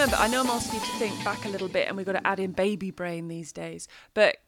remember? 0.00 0.16
I 0.16 0.28
know 0.28 0.40
I'm 0.40 0.46
asking 0.46 0.80
you 0.80 0.86
to 0.86 0.92
think 0.92 1.24
back 1.24 1.44
a 1.44 1.48
little 1.48 1.68
bit, 1.68 1.86
and 1.86 1.94
we've 1.94 2.06
got 2.06 2.12
to 2.12 2.26
add 2.26 2.40
in 2.40 2.52
baby 2.52 2.90
brain 2.90 3.28
these 3.28 3.52
days. 3.52 3.86
But 4.14 4.38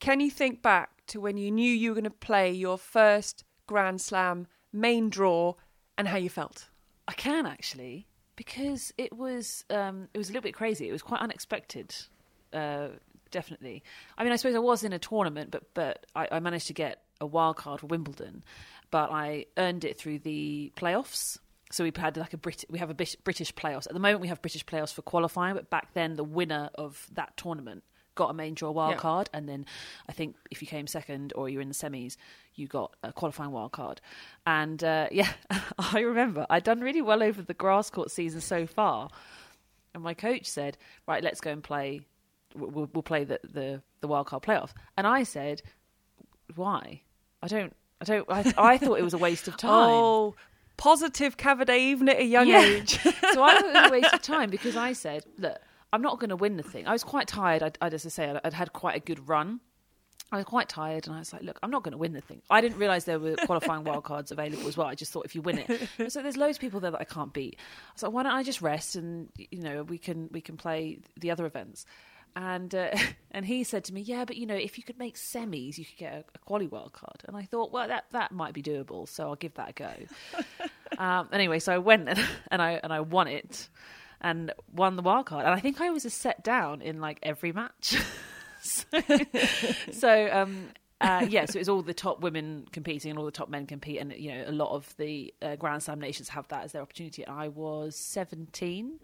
can 0.00 0.18
you 0.18 0.32
think 0.32 0.62
back 0.62 1.06
to 1.08 1.20
when 1.20 1.36
you 1.36 1.52
knew 1.52 1.70
you 1.70 1.90
were 1.90 1.94
going 1.94 2.04
to 2.04 2.10
play 2.10 2.50
your 2.50 2.76
first 2.76 3.44
Grand 3.68 4.00
Slam 4.00 4.48
main 4.72 5.08
draw 5.08 5.54
and 5.96 6.08
how 6.08 6.16
you 6.16 6.28
felt? 6.28 6.66
I 7.06 7.12
can 7.12 7.46
actually 7.46 8.08
because 8.34 8.92
it 8.98 9.16
was 9.16 9.64
um, 9.70 10.08
it 10.12 10.18
was 10.18 10.28
a 10.28 10.32
little 10.32 10.42
bit 10.42 10.54
crazy. 10.54 10.88
It 10.88 10.92
was 10.92 11.02
quite 11.02 11.20
unexpected. 11.20 11.94
Uh, 12.52 12.88
definitely. 13.30 13.84
I 14.18 14.24
mean, 14.24 14.32
I 14.32 14.36
suppose 14.36 14.56
I 14.56 14.60
was 14.60 14.82
in 14.82 14.92
a 14.92 14.98
tournament, 14.98 15.52
but 15.52 15.72
but 15.72 16.06
I, 16.16 16.26
I 16.32 16.40
managed 16.40 16.66
to 16.66 16.74
get 16.74 17.04
a 17.20 17.26
wild 17.26 17.56
card 17.56 17.78
for 17.78 17.86
Wimbledon, 17.86 18.42
but 18.90 19.12
I 19.12 19.46
earned 19.56 19.84
it 19.84 19.98
through 19.98 20.18
the 20.18 20.72
playoffs. 20.76 21.38
So 21.72 21.84
we 21.84 21.92
had 21.96 22.16
like 22.16 22.32
a 22.32 22.36
Brit- 22.36 22.64
we 22.70 22.78
have 22.78 22.90
a 22.90 22.94
British 22.94 23.54
playoffs. 23.54 23.86
At 23.86 23.92
the 23.92 23.98
moment, 23.98 24.20
we 24.20 24.28
have 24.28 24.40
British 24.40 24.64
playoffs 24.64 24.94
for 24.94 25.02
qualifying, 25.02 25.54
but 25.54 25.68
back 25.68 25.94
then, 25.94 26.14
the 26.14 26.24
winner 26.24 26.70
of 26.76 27.08
that 27.12 27.36
tournament 27.36 27.82
got 28.16 28.30
a 28.30 28.34
main 28.34 28.54
draw 28.54 28.70
wild 28.72 28.92
yeah. 28.92 28.98
card, 28.98 29.30
and 29.32 29.48
then 29.48 29.64
I 30.08 30.12
think 30.12 30.36
if 30.50 30.60
you 30.60 30.66
came 30.66 30.88
second 30.88 31.32
or 31.36 31.48
you're 31.48 31.60
in 31.60 31.68
the 31.68 31.74
semis, 31.74 32.16
you 32.54 32.66
got 32.66 32.94
a 33.04 33.12
qualifying 33.12 33.52
wild 33.52 33.72
card. 33.72 34.00
And 34.44 34.82
uh, 34.82 35.08
yeah, 35.12 35.32
I 35.78 36.00
remember 36.00 36.46
I'd 36.50 36.64
done 36.64 36.80
really 36.80 37.02
well 37.02 37.22
over 37.22 37.42
the 37.42 37.54
grass 37.54 37.90
court 37.90 38.10
season 38.10 38.40
so 38.40 38.66
far, 38.66 39.08
and 39.94 40.02
my 40.02 40.14
coach 40.14 40.46
said, 40.46 40.76
"Right, 41.06 41.22
let's 41.22 41.40
go 41.40 41.50
and 41.50 41.62
play. 41.62 42.00
We'll, 42.54 42.88
we'll 42.92 43.02
play 43.02 43.24
the, 43.24 43.38
the 43.44 43.82
the 44.00 44.08
wild 44.08 44.26
card 44.26 44.42
playoff." 44.42 44.70
And 44.96 45.06
I 45.06 45.22
said, 45.22 45.62
"Why? 46.56 47.02
I 47.42 47.46
don't." 47.46 47.74
I 47.98 48.04
don't. 48.04 48.26
I, 48.28 48.52
I 48.58 48.76
thought 48.76 48.98
it 48.98 49.02
was 49.02 49.14
a 49.14 49.18
waste 49.18 49.48
of 49.48 49.56
time. 49.56 49.88
Oh, 49.88 50.34
positive 50.76 51.36
even 51.68 52.08
at 52.08 52.18
a 52.18 52.24
young 52.24 52.48
yeah. 52.48 52.60
age. 52.60 52.98
so 53.02 53.42
I 53.42 53.58
thought 53.58 53.64
it 53.64 53.74
was 53.74 53.88
a 53.88 53.92
waste 53.92 54.14
of 54.14 54.22
time 54.22 54.50
because 54.50 54.76
I 54.76 54.92
said, 54.92 55.24
look, 55.38 55.58
I'm 55.92 56.02
not 56.02 56.18
going 56.18 56.30
to 56.30 56.36
win 56.36 56.56
the 56.56 56.62
thing. 56.62 56.86
I 56.86 56.92
was 56.92 57.04
quite 57.04 57.28
tired. 57.28 57.62
I'd, 57.62 57.78
I'd 57.80 57.94
as 57.94 58.04
I 58.06 58.08
say, 58.10 58.30
I'd, 58.30 58.40
I'd 58.44 58.52
had 58.52 58.72
quite 58.72 58.96
a 58.96 59.00
good 59.00 59.28
run. 59.28 59.60
I 60.32 60.38
was 60.38 60.44
quite 60.44 60.68
tired, 60.68 61.06
and 61.06 61.14
I 61.14 61.20
was 61.20 61.32
like, 61.32 61.42
"Look, 61.42 61.56
I'm 61.62 61.70
not 61.70 61.84
going 61.84 61.92
to 61.92 61.98
win 61.98 62.12
the 62.12 62.20
thing." 62.20 62.42
I 62.50 62.60
didn't 62.60 62.78
realize 62.78 63.04
there 63.04 63.20
were 63.20 63.36
qualifying 63.36 63.84
wildcards 63.84 64.32
available 64.32 64.66
as 64.66 64.76
well. 64.76 64.88
I 64.88 64.96
just 64.96 65.12
thought 65.12 65.24
if 65.24 65.36
you 65.36 65.40
win 65.40 65.58
it, 65.58 66.10
so 66.10 66.20
there's 66.20 66.36
loads 66.36 66.56
of 66.56 66.60
people 66.60 66.80
there 66.80 66.90
that 66.90 67.00
I 67.00 67.04
can't 67.04 67.32
beat. 67.32 67.56
I 67.58 67.92
was 67.94 68.02
like, 68.02 68.12
"Why 68.12 68.24
don't 68.24 68.32
I 68.32 68.42
just 68.42 68.60
rest 68.60 68.96
and 68.96 69.28
you 69.36 69.62
know 69.62 69.84
we 69.84 69.98
can 69.98 70.28
we 70.32 70.40
can 70.40 70.56
play 70.56 70.98
the 71.16 71.30
other 71.30 71.46
events?" 71.46 71.86
And 72.36 72.74
uh, 72.74 72.90
and 73.32 73.44
he 73.44 73.64
said 73.64 73.84
to 73.84 73.94
me, 73.94 74.02
"Yeah, 74.02 74.26
but 74.26 74.36
you 74.36 74.46
know, 74.46 74.54
if 74.54 74.76
you 74.76 74.84
could 74.84 74.98
make 74.98 75.16
semis, 75.16 75.78
you 75.78 75.86
could 75.86 75.96
get 75.96 76.12
a, 76.12 76.24
a 76.34 76.38
quali 76.44 76.68
wild 76.68 76.92
card." 76.92 77.22
And 77.26 77.36
I 77.36 77.42
thought, 77.42 77.72
well, 77.72 77.88
that 77.88 78.04
that 78.12 78.30
might 78.30 78.52
be 78.52 78.62
doable, 78.62 79.08
so 79.08 79.28
I'll 79.28 79.36
give 79.36 79.54
that 79.54 79.70
a 79.70 79.72
go. 79.72 79.92
um, 81.02 81.28
anyway, 81.32 81.58
so 81.58 81.72
I 81.72 81.78
went 81.78 82.08
and, 82.08 82.20
and 82.50 82.62
I 82.62 82.72
and 82.82 82.92
I 82.92 83.00
won 83.00 83.26
it, 83.26 83.68
and 84.20 84.52
won 84.72 84.96
the 84.96 85.02
wild 85.02 85.26
card. 85.26 85.46
And 85.46 85.54
I 85.54 85.60
think 85.60 85.80
I 85.80 85.90
was 85.90 86.04
a 86.04 86.10
set 86.10 86.44
down 86.44 86.82
in 86.82 87.00
like 87.00 87.18
every 87.22 87.52
match. 87.52 87.96
so, 88.60 88.84
so 89.92 90.28
um, 90.30 90.68
uh, 91.00 91.26
yeah, 91.26 91.46
so 91.46 91.58
it's 91.58 91.70
all 91.70 91.80
the 91.80 91.94
top 91.94 92.20
women 92.20 92.66
competing 92.70 93.10
and 93.10 93.18
all 93.18 93.24
the 93.24 93.30
top 93.30 93.48
men 93.48 93.66
compete, 93.66 93.98
and 93.98 94.12
you 94.12 94.34
know 94.34 94.44
a 94.46 94.52
lot 94.52 94.74
of 94.74 94.94
the 94.98 95.32
uh, 95.40 95.56
Grand 95.56 95.82
Slam 95.82 96.00
nations 96.00 96.28
have 96.28 96.46
that 96.48 96.64
as 96.64 96.72
their 96.72 96.82
opportunity. 96.82 97.22
And 97.22 97.34
I 97.34 97.48
was 97.48 97.96
seventeen, 97.96 99.00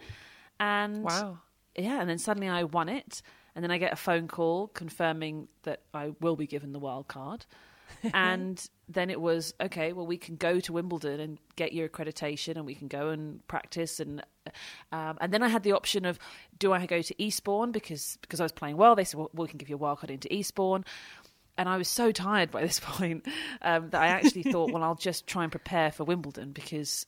and 0.61 1.02
wow 1.02 1.39
yeah, 1.77 2.01
and 2.01 2.09
then 2.09 2.19
suddenly 2.19 2.48
I 2.48 2.65
won 2.65 2.89
it, 2.89 3.23
and 3.55 3.62
then 3.62 3.70
I 3.70 3.78
get 3.78 3.92
a 3.92 3.97
phone 3.97 4.28
call 4.28 4.69
confirming 4.69 5.48
that 5.62 5.81
I 5.92 6.12
will 6.20 6.37
be 6.37 6.47
given 6.47 6.73
the 6.73 6.79
wild 6.79 7.09
card. 7.09 7.47
and 8.14 8.64
then 8.89 9.11
it 9.11 9.20
was 9.20 9.55
okay. 9.61 9.92
Well, 9.92 10.06
we 10.06 10.17
can 10.17 10.37
go 10.37 10.61
to 10.61 10.73
Wimbledon 10.73 11.20
and 11.20 11.39
get 11.56 11.73
your 11.73 11.89
accreditation, 11.89 12.56
and 12.56 12.64
we 12.64 12.75
can 12.75 12.89
go 12.89 13.11
and 13.11 13.47
practice. 13.48 14.01
And 14.01 14.23
um, 14.92 15.19
and 15.20 15.33
then 15.33 15.42
I 15.42 15.48
had 15.48 15.62
the 15.62 15.73
option 15.73 16.05
of 16.05 16.19
do 16.59 16.73
I 16.73 16.87
go 16.87 17.03
to 17.03 17.23
Eastbourne 17.23 17.73
because 17.73 18.19
because 18.23 18.41
I 18.41 18.45
was 18.45 18.52
playing 18.52 18.77
well. 18.77 18.95
They 18.95 19.05
said 19.05 19.19
well, 19.19 19.30
we 19.35 19.48
can 19.48 19.58
give 19.58 19.69
you 19.69 19.77
a 19.77 19.79
wild 19.79 19.98
card 19.98 20.11
into 20.11 20.33
Eastbourne. 20.33 20.85
And 21.58 21.69
I 21.69 21.77
was 21.77 21.89
so 21.89 22.13
tired 22.13 22.51
by 22.51 22.63
this 22.63 22.80
point 22.83 23.27
um, 23.61 23.91
that 23.91 24.01
I 24.01 24.07
actually 24.07 24.45
thought, 24.45 24.73
well, 24.73 24.83
I'll 24.83 24.95
just 24.95 25.27
try 25.27 25.42
and 25.42 25.52
prepare 25.52 25.92
for 25.92 26.05
Wimbledon 26.05 26.52
because 26.52 27.05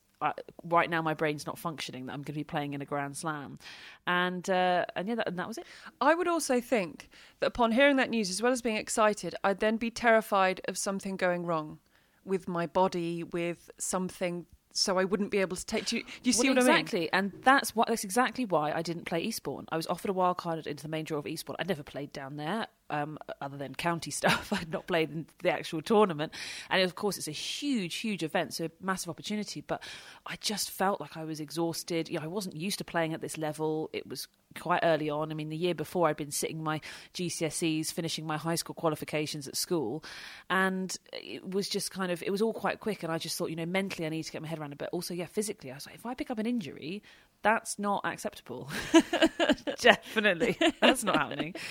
right 0.65 0.89
now 0.89 1.03
my 1.03 1.15
brain's 1.15 1.47
not 1.47 1.59
functioning 1.59 2.07
that 2.07 2.13
I'm 2.13 2.21
going 2.21 2.27
to 2.27 2.33
be 2.33 2.45
playing 2.45 2.75
in 2.75 2.83
a 2.83 2.85
Grand 2.85 3.17
Slam, 3.17 3.59
and 4.07 4.49
uh, 4.49 4.85
and 4.97 5.09
yeah, 5.09 5.17
that, 5.17 5.29
and 5.29 5.39
that 5.39 5.49
was 5.49 5.59
it. 5.59 5.67
I 6.01 6.15
would 6.15 6.29
also 6.29 6.61
think 6.61 7.09
that 7.41 7.47
upon 7.47 7.73
hearing 7.73 7.97
that 7.97 8.11
news, 8.11 8.31
as 8.31 8.43
well 8.43 8.53
as 8.53 8.63
being 8.63 8.77
excited, 8.77 9.35
I'd 9.45 9.61
then 9.61 9.77
be 9.77 9.91
terrified 9.91 10.61
of 10.67 10.79
something 10.79 11.17
going 11.17 11.45
wrong 11.47 11.79
with 12.25 12.49
my 12.49 12.67
body, 12.67 13.23
with 13.23 13.71
something 13.79 14.47
so 14.77 14.99
I 14.99 15.05
wouldn't 15.05 15.31
be 15.31 15.39
able 15.39 15.57
to 15.57 15.65
take. 15.65 15.87
Do 15.87 15.99
you, 15.99 16.03
do 16.03 16.09
you 16.25 16.33
see 16.33 16.49
well, 16.49 16.57
what 16.57 16.63
exactly. 16.63 17.09
I 17.13 17.21
mean? 17.21 17.27
Exactly, 17.27 17.37
and 17.37 17.45
that's 17.45 17.77
what. 17.77 17.89
That's 17.89 18.05
exactly 18.05 18.45
why 18.45 18.73
I 18.73 18.83
didn't 18.83 19.05
play 19.05 19.21
Eastbourne. 19.21 19.67
I 19.71 19.77
was 19.77 19.87
offered 19.87 20.11
a 20.11 20.13
wild 20.13 20.37
card 20.37 20.67
into 20.67 20.83
the 20.83 20.89
main 20.89 21.05
draw 21.05 21.19
of 21.19 21.27
Eastbourne. 21.27 21.57
I'd 21.59 21.69
never 21.69 21.85
played 21.85 22.13
down 22.13 22.37
there, 22.37 22.67
um, 22.91 23.19
other 23.41 23.57
than 23.57 23.75
county 23.75 24.11
stuff. 24.11 24.53
I'd 24.53 24.71
not 24.71 24.87
played 24.87 25.11
in 25.11 25.27
the 25.43 25.51
actual 25.51 25.83
tournament, 25.83 26.33
and 26.71 26.83
of 26.83 26.95
course, 26.95 27.17
it's 27.19 27.29
a 27.29 27.33
huge, 27.33 27.97
huge 27.97 28.23
event, 28.23 28.55
so 28.55 28.67
a 28.67 28.71
massive 28.81 29.11
opportunity. 29.11 29.61
But 29.61 29.83
I 30.27 30.37
just 30.41 30.71
felt 30.71 31.01
like 31.01 31.17
I 31.17 31.25
was 31.25 31.41
exhausted. 31.41 32.09
You 32.09 32.19
know, 32.19 32.25
I 32.25 32.29
wasn't 32.29 32.57
used 32.57 32.79
to 32.79 32.85
playing 32.85 33.15
at 33.15 33.21
this 33.21 33.39
level. 33.39 33.91
It 33.93 34.07
was 34.07 34.29
quite 34.59 34.81
early 34.83 35.11
on. 35.11 35.31
I 35.31 35.35
mean, 35.35 35.49
the 35.49 35.57
year 35.57 35.75
before, 35.75 36.09
I'd 36.09 36.17
been 36.17 36.31
sitting 36.31 36.63
my 36.63 36.81
GCSEs, 37.15 37.93
finishing 37.93 38.27
my 38.27 38.37
high 38.37 38.55
school 38.55 38.75
qualifications 38.75 39.49
at 39.49 39.57
school, 39.57 40.05
and 40.51 40.97
it 41.13 41.49
was 41.49 41.69
just 41.69 41.91
kind 41.91 42.13
of 42.13 42.23
it 42.23 42.31
was 42.31 42.43
all 42.43 42.53
quite 42.53 42.81
quick. 42.81 43.03
And 43.03 43.13
I 43.13 43.19
just 43.19 43.37
thought, 43.37 43.51
you 43.51 43.57
know, 43.57 43.67
mentally, 43.67 44.07
I 44.07 44.11
need 44.11 44.23
to 44.23 44.33
get 44.33 44.43
my 44.43 44.49
head 44.49 44.59
around 44.59 44.73
it, 44.73 44.79
but 44.79 44.91
also, 44.93 45.15
yeah, 45.15 45.27
physically, 45.27 45.71
I 45.71 45.75
was 45.75 45.87
like, 45.87 45.97
if 45.97 46.07
I 46.07 46.15
pick 46.15 46.31
up 46.31 46.39
an 46.39 46.47
injury, 46.47 47.03
that's 47.43 47.79
not 47.79 48.03
acceptable. 48.05 48.71
Definitely, 49.81 50.57
that's 50.81 51.05
not 51.05 51.17
happening. 51.17 51.55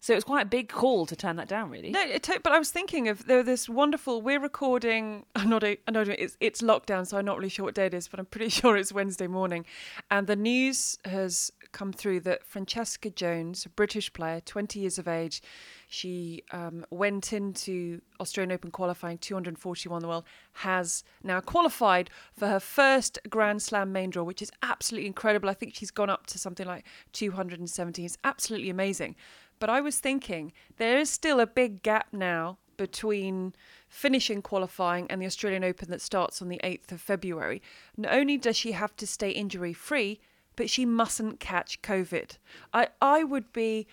So 0.00 0.12
it 0.12 0.16
was 0.16 0.24
quite 0.24 0.42
a 0.42 0.48
big 0.48 0.68
call 0.68 1.06
to 1.06 1.16
turn 1.16 1.36
that 1.36 1.48
down, 1.48 1.70
really. 1.70 1.90
No, 1.90 2.00
it, 2.00 2.28
but 2.42 2.52
I 2.52 2.58
was 2.58 2.70
thinking 2.70 3.08
of 3.08 3.26
there 3.26 3.42
this 3.42 3.68
wonderful. 3.68 4.22
We're 4.22 4.40
recording. 4.40 5.24
I'm 5.34 5.48
not. 5.48 5.64
A, 5.64 5.78
I 5.86 5.90
know 5.90 6.02
it's 6.02 6.36
it's 6.40 6.62
lockdown, 6.62 7.06
so 7.06 7.18
I'm 7.18 7.24
not 7.24 7.38
really 7.38 7.48
sure 7.48 7.64
what 7.64 7.74
day 7.74 7.86
it 7.86 7.94
is, 7.94 8.08
but 8.08 8.20
I'm 8.20 8.26
pretty 8.26 8.48
sure 8.60 8.76
it's 8.76 8.92
Wednesday 8.92 9.26
morning, 9.26 9.64
and 10.10 10.26
the 10.26 10.36
news 10.36 10.98
has 11.04 11.50
come 11.72 11.92
through 11.92 12.20
that 12.20 12.42
Francesca 12.44 13.10
Jones, 13.10 13.66
a 13.66 13.68
British 13.68 14.10
player, 14.12 14.40
20 14.40 14.80
years 14.80 14.98
of 14.98 15.06
age, 15.06 15.42
she 15.88 16.42
um, 16.50 16.86
went 16.90 17.32
into 17.32 18.00
Australian 18.18 18.52
Open 18.52 18.70
qualifying 18.70 19.18
241 19.18 19.98
in 19.98 20.02
the 20.02 20.08
world, 20.08 20.24
has 20.54 21.04
now 21.22 21.40
qualified 21.40 22.08
for 22.32 22.48
her 22.48 22.60
first 22.60 23.18
Grand 23.28 23.62
Slam 23.62 23.92
main 23.92 24.10
draw, 24.10 24.22
which 24.22 24.42
is 24.42 24.50
absolutely 24.62 25.06
incredible. 25.06 25.48
I 25.48 25.54
think 25.54 25.74
she's 25.74 25.90
gone 25.90 26.10
up 26.10 26.26
to 26.28 26.38
something 26.38 26.66
like 26.66 26.86
217. 27.12 28.04
It's 28.04 28.18
absolutely 28.24 28.70
amazing. 28.70 29.14
But 29.58 29.70
I 29.70 29.80
was 29.80 29.98
thinking 29.98 30.52
there 30.76 30.98
is 30.98 31.10
still 31.10 31.40
a 31.40 31.46
big 31.46 31.82
gap 31.82 32.08
now 32.12 32.58
between 32.76 33.54
finishing 33.88 34.42
qualifying 34.42 35.06
and 35.10 35.20
the 35.20 35.26
Australian 35.26 35.64
Open 35.64 35.90
that 35.90 36.02
starts 36.02 36.42
on 36.42 36.48
the 36.48 36.60
8th 36.62 36.92
of 36.92 37.00
February. 37.00 37.62
Not 37.96 38.12
only 38.12 38.36
does 38.36 38.56
she 38.56 38.72
have 38.72 38.94
to 38.96 39.06
stay 39.06 39.30
injury 39.30 39.72
free, 39.72 40.20
but 40.56 40.68
she 40.70 40.84
mustn't 40.84 41.40
catch 41.40 41.80
COVID. 41.82 42.36
I, 42.72 42.88
I 43.00 43.24
would 43.24 43.52
be 43.52 43.86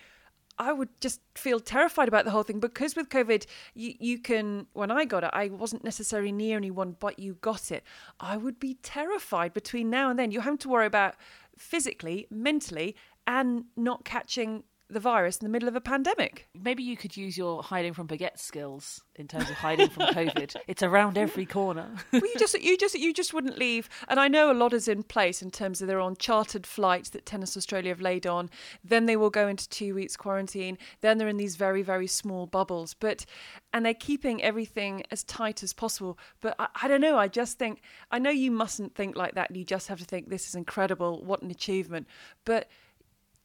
I 0.56 0.72
would 0.72 0.88
just 1.00 1.20
feel 1.34 1.58
terrified 1.58 2.06
about 2.06 2.24
the 2.24 2.30
whole 2.30 2.44
thing 2.44 2.60
because 2.60 2.94
with 2.94 3.08
COVID, 3.08 3.44
you, 3.74 3.94
you 3.98 4.18
can, 4.18 4.68
when 4.72 4.90
I 4.90 5.04
got 5.04 5.24
it, 5.24 5.30
I 5.32 5.48
wasn't 5.48 5.82
necessarily 5.82 6.30
near 6.30 6.56
anyone, 6.56 6.96
but 7.00 7.18
you 7.18 7.34
got 7.40 7.72
it. 7.72 7.82
I 8.20 8.36
would 8.36 8.60
be 8.60 8.74
terrified 8.74 9.52
between 9.52 9.90
now 9.90 10.10
and 10.10 10.18
then. 10.18 10.30
You 10.30 10.40
have 10.42 10.60
to 10.60 10.68
worry 10.68 10.86
about 10.86 11.16
physically, 11.56 12.28
mentally, 12.30 12.94
and 13.26 13.64
not 13.76 14.04
catching 14.04 14.62
the 14.94 15.00
virus 15.00 15.36
in 15.36 15.44
the 15.44 15.50
middle 15.50 15.68
of 15.68 15.76
a 15.76 15.80
pandemic. 15.80 16.48
Maybe 16.54 16.82
you 16.82 16.96
could 16.96 17.16
use 17.16 17.36
your 17.36 17.62
hiding 17.62 17.92
from 17.92 18.08
baguette 18.08 18.38
skills 18.38 19.02
in 19.16 19.28
terms 19.28 19.50
of 19.50 19.56
hiding 19.56 19.90
from 19.90 20.04
COVID. 20.04 20.56
It's 20.66 20.82
around 20.82 21.18
every 21.18 21.44
corner. 21.44 21.88
well, 22.12 22.22
you 22.22 22.34
just 22.38 22.60
you 22.60 22.78
just 22.78 22.94
you 22.94 23.12
just 23.12 23.34
wouldn't 23.34 23.58
leave. 23.58 23.88
And 24.08 24.18
I 24.18 24.28
know 24.28 24.50
a 24.50 24.54
lot 24.54 24.72
is 24.72 24.88
in 24.88 25.02
place 25.02 25.42
in 25.42 25.50
terms 25.50 25.82
of 25.82 25.88
they're 25.88 26.00
on 26.00 26.16
chartered 26.16 26.66
flights 26.66 27.10
that 27.10 27.26
Tennis 27.26 27.56
Australia 27.56 27.90
have 27.90 28.00
laid 28.00 28.26
on. 28.26 28.50
Then 28.82 29.06
they 29.06 29.16
will 29.16 29.30
go 29.30 29.46
into 29.48 29.68
two 29.68 29.94
weeks 29.94 30.16
quarantine. 30.16 30.78
Then 31.00 31.18
they're 31.18 31.28
in 31.28 31.36
these 31.36 31.56
very 31.56 31.82
very 31.82 32.06
small 32.06 32.46
bubbles. 32.46 32.94
But 32.94 33.26
and 33.72 33.84
they're 33.84 33.94
keeping 33.94 34.42
everything 34.42 35.02
as 35.10 35.24
tight 35.24 35.62
as 35.62 35.72
possible. 35.72 36.18
But 36.40 36.54
I, 36.58 36.68
I 36.82 36.88
don't 36.88 37.00
know. 37.00 37.18
I 37.18 37.28
just 37.28 37.58
think 37.58 37.82
I 38.10 38.18
know 38.18 38.30
you 38.30 38.50
mustn't 38.50 38.94
think 38.94 39.16
like 39.16 39.34
that. 39.34 39.54
You 39.54 39.64
just 39.64 39.88
have 39.88 39.98
to 39.98 40.04
think 40.04 40.28
this 40.28 40.48
is 40.48 40.54
incredible. 40.54 41.22
What 41.24 41.42
an 41.42 41.50
achievement. 41.50 42.06
But 42.44 42.68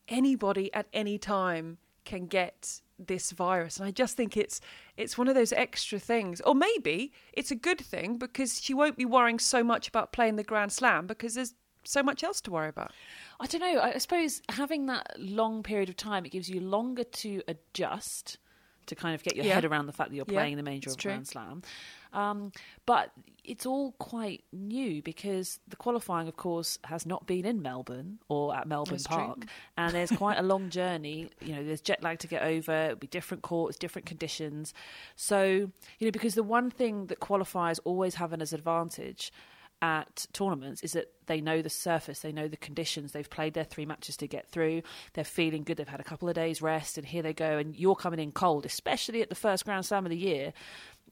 anybody 0.10 0.74
at 0.74 0.88
any 0.94 1.18
time 1.18 1.78
can 2.06 2.26
get 2.26 2.82
this 2.98 3.32
virus. 3.32 3.78
And 3.78 3.88
i 3.88 3.92
just 3.92 4.18
think 4.18 4.36
it's 4.36 4.60
it's 4.98 5.18
one 5.18 5.28
of 5.28 5.36
those 5.36 5.54
extra 5.54 6.00
things. 6.00 6.42
Or 6.42 6.54
maybe 6.54 7.14
it's 7.34 7.52
a 7.52 7.56
good 7.56 7.80
thing 7.80 8.18
because 8.18 8.62
she 8.62 8.74
won't 8.74 8.98
be 8.98 9.06
worrying 9.06 9.40
so 9.40 9.64
much 9.64 9.88
about 9.88 10.12
playing 10.12 10.36
the 10.36 10.44
grand 10.44 10.72
slam 10.72 11.08
because 11.08 11.36
there's 11.36 11.54
so 11.86 12.04
much 12.04 12.24
else 12.24 12.42
to 12.42 12.52
worry 12.52 12.70
about. 12.70 12.92
I 13.40 13.46
don't 13.48 13.62
know. 13.62 13.80
I 13.80 13.98
suppose 13.98 14.42
having 14.50 14.88
that 14.88 15.16
long 15.18 15.64
period 15.64 15.90
of 15.90 15.96
time 15.96 16.26
it 16.26 16.32
gives 16.32 16.50
you 16.50 16.60
longer 16.60 17.04
to 17.04 17.42
adjust 17.48 18.38
to 18.90 18.96
kind 18.96 19.16
of 19.16 19.24
get 19.24 19.36
your 19.36 19.46
Yeah. 19.46 19.56
head 19.56 19.66
around 19.66 19.86
the 19.88 19.94
fact 19.94 20.10
that 20.12 20.16
you're 20.16 20.26
Yeah, 20.28 20.34
playing 20.40 20.58
the 20.58 20.64
major 20.64 20.90
of 20.92 20.98
true. 20.98 21.12
Grand 21.12 21.28
Slam. 21.28 21.62
Um, 22.12 22.52
but 22.86 23.12
it's 23.44 23.66
all 23.66 23.92
quite 23.94 24.44
new 24.52 25.02
because 25.04 25.60
the 25.68 25.76
qualifying, 25.76 26.28
of 26.28 26.36
course, 26.38 26.80
has 26.86 27.06
not 27.06 27.28
been 27.28 27.46
in 27.46 27.62
Melbourne 27.62 28.20
or 28.30 28.56
at 28.56 28.68
Melbourne 28.68 28.96
That's 28.96 29.06
true. 29.06 29.16
Park, 29.18 29.46
and 29.78 29.94
there's 29.94 30.12
quite 30.12 30.38
a 30.40 30.44
long 30.44 30.70
journey. 30.72 31.30
You 31.42 31.56
know, 31.56 31.64
there's 31.64 31.82
jet 31.82 32.02
lag 32.04 32.20
to 32.20 32.28
get 32.28 32.42
over. 32.44 32.72
It'll 32.74 32.96
be 32.98 33.08
different 33.08 33.44
courts, 33.44 33.78
different 33.78 34.08
conditions. 34.08 34.74
So 35.16 35.44
you 36.00 36.08
know, 36.08 36.12
because 36.12 36.34
the 36.36 36.44
one 36.44 36.72
thing 36.72 37.06
that 37.08 37.20
qualifiers 37.20 37.80
always 37.86 38.16
have 38.16 38.34
an 38.34 38.42
as 38.42 38.54
advantage 38.54 39.32
at 39.82 40.28
tournaments 40.34 40.82
is 40.82 40.94
that 40.94 41.12
they 41.28 41.42
know 41.42 41.62
the 41.62 41.70
surface, 41.70 42.20
they 42.20 42.32
know 42.32 42.48
the 42.48 42.58
conditions. 42.58 43.12
They've 43.12 43.30
played 43.30 43.54
their 43.54 43.64
three 43.64 43.86
matches 43.86 44.18
to 44.18 44.28
get 44.28 44.48
through. 44.48 44.82
They're 45.14 45.24
feeling 45.24 45.64
good. 45.64 45.78
They've 45.78 45.88
had 45.88 46.00
a 46.00 46.04
couple 46.04 46.28
of 46.28 46.36
days 46.36 46.62
rest, 46.62 46.98
and 46.98 47.06
here 47.06 47.22
they 47.22 47.34
go. 47.34 47.58
And 47.58 47.76
you're 47.76 47.96
coming 47.96 48.20
in 48.20 48.32
cold, 48.32 48.66
especially 48.66 49.22
at 49.22 49.30
the 49.30 49.36
first 49.36 49.66
Grand 49.66 49.86
Slam 49.86 50.06
of 50.06 50.10
the 50.10 50.18
year. 50.18 50.54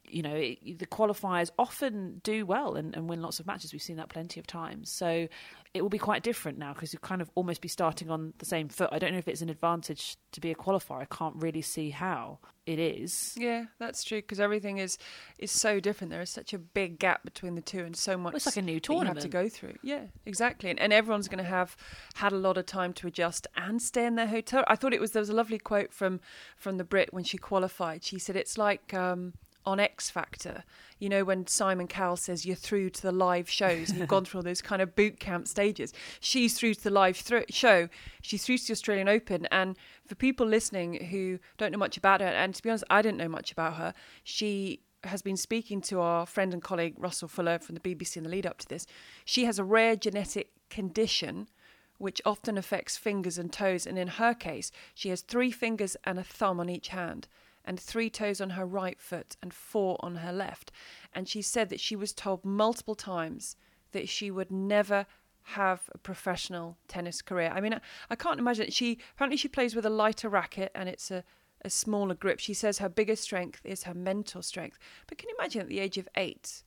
You 0.09 0.21
know, 0.24 0.36
it, 0.36 0.80
the 0.80 0.86
qualifiers 0.86 1.50
often 1.57 2.21
do 2.24 2.45
well 2.45 2.75
and, 2.75 2.95
and 2.95 3.09
win 3.09 3.21
lots 3.21 3.39
of 3.39 3.48
matches. 3.48 3.74
We've 3.74 3.81
seen 3.81 3.98
that 3.98 4.09
plenty 4.09 4.39
of 4.39 4.48
times. 4.48 4.92
So 4.92 5.27
it 5.74 5.81
will 5.81 5.89
be 5.89 5.98
quite 5.98 6.24
different 6.24 6.57
now 6.57 6.74
because 6.74 6.94
you 6.94 7.00
kind 7.00 7.21
of 7.21 7.30
almost 7.36 7.62
be 7.62 7.68
starting 7.68 8.09
on 8.09 8.33
the 8.39 8.45
same 8.45 8.69
foot. 8.69 8.89
I 8.92 9.00
don't 9.00 9.12
know 9.12 9.19
if 9.19 9.27
it's 9.27 9.42
an 9.42 9.50
advantage 9.50 10.18
to 10.31 10.42
be 10.42 10.51
a 10.51 10.56
qualifier. 10.56 11.01
I 11.01 11.06
can't 11.06 11.36
really 11.36 11.62
see 11.62 11.89
how 11.89 12.39
it 12.65 12.80
is. 12.80 13.33
Yeah, 13.38 13.65
that's 13.80 14.04
true 14.04 14.19
because 14.19 14.39
everything 14.39 14.77
is 14.77 14.98
is 15.39 15.51
so 15.51 15.80
different. 15.80 16.12
There 16.12 16.21
is 16.21 16.30
such 16.30 16.54
a 16.54 16.59
big 16.59 17.00
gap 17.00 17.24
between 17.24 17.56
the 17.56 17.62
two, 17.62 17.80
and 17.80 17.95
so 17.95 18.18
much. 18.18 18.36
it's 18.36 18.45
like 18.45 18.57
a 18.57 18.62
new 18.62 18.80
that 18.80 18.89
you 18.89 19.00
have 19.00 19.15
to 19.15 19.30
tournament. 19.30 19.31
go 19.31 19.50
through. 19.50 19.75
Yeah, 19.81 20.04
exactly. 20.25 20.69
And, 20.69 20.80
and 20.80 20.92
everyone's 20.92 21.27
going 21.27 21.44
to 21.44 21.50
have 21.50 21.77
had 22.15 22.33
a 22.33 22.38
lot 22.38 22.57
of 22.57 22.65
time 22.65 22.94
to 22.94 23.07
adjust 23.07 23.48
and 23.56 23.81
stay 23.81 24.06
in 24.06 24.15
their 24.15 24.27
hotel. 24.27 24.63
I 24.68 24.75
thought 24.75 24.94
it 24.94 25.01
was 25.01 25.12
there 25.12 25.21
was 25.21 25.30
a 25.30 25.36
lovely 25.36 25.59
quote 25.59 25.94
from 25.94 26.19
from 26.57 26.77
the 26.77 26.83
Brit 26.83 27.13
when 27.13 27.24
she 27.24 27.38
qualified. 27.38 28.04
She 28.04 28.19
said 28.19 28.36
it's 28.36 28.57
like. 28.57 28.94
Um, 28.94 29.33
on 29.68 29.81
X 29.81 30.10
Factor, 30.10 30.64
you 30.98 31.10
know, 31.10 31.25
when 31.25 31.46
Simon 31.46 31.88
Cowell 31.88 32.16
says 32.16 32.46
you're 32.46 32.56
through 32.56 32.90
to 32.90 33.02
the 33.02 33.12
live 33.12 33.50
shows 33.50 33.90
and 33.90 34.00
you've 34.00 34.08
gone 34.08 34.24
through 34.24 34.40
all 34.40 34.44
those 34.44 34.62
kind 34.62 34.81
of 34.81 34.96
boot 34.96 35.19
camp 35.19 35.46
stages, 35.46 35.94
she's 36.22 36.58
through 36.58 36.74
to 36.74 36.84
the 36.86 36.90
live 36.90 37.18
thro- 37.18 37.44
show. 37.50 37.90
She's 38.22 38.46
through 38.46 38.60
to 38.60 38.68
the 38.68 38.72
Australian 38.72 39.10
Open. 39.10 39.46
And 39.52 39.78
for 40.08 40.16
people 40.16 40.48
listening 40.48 41.08
who 41.08 41.40
don't 41.58 41.74
know 41.74 41.78
much 41.78 41.98
about 41.98 42.22
her, 42.22 42.28
and 42.28 42.56
to 42.56 42.64
be 42.64 42.69
honest, 42.69 42.86
I 42.90 43.02
didn't 43.02 43.18
know 43.18 43.28
much 43.28 43.52
about 43.52 43.74
her, 43.74 43.94
she 44.24 44.84
has 45.04 45.22
been 45.22 45.38
speaking 45.38 45.81
to 45.81 46.00
our 46.00 46.25
friend 46.25 46.54
and 46.54 46.64
colleague 46.64 46.96
Russell 46.98 47.28
Fuller 47.28 47.60
from 47.60 47.75
the 47.75 47.81
BBC 47.81 48.16
in 48.16 48.24
the 48.24 48.30
lead 48.30 48.46
up 48.46 48.60
to 48.60 48.68
this. 48.69 48.88
She 49.25 49.44
has 49.44 49.60
a 49.60 49.66
rare 49.66 49.98
genetic 49.98 50.52
condition 50.69 51.50
which 51.98 52.22
often 52.25 52.58
affects 52.58 52.96
fingers 52.96 53.38
and 53.38 53.52
toes. 53.52 53.86
And 53.86 53.98
in 53.98 54.08
her 54.08 54.34
case, 54.34 54.72
she 54.94 55.10
has 55.10 55.22
three 55.22 55.52
fingers 55.52 55.98
and 56.06 56.18
a 56.19 56.24
thumb 56.24 56.60
on 56.60 56.69
each 56.69 56.90
hand, 56.90 57.28
and 57.68 57.80
three 57.80 58.10
toes 58.10 58.42
on 58.42 58.52
her 58.52 58.66
right 58.66 59.00
foot, 59.00 59.38
and 59.44 59.54
four 59.54 59.98
on 60.00 60.16
her 60.16 60.34
left. 60.34 60.72
And 61.14 61.30
she 61.30 61.44
said 61.44 61.69
that 61.69 61.80
she 61.80 61.96
was 61.96 62.14
told 62.14 62.44
multiple 62.44 62.96
times 62.96 63.56
that 63.92 64.10
she 64.10 64.31
would 64.31 64.50
never 64.50 65.06
have 65.44 65.90
a 65.94 65.98
professional 66.00 66.78
tennis 66.88 67.22
career. 67.22 67.52
I 67.54 67.62
mean, 67.62 67.75
I, 67.75 67.81
I 68.10 68.16
can't 68.16 68.40
imagine. 68.40 68.72
She 68.72 68.98
apparently 69.14 69.38
she 69.38 69.48
plays 69.48 69.75
with 69.75 69.86
a 69.86 69.92
lighter 69.92 70.30
racket, 70.30 70.72
and 70.74 70.90
it's 70.90 71.12
a 71.12 71.24
a 71.64 71.69
smaller 71.69 72.16
grip. 72.16 72.40
She 72.40 72.54
says 72.54 72.78
her 72.78 72.90
biggest 72.90 73.24
strength 73.24 73.62
is 73.66 73.84
her 73.84 73.94
mental 73.94 74.42
strength. 74.42 74.78
But 75.08 75.18
can 75.18 75.30
you 75.30 75.36
imagine 75.40 75.62
at 75.62 75.68
the 75.68 75.80
age 75.80 75.98
of 75.98 76.08
eight, 76.16 76.64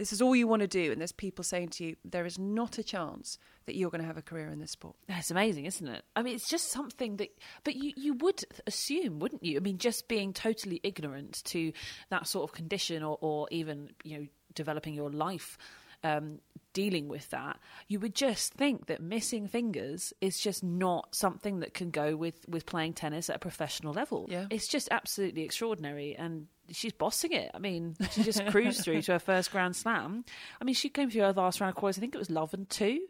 this 0.00 0.14
is 0.14 0.22
all 0.22 0.34
you 0.34 0.48
want 0.48 0.60
to 0.60 0.66
do, 0.66 0.90
and 0.90 0.98
there's 0.98 1.12
people 1.12 1.44
saying 1.44 1.68
to 1.68 1.84
you, 1.84 1.96
there 2.06 2.24
is 2.24 2.38
not 2.38 2.78
a 2.78 2.82
chance 2.82 3.36
that 3.66 3.76
you're 3.76 3.90
going 3.90 4.00
to 4.00 4.06
have 4.06 4.16
a 4.16 4.22
career 4.22 4.48
in 4.48 4.58
this 4.58 4.70
sport. 4.70 4.96
That's 5.06 5.30
amazing, 5.30 5.66
isn't 5.66 5.86
it? 5.86 6.02
I 6.16 6.22
mean, 6.22 6.34
it's 6.34 6.48
just 6.48 6.70
something 6.70 7.18
that, 7.18 7.28
but 7.64 7.76
you, 7.76 7.92
you 7.96 8.14
would 8.14 8.42
assume, 8.66 9.18
wouldn't 9.18 9.44
you? 9.44 9.58
I 9.58 9.60
mean, 9.60 9.76
just 9.76 10.08
being 10.08 10.32
totally 10.32 10.80
ignorant 10.82 11.44
to 11.44 11.74
that 12.08 12.26
sort 12.26 12.48
of 12.48 12.56
condition 12.56 13.02
or, 13.02 13.18
or 13.20 13.46
even, 13.50 13.90
you 14.02 14.18
know, 14.18 14.26
developing 14.54 14.94
your 14.94 15.10
life 15.10 15.58
um, 16.02 16.38
dealing 16.72 17.08
with 17.08 17.28
that, 17.28 17.58
you 17.88 18.00
would 18.00 18.14
just 18.14 18.54
think 18.54 18.86
that 18.86 19.02
missing 19.02 19.48
fingers 19.48 20.14
is 20.22 20.40
just 20.40 20.64
not 20.64 21.14
something 21.14 21.60
that 21.60 21.74
can 21.74 21.90
go 21.90 22.16
with, 22.16 22.48
with 22.48 22.64
playing 22.64 22.94
tennis 22.94 23.28
at 23.28 23.36
a 23.36 23.38
professional 23.38 23.92
level. 23.92 24.26
Yeah. 24.30 24.46
It's 24.48 24.66
just 24.66 24.88
absolutely 24.90 25.42
extraordinary. 25.42 26.16
And 26.16 26.46
she's 26.70 26.92
bossing 26.92 27.32
it. 27.32 27.50
I 27.54 27.58
mean, 27.58 27.96
she 28.12 28.22
just 28.22 28.44
cruised 28.50 28.84
through 28.84 29.02
to 29.02 29.12
her 29.12 29.18
first 29.18 29.50
Grand 29.50 29.76
Slam. 29.76 30.24
I 30.60 30.64
mean, 30.64 30.74
she 30.74 30.88
came 30.88 31.10
through 31.10 31.22
her 31.22 31.32
last 31.32 31.60
round 31.60 31.70
of 31.70 31.76
quarters. 31.76 31.98
I 31.98 32.00
think 32.00 32.14
it 32.14 32.18
was 32.18 32.30
Love 32.30 32.54
and 32.54 32.68
two. 32.68 33.00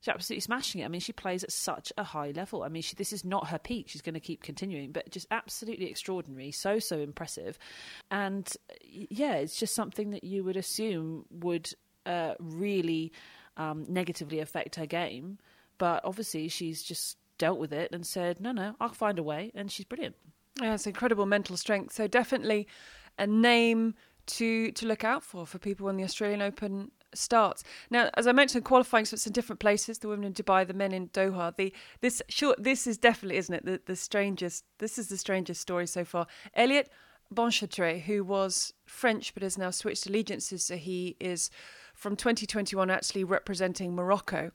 She's 0.00 0.12
absolutely 0.12 0.42
smashing 0.42 0.82
it. 0.82 0.84
I 0.84 0.88
mean, 0.88 1.00
she 1.00 1.12
plays 1.12 1.42
at 1.42 1.50
such 1.50 1.92
a 1.96 2.04
high 2.04 2.30
level. 2.30 2.62
I 2.62 2.68
mean, 2.68 2.82
she, 2.82 2.94
this 2.94 3.12
is 3.12 3.24
not 3.24 3.48
her 3.48 3.58
peak. 3.58 3.88
She's 3.88 4.02
going 4.02 4.14
to 4.14 4.20
keep 4.20 4.42
continuing, 4.42 4.92
but 4.92 5.10
just 5.10 5.26
absolutely 5.30 5.86
extraordinary. 5.86 6.52
So, 6.52 6.78
so 6.78 6.98
impressive. 6.98 7.58
And 8.10 8.50
yeah, 8.82 9.34
it's 9.34 9.58
just 9.58 9.74
something 9.74 10.10
that 10.10 10.22
you 10.22 10.44
would 10.44 10.56
assume 10.56 11.24
would 11.30 11.70
uh, 12.04 12.34
really 12.38 13.12
um, 13.56 13.86
negatively 13.88 14.38
affect 14.40 14.76
her 14.76 14.86
game. 14.86 15.38
But 15.78 16.04
obviously, 16.04 16.48
she's 16.48 16.82
just 16.82 17.16
dealt 17.38 17.58
with 17.58 17.72
it 17.72 17.90
and 17.92 18.06
said, 18.06 18.40
no, 18.40 18.52
no, 18.52 18.76
I'll 18.80 18.90
find 18.90 19.18
a 19.18 19.22
way. 19.22 19.50
And 19.54 19.70
she's 19.70 19.86
brilliant. 19.86 20.14
Yeah, 20.60 20.74
it's 20.74 20.86
incredible 20.86 21.26
mental 21.26 21.56
strength. 21.56 21.94
So 21.94 22.06
definitely 22.06 22.66
a 23.18 23.26
name 23.26 23.94
to 24.26 24.72
to 24.72 24.86
look 24.86 25.04
out 25.04 25.22
for 25.22 25.46
for 25.46 25.58
people 25.58 25.86
when 25.86 25.96
the 25.96 26.04
Australian 26.04 26.42
Open 26.42 26.90
starts. 27.14 27.64
Now, 27.90 28.10
as 28.14 28.26
I 28.26 28.32
mentioned, 28.32 28.64
qualifying 28.64 29.04
so 29.04 29.14
it's 29.14 29.26
in 29.26 29.32
different 29.32 29.60
places. 29.60 29.98
The 29.98 30.08
women 30.08 30.26
in 30.26 30.32
Dubai, 30.32 30.66
the 30.66 30.74
men 30.74 30.92
in 30.92 31.08
Doha. 31.08 31.54
The 31.56 31.72
this 32.00 32.22
sure 32.28 32.54
this 32.58 32.86
is 32.86 32.98
definitely 32.98 33.38
isn't 33.38 33.54
it 33.54 33.64
the 33.64 33.80
the 33.86 33.96
strangest. 33.96 34.64
This 34.78 34.98
is 34.98 35.08
the 35.08 35.16
strangest 35.16 35.60
story 35.60 35.86
so 35.86 36.04
far. 36.04 36.26
Elliot 36.54 36.90
Benchetrit, 37.34 38.02
who 38.02 38.22
was 38.22 38.72
French 38.84 39.34
but 39.34 39.42
has 39.42 39.58
now 39.58 39.70
switched 39.70 40.06
allegiances, 40.06 40.64
so 40.64 40.76
he 40.76 41.16
is 41.18 41.50
from 41.94 42.14
2021 42.14 42.90
actually 42.90 43.24
representing 43.24 43.94
Morocco. 43.94 44.50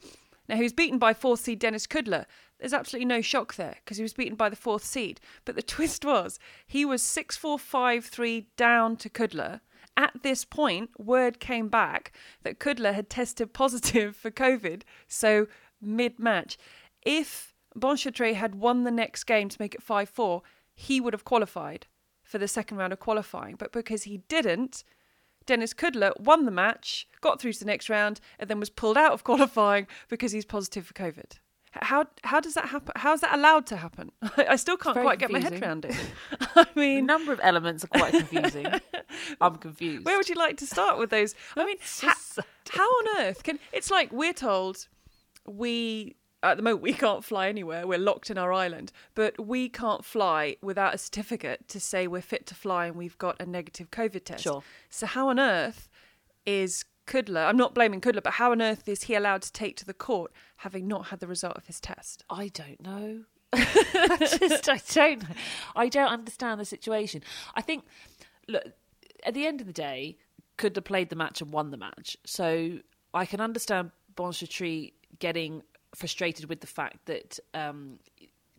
Now, 0.52 0.58
he 0.58 0.64
was 0.64 0.74
beaten 0.74 1.00
by 1.00 1.14
fourth 1.14 1.40
seed 1.40 1.60
Denis 1.60 1.88
Kudla. 1.88 2.26
There's 2.60 2.74
absolutely 2.74 3.06
no 3.06 3.22
shock 3.22 3.56
there 3.56 3.78
because 3.78 3.96
he 3.96 4.04
was 4.04 4.12
beaten 4.12 4.36
by 4.36 4.50
the 4.50 4.58
fourth 4.58 4.84
seed. 4.84 5.22
But 5.46 5.56
the 5.56 5.62
twist 5.76 6.04
was 6.04 6.40
he 6.68 6.84
was 6.84 7.02
6 7.02 7.38
4 7.38 7.58
5 7.58 8.06
3 8.06 8.48
down 8.58 8.98
to 8.98 9.10
Kudla. 9.10 9.62
At 9.96 10.24
this 10.24 10.44
point, 10.44 10.90
word 11.00 11.40
came 11.40 11.70
back 11.70 12.12
that 12.44 12.60
Kudla 12.60 12.94
had 12.94 13.10
tested 13.10 13.54
positive 13.54 14.14
for 14.14 14.30
COVID. 14.30 14.82
So, 15.08 15.48
mid 15.82 16.20
match, 16.20 16.58
if 17.02 17.56
Benchetrit 17.78 18.36
had 18.36 18.56
won 18.56 18.84
the 18.84 18.92
next 18.92 19.24
game 19.24 19.48
to 19.48 19.58
make 19.58 19.74
it 19.74 19.82
5 19.82 20.10
4, 20.10 20.42
he 20.74 21.00
would 21.00 21.14
have 21.14 21.24
qualified 21.24 21.88
for 22.24 22.40
the 22.40 22.48
second 22.50 22.76
round 22.76 22.92
of 22.92 23.00
qualifying. 23.00 23.56
But 23.56 23.72
because 23.72 24.04
he 24.04 24.18
didn't, 24.28 24.84
Denis 25.46 25.74
Kudla 25.74 26.20
won 26.20 26.46
the 26.46 26.52
match, 26.52 27.08
got 27.22 27.42
through 27.42 27.54
to 27.54 27.60
the 27.60 27.66
next 27.66 27.90
round, 27.90 28.20
and 28.40 28.50
then 28.50 28.60
was 28.60 28.70
pulled 28.70 28.98
out 28.98 29.12
of 29.14 29.24
qualifying 29.30 29.88
because 30.10 30.32
he's 30.32 30.46
positive 30.46 30.86
for 30.86 30.94
COVID. 30.94 31.40
How 31.74 32.06
how 32.26 32.42
does 32.42 32.54
that 32.56 32.66
happen? 32.66 32.92
How's 32.98 33.22
that 33.22 33.34
allowed 33.34 33.66
to 33.68 33.78
happen? 33.78 34.12
I 34.38 34.58
still 34.58 34.76
can't 34.76 34.98
quite 35.00 35.20
get 35.20 35.32
my 35.32 35.40
head 35.40 35.62
around 35.62 35.86
it. 35.86 35.96
I 36.56 36.66
The 36.66 36.80
mean, 36.80 37.06
number 37.06 37.32
of 37.32 37.40
elements 37.42 37.86
are 37.86 37.88
quite 37.88 38.12
confusing. 38.14 38.68
I'm 39.40 39.56
confused. 39.56 40.06
where 40.06 40.18
would 40.18 40.28
you 40.28 40.36
like 40.36 40.58
to 40.58 40.66
start 40.68 40.98
with 41.00 41.12
those? 41.12 41.34
I 41.56 41.64
mean, 41.66 41.78
ha- 42.02 42.18
how 42.72 42.84
on 42.84 43.22
earth 43.22 43.44
can? 43.44 43.58
It's 43.72 43.90
like 43.90 44.12
we're 44.12 44.34
told 44.34 44.90
we 45.48 46.18
at 46.44 46.58
the 46.58 46.64
moment 46.64 46.82
we 46.82 46.94
can't 46.94 47.24
fly 47.24 47.48
anywhere. 47.48 47.86
We're 47.86 48.00
locked 48.00 48.30
in 48.30 48.38
our 48.38 48.52
island, 48.52 48.92
but 49.16 49.46
we 49.46 49.70
can't 49.70 50.04
fly 50.04 50.58
without 50.62 50.94
a 50.94 50.98
certificate 50.98 51.68
to 51.70 51.80
say 51.80 52.08
we're 52.08 52.22
fit 52.22 52.46
to 52.48 52.56
fly 52.56 52.88
and 52.88 52.96
we've 52.96 53.18
got 53.18 53.40
a 53.40 53.46
negative 53.46 53.92
COVID 53.92 54.24
test. 54.26 54.44
Sure. 54.44 54.64
So 54.90 55.06
how 55.06 55.30
on 55.30 55.40
earth 55.40 55.90
is 56.46 56.86
Kudla? 57.08 57.48
I'm 57.48 57.58
not 57.58 57.74
blaming 57.76 58.02
Kudla, 58.02 58.24
but 58.24 58.34
how 58.34 58.52
on 58.52 58.62
earth 58.62 58.88
is 58.88 59.04
he 59.04 59.16
allowed 59.16 59.42
to 59.44 59.52
take 59.52 59.78
to 59.78 59.86
the 59.86 59.94
court 59.94 60.32
having 60.58 60.88
not 60.88 61.08
had 61.08 61.20
the 61.20 61.28
result 61.28 61.58
of 61.58 61.68
his 61.68 61.80
test? 61.80 62.24
I 62.30 62.48
don't 62.48 62.82
know. 62.82 63.24
I 63.54 64.18
just 64.40 64.70
I 64.70 64.82
don't 64.94 65.24
know. 65.24 65.36
I 65.76 65.90
don't 65.90 66.12
understand 66.12 66.60
the 66.60 66.66
situation. 66.66 67.22
I 67.54 67.62
think 67.62 67.84
look 68.48 68.64
at 69.24 69.34
the 69.34 69.46
end 69.46 69.62
of 69.62 69.68
the 69.68 69.74
day, 69.74 70.18
have 70.62 70.84
played 70.84 71.10
the 71.10 71.16
match 71.16 71.42
and 71.42 71.52
won 71.52 71.72
the 71.72 71.78
match. 71.78 72.16
So 72.24 72.80
I 73.14 73.26
can 73.26 73.42
understand 73.42 73.92
Benchetrit 74.16 74.94
getting 75.20 75.64
frustrated 75.96 76.46
with 76.50 76.62
the 76.62 76.68
fact 76.68 77.06
that 77.06 77.40
um, 77.54 78.00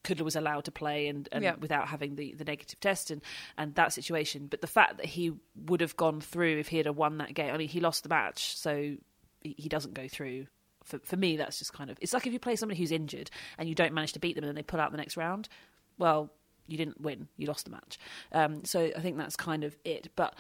Kudla 0.05 0.23
was 0.23 0.37
allowed 0.37 0.65
to 0.65 0.73
play 0.73 1.09
and, 1.09 1.29
and 1.33 1.43
Yeah. 1.45 1.55
without 1.59 1.89
having 1.89 2.17
the, 2.17 2.35
the 2.35 2.45
negative 2.45 2.81
test 2.81 3.11
and, 3.11 3.23
and 3.57 3.75
that 3.77 3.93
situation. 3.93 4.47
But 4.49 4.61
the 4.61 4.67
fact 4.67 4.97
that 4.99 5.07
he 5.07 5.33
would 5.67 5.81
have 5.81 5.97
gone 5.97 6.21
through 6.21 6.59
if 6.59 6.69
he 6.69 6.77
had 6.79 6.89
won 6.95 7.19
that 7.19 7.35
game, 7.35 7.55
I 7.55 7.57
mean, 7.59 7.69
he 7.69 7.81
lost 7.81 8.03
the 8.03 8.09
match, 8.09 8.57
so 8.57 8.97
he, 9.41 9.55
he 9.57 9.69
doesn't 9.69 9.95
go 9.95 10.09
through. 10.09 10.47
For, 10.85 10.99
for 10.99 11.17
me, 11.17 11.37
that's 11.37 11.59
just 11.61 11.73
kind 11.73 11.91
of 11.91 11.99
it's 12.01 12.13
like 12.13 12.27
if 12.27 12.33
you 12.33 12.41
play 12.41 12.57
somebody 12.57 12.81
who's 12.81 12.91
injured 12.91 13.31
and 13.57 13.69
you 13.69 13.75
don't 13.77 13.95
manage 13.95 14.15
to 14.15 14.19
beat 14.19 14.35
them 14.35 14.43
and 14.43 14.49
then 14.49 14.57
they 14.57 14.65
pull 14.65 14.81
out 14.81 14.91
the 14.91 14.97
next 14.99 15.17
round. 15.17 15.49
Well, 15.97 16.33
you 16.67 16.77
didn't 16.77 17.01
win, 17.01 17.29
you 17.37 17.47
lost 17.47 17.67
the 17.67 17.71
match. 17.71 17.99
Um, 18.33 18.65
so 18.65 18.91
I 18.97 19.01
think 19.01 19.17
that's 19.17 19.37
kind 19.37 19.63
of 19.63 19.77
it. 19.85 20.09
But 20.17 20.35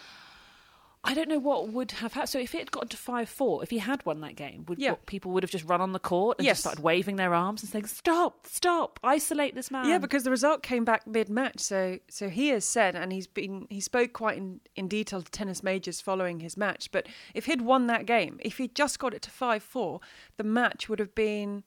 I 1.04 1.14
don't 1.14 1.28
know 1.28 1.40
what 1.40 1.68
would 1.68 1.90
have 1.92 2.12
happened. 2.12 2.28
So 2.28 2.38
if 2.38 2.54
it 2.54 2.58
had 2.58 2.70
gotten 2.70 2.88
to 2.90 2.96
five 2.96 3.28
four, 3.28 3.60
if 3.64 3.70
he 3.70 3.78
had 3.78 4.06
won 4.06 4.20
that 4.20 4.36
game, 4.36 4.64
would 4.68 4.78
Yeah. 4.78 4.90
what, 4.92 5.06
people 5.06 5.32
would 5.32 5.42
have 5.42 5.50
just 5.50 5.64
run 5.64 5.80
on 5.80 5.90
the 5.90 5.98
court 5.98 6.38
and 6.38 6.44
Yes. 6.46 6.58
just 6.58 6.62
started 6.62 6.80
waving 6.82 7.16
their 7.16 7.34
arms 7.34 7.60
and 7.62 7.70
saying, 7.70 7.86
"Stop, 7.86 8.46
stop, 8.46 9.00
isolate 9.02 9.56
this 9.56 9.68
man." 9.68 9.88
Yeah, 9.88 9.98
because 9.98 10.22
the 10.22 10.30
result 10.30 10.62
came 10.62 10.84
back 10.84 11.04
mid-match. 11.04 11.58
So, 11.58 11.98
so 12.08 12.28
he 12.28 12.48
has 12.48 12.64
said, 12.64 12.94
and 12.94 13.12
he's 13.12 13.26
been 13.26 13.66
he 13.68 13.80
spoke 13.80 14.12
quite 14.12 14.36
in, 14.36 14.60
in 14.76 14.86
detail 14.86 15.22
to 15.22 15.30
tennis 15.30 15.62
majors 15.64 16.00
following 16.00 16.38
his 16.38 16.56
match. 16.56 16.92
But 16.92 17.08
if 17.34 17.46
he'd 17.46 17.62
won 17.62 17.88
that 17.88 18.06
game, 18.06 18.38
if 18.40 18.58
he'd 18.58 18.76
just 18.76 19.00
got 19.00 19.12
it 19.12 19.22
to 19.22 19.30
five-four, 19.30 20.00
the 20.36 20.44
match 20.44 20.88
would 20.88 21.00
have 21.00 21.16
been 21.16 21.64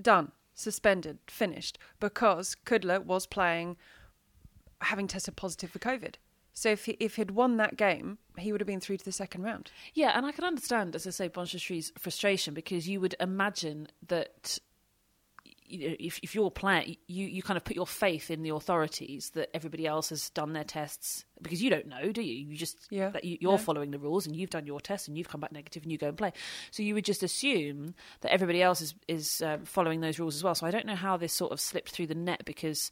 done, 0.00 0.32
suspended, 0.54 1.18
finished, 1.26 1.78
because 2.00 2.56
Kudla 2.64 3.04
was 3.04 3.26
playing, 3.26 3.76
having 4.80 5.06
tested 5.08 5.36
positive 5.36 5.70
for 5.70 5.78
COVID. 5.78 6.14
So 6.54 6.70
if 6.70 6.84
he, 6.84 6.96
if 7.00 7.16
he'd 7.16 7.30
won 7.30 7.56
that 7.56 7.76
game, 7.76 8.18
he 8.38 8.52
would 8.52 8.60
have 8.60 8.66
been 8.66 8.80
through 8.80 8.98
to 8.98 9.04
the 9.04 9.12
second 9.12 9.42
round. 9.42 9.70
Yeah, 9.94 10.12
and 10.16 10.26
I 10.26 10.32
can 10.32 10.44
understand, 10.44 10.94
as 10.94 11.06
I 11.06 11.10
say, 11.10 11.28
Benchetrit's 11.28 11.92
frustration 11.98 12.54
because 12.54 12.88
you 12.88 13.00
would 13.00 13.14
imagine 13.20 13.88
that 14.08 14.58
you 15.72 15.88
know, 15.88 15.96
if, 15.98 16.20
if 16.22 16.34
you're 16.34 16.50
playing, 16.50 16.98
you, 17.06 17.26
you 17.26 17.42
kind 17.42 17.56
of 17.56 17.64
put 17.64 17.74
your 17.74 17.86
faith 17.86 18.30
in 18.30 18.42
the 18.42 18.50
authorities 18.50 19.30
that 19.30 19.48
everybody 19.56 19.86
else 19.86 20.10
has 20.10 20.28
done 20.30 20.52
their 20.52 20.64
tests 20.64 21.24
because 21.40 21.62
you 21.62 21.70
don't 21.70 21.86
know, 21.86 22.12
do 22.12 22.20
you? 22.20 22.46
You 22.46 22.56
just 22.56 22.76
Yeah, 22.90 23.08
that 23.08 23.24
you, 23.24 23.38
you're 23.40 23.52
yeah. 23.52 23.56
following 23.56 23.90
the 23.90 23.98
rules 23.98 24.26
and 24.26 24.36
you've 24.36 24.50
done 24.50 24.66
your 24.66 24.80
test 24.80 25.08
and 25.08 25.16
you've 25.16 25.30
come 25.30 25.40
back 25.40 25.50
negative 25.50 25.82
and 25.82 25.90
you 25.90 25.96
go 25.96 26.08
and 26.08 26.18
play. 26.18 26.34
So 26.70 26.82
you 26.82 26.92
would 26.94 27.06
just 27.06 27.22
assume 27.22 27.94
that 28.20 28.30
everybody 28.30 28.60
else 28.60 28.82
is 28.82 28.94
is 29.08 29.40
um, 29.40 29.64
following 29.64 30.02
those 30.02 30.18
rules 30.18 30.36
as 30.36 30.44
well. 30.44 30.54
So 30.54 30.66
I 30.66 30.70
don't 30.70 30.84
know 30.84 30.94
how 30.94 31.16
this 31.16 31.32
sort 31.32 31.52
of 31.52 31.60
slipped 31.60 31.90
through 31.90 32.08
the 32.08 32.14
net 32.14 32.44
because 32.44 32.90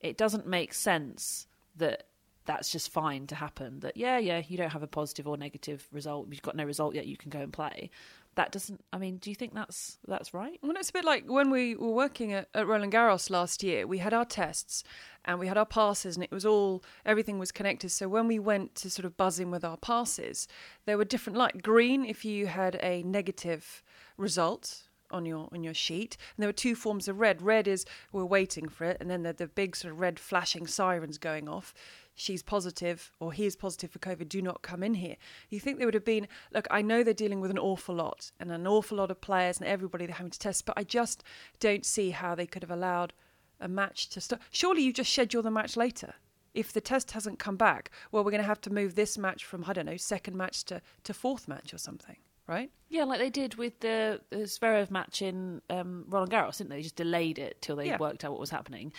it 0.00 0.16
doesn't 0.16 0.46
make 0.46 0.72
sense 0.72 1.46
that 1.76 2.04
that's 2.44 2.70
just 2.70 2.90
fine 2.90 3.26
to 3.28 3.34
happen. 3.34 3.80
That 3.80 3.96
yeah, 3.96 4.18
yeah, 4.18 4.42
you 4.46 4.56
don't 4.56 4.70
have 4.70 4.82
a 4.82 4.88
positive 4.88 5.26
or 5.26 5.36
negative 5.36 5.86
result. 5.92 6.28
You've 6.30 6.42
got 6.42 6.56
no 6.56 6.64
result 6.64 6.94
yet. 6.94 7.06
You 7.06 7.16
can 7.16 7.30
go 7.30 7.40
and 7.40 7.52
play. 7.52 7.90
That 8.34 8.50
doesn't. 8.50 8.82
I 8.92 8.98
mean, 8.98 9.18
do 9.18 9.30
you 9.30 9.36
think 9.36 9.54
that's 9.54 9.98
that's 10.08 10.32
right? 10.32 10.58
Well, 10.62 10.72
it's 10.76 10.90
a 10.90 10.92
bit 10.92 11.04
like 11.04 11.30
when 11.30 11.50
we 11.50 11.76
were 11.76 11.90
working 11.90 12.32
at, 12.32 12.48
at 12.54 12.66
Roland 12.66 12.92
Garros 12.92 13.28
last 13.28 13.62
year. 13.62 13.86
We 13.86 13.98
had 13.98 14.14
our 14.14 14.24
tests 14.24 14.84
and 15.24 15.38
we 15.38 15.46
had 15.46 15.58
our 15.58 15.66
passes, 15.66 16.16
and 16.16 16.24
it 16.24 16.30
was 16.30 16.46
all 16.46 16.82
everything 17.04 17.38
was 17.38 17.52
connected. 17.52 17.90
So 17.90 18.08
when 18.08 18.26
we 18.26 18.38
went 18.38 18.74
to 18.76 18.90
sort 18.90 19.04
of 19.04 19.16
buzz 19.16 19.38
in 19.38 19.50
with 19.50 19.64
our 19.64 19.76
passes, 19.76 20.48
there 20.86 20.96
were 20.96 21.04
different 21.04 21.38
like 21.38 21.62
green 21.62 22.04
if 22.04 22.24
you 22.24 22.46
had 22.46 22.78
a 22.82 23.02
negative 23.02 23.82
result 24.16 24.84
on 25.12 25.26
your 25.26 25.48
on 25.52 25.62
your 25.62 25.74
sheet, 25.74 26.16
and 26.36 26.42
there 26.42 26.48
were 26.48 26.52
two 26.52 26.74
forms 26.74 27.06
of 27.08 27.20
red. 27.20 27.42
Red 27.42 27.68
is 27.68 27.84
we're 28.12 28.24
waiting 28.24 28.68
for 28.68 28.84
it, 28.84 28.96
and 29.00 29.10
then 29.10 29.22
the, 29.22 29.32
the 29.32 29.46
big 29.46 29.76
sort 29.76 29.92
of 29.92 30.00
red 30.00 30.18
flashing 30.18 30.66
sirens 30.66 31.18
going 31.18 31.48
off. 31.48 31.74
She's 32.14 32.42
positive 32.42 33.10
or 33.20 33.32
he 33.32 33.46
is 33.46 33.56
positive 33.56 33.90
for 33.90 33.98
COVID. 33.98 34.28
Do 34.28 34.42
not 34.42 34.62
come 34.62 34.82
in 34.82 34.94
here. 34.94 35.16
You 35.48 35.60
think 35.60 35.78
there 35.78 35.86
would 35.86 35.94
have 35.94 36.04
been 36.04 36.28
look? 36.52 36.66
I 36.70 36.82
know 36.82 37.02
they're 37.02 37.14
dealing 37.14 37.40
with 37.40 37.50
an 37.50 37.58
awful 37.58 37.94
lot 37.94 38.30
and 38.38 38.50
an 38.52 38.66
awful 38.66 38.98
lot 38.98 39.10
of 39.10 39.20
players 39.20 39.58
and 39.58 39.66
everybody 39.66 40.06
they're 40.06 40.16
having 40.16 40.30
to 40.30 40.38
test, 40.38 40.66
but 40.66 40.76
I 40.76 40.84
just 40.84 41.24
don't 41.58 41.86
see 41.86 42.10
how 42.10 42.34
they 42.34 42.46
could 42.46 42.62
have 42.62 42.70
allowed 42.70 43.12
a 43.60 43.68
match 43.68 44.08
to 44.10 44.20
start. 44.20 44.42
Surely 44.50 44.82
you 44.82 44.92
just 44.92 45.12
schedule 45.12 45.42
the 45.42 45.50
match 45.50 45.76
later. 45.76 46.14
If 46.54 46.72
the 46.72 46.82
test 46.82 47.12
hasn't 47.12 47.38
come 47.38 47.56
back, 47.56 47.90
well, 48.10 48.22
we're 48.22 48.30
going 48.30 48.42
to 48.42 48.46
have 48.46 48.60
to 48.62 48.72
move 48.72 48.94
this 48.94 49.16
match 49.16 49.44
from 49.44 49.64
I 49.66 49.72
don't 49.72 49.86
know 49.86 49.96
second 49.96 50.36
match 50.36 50.64
to 50.64 50.82
to 51.04 51.14
fourth 51.14 51.48
match 51.48 51.72
or 51.72 51.78
something, 51.78 52.16
right? 52.46 52.70
Yeah, 52.88 53.04
like 53.04 53.18
they 53.20 53.30
did 53.30 53.54
with 53.54 53.80
the, 53.80 54.20
the 54.30 54.38
Zverev 54.38 54.90
match 54.90 55.22
in 55.22 55.62
um, 55.70 56.04
Roland 56.08 56.30
Garros, 56.30 56.58
didn't 56.58 56.70
they? 56.70 56.76
They 56.76 56.82
just 56.82 56.96
delayed 56.96 57.38
it 57.38 57.60
till 57.62 57.76
they 57.76 57.86
Yeah. 57.86 57.96
worked 57.98 58.24
out 58.24 58.32
what 58.32 58.40
was 58.40 58.50
happening, 58.50 58.92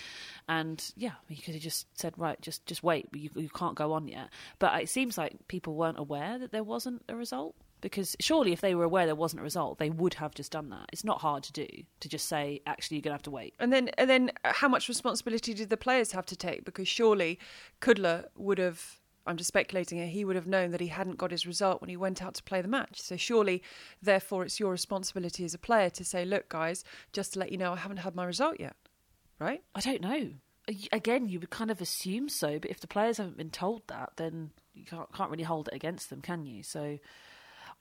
and 0.48 0.84
yeah, 0.96 1.12
you 1.28 1.42
could 1.42 1.54
have 1.54 1.64
just 1.64 1.88
said, 2.00 2.14
right, 2.18 2.40
just 2.42 2.66
just 2.66 2.84
wait, 2.84 3.08
you 3.14 3.30
you 3.36 3.50
can't 3.50 3.76
go 3.76 3.94
on 3.94 4.08
yet. 4.08 4.30
But 4.60 4.82
it 4.82 4.90
seems 4.90 5.18
like 5.18 5.48
people 5.48 5.76
weren't 5.76 6.00
aware 6.00 6.40
that 6.40 6.52
there 6.52 6.64
wasn't 6.64 7.04
a 7.08 7.16
result 7.16 7.56
because 7.82 8.16
surely 8.20 8.54
if 8.54 8.62
they 8.62 8.76
were 8.76 8.86
aware 8.86 9.06
there 9.06 9.14
wasn't 9.14 9.42
a 9.42 9.44
result, 9.44 9.78
they 9.78 9.90
would 9.90 10.14
have 10.16 10.34
just 10.34 10.52
done 10.54 10.70
that. 10.70 10.86
It's 10.94 11.04
not 11.04 11.20
hard 11.22 11.44
to 11.44 11.52
do 11.52 11.68
to 12.00 12.10
just 12.10 12.28
say, 12.30 12.62
actually, 12.66 12.98
you're 12.98 13.02
gonna 13.04 13.16
have 13.16 13.24
to 13.24 13.32
wait. 13.32 13.54
And 13.60 13.72
then, 13.74 13.90
and 13.98 14.10
then, 14.10 14.32
uh, 14.46 14.54
how 14.54 14.70
much 14.70 14.88
responsibility 14.88 15.54
did 15.54 15.70
the 15.70 15.76
players 15.78 16.14
have 16.14 16.26
to 16.28 16.36
take? 16.38 16.64
Because 16.66 16.88
surely 16.88 17.38
Kudla 17.82 18.26
would 18.38 18.58
have. 18.58 19.00
I'm 19.26 19.38
just 19.38 19.48
speculating 19.48 19.98
here. 19.98 20.08
He 20.08 20.26
would 20.26 20.36
have 20.36 20.48
known 20.48 20.72
that 20.72 20.82
he 20.82 20.88
hadn't 20.88 21.18
got 21.18 21.32
his 21.32 21.46
result 21.48 21.80
when 21.82 21.90
he 21.90 21.98
went 21.98 22.22
out 22.22 22.34
to 22.36 22.44
play 22.44 22.62
the 22.62 22.68
match. 22.68 23.02
So 23.02 23.16
surely, 23.16 23.64
therefore, 24.02 24.44
it's 24.44 24.60
your 24.60 24.72
responsibility 24.72 25.46
as 25.46 25.54
a 25.54 25.58
player 25.60 25.90
to 25.92 26.04
say, 26.04 26.26
"Look, 26.26 26.50
guys, 26.50 26.84
just 27.14 27.34
to 27.34 27.40
let 27.40 27.52
you 27.52 27.58
know, 27.58 27.74
I 27.74 27.78
haven't 27.78 27.98
had 27.98 28.16
my 28.16 28.26
result 28.26 28.60
yet." 28.60 28.76
Right? 29.40 29.64
I 29.74 29.80
don't 29.80 30.02
know. 30.02 30.32
Again, 30.92 31.28
you 31.28 31.40
would 31.40 31.50
kind 31.50 31.72
of 31.72 31.82
assume 31.82 32.30
so, 32.30 32.58
but 32.60 32.70
if 32.72 32.80
the 32.80 32.88
players 32.88 33.18
haven't 33.18 33.38
been 33.38 33.50
told 33.50 33.82
that, 33.88 34.14
then 34.16 34.52
you 34.74 34.86
can't, 34.86 35.12
can't 35.14 35.30
really 35.30 35.44
hold 35.44 35.68
it 35.68 35.74
against 35.74 36.10
them, 36.10 36.22
can 36.22 36.46
you? 36.46 36.64
So, 36.64 37.00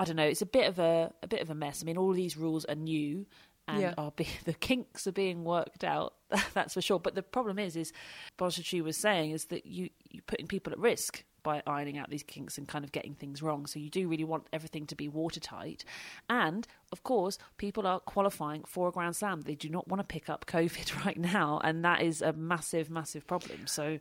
I 0.01 0.05
don't 0.05 0.17
know. 0.17 0.27
It's 0.27 0.43
a 0.43 0.47
bit 0.47 0.67
of 0.69 0.79
a 0.79 1.13
a 1.23 1.29
bit 1.29 1.41
of 1.41 1.51
a 1.51 1.55
mess. 1.55 1.83
I 1.83 1.87
mean, 1.87 1.97
all 1.99 2.13
these 2.13 2.37
rules 2.37 2.65
are 2.65 2.75
new 2.75 3.27
and 3.69 3.81
Yeah. 3.83 3.95
are 3.99 4.11
be, 4.11 4.27
the 4.45 4.55
kinks 4.55 5.07
are 5.07 5.13
being 5.13 5.45
worked 5.45 5.85
out. 5.85 6.15
That's 6.55 6.75
for 6.75 6.81
sure. 6.83 6.99
But 6.99 7.15
the 7.15 7.23
problem 7.23 7.59
is, 7.59 7.77
is 7.77 7.93
Benchetrit 8.39 8.83
was 8.83 8.97
saying 8.97 9.31
is 9.31 9.47
that 9.47 9.67
you 9.67 9.91
you're 10.11 10.25
putting 10.27 10.47
people 10.49 10.73
at 10.73 10.79
risk 10.79 11.25
by 11.43 11.63
ironing 11.67 11.99
out 11.99 12.11
these 12.11 12.23
kinks 12.23 12.59
and 12.59 12.69
kind 12.69 12.85
of 12.85 12.93
getting 12.93 13.15
things 13.15 13.43
wrong. 13.43 13.67
So 13.67 13.79
you 13.79 13.91
do 13.91 14.09
really 14.09 14.25
want 14.25 14.47
everything 14.53 14.87
to 14.87 14.95
be 14.95 15.09
watertight. 15.09 15.85
And 16.29 16.67
of 16.93 17.03
course, 17.03 17.39
people 17.57 17.87
are 17.87 18.01
qualifying 18.01 18.65
for 18.65 18.89
a 18.89 18.93
Grand 18.93 19.17
Slam. 19.17 19.43
They 19.43 19.55
do 19.55 19.69
not 19.69 19.89
want 19.89 20.01
to 20.01 20.05
pick 20.05 20.29
up 20.29 20.47
COVID 20.47 21.05
right 21.05 21.19
now, 21.19 21.61
and 21.65 21.85
that 21.85 22.03
is 22.03 22.23
a 22.23 22.33
massive, 22.33 22.91
massive 22.91 23.27
problem. 23.27 23.67
So 23.67 23.99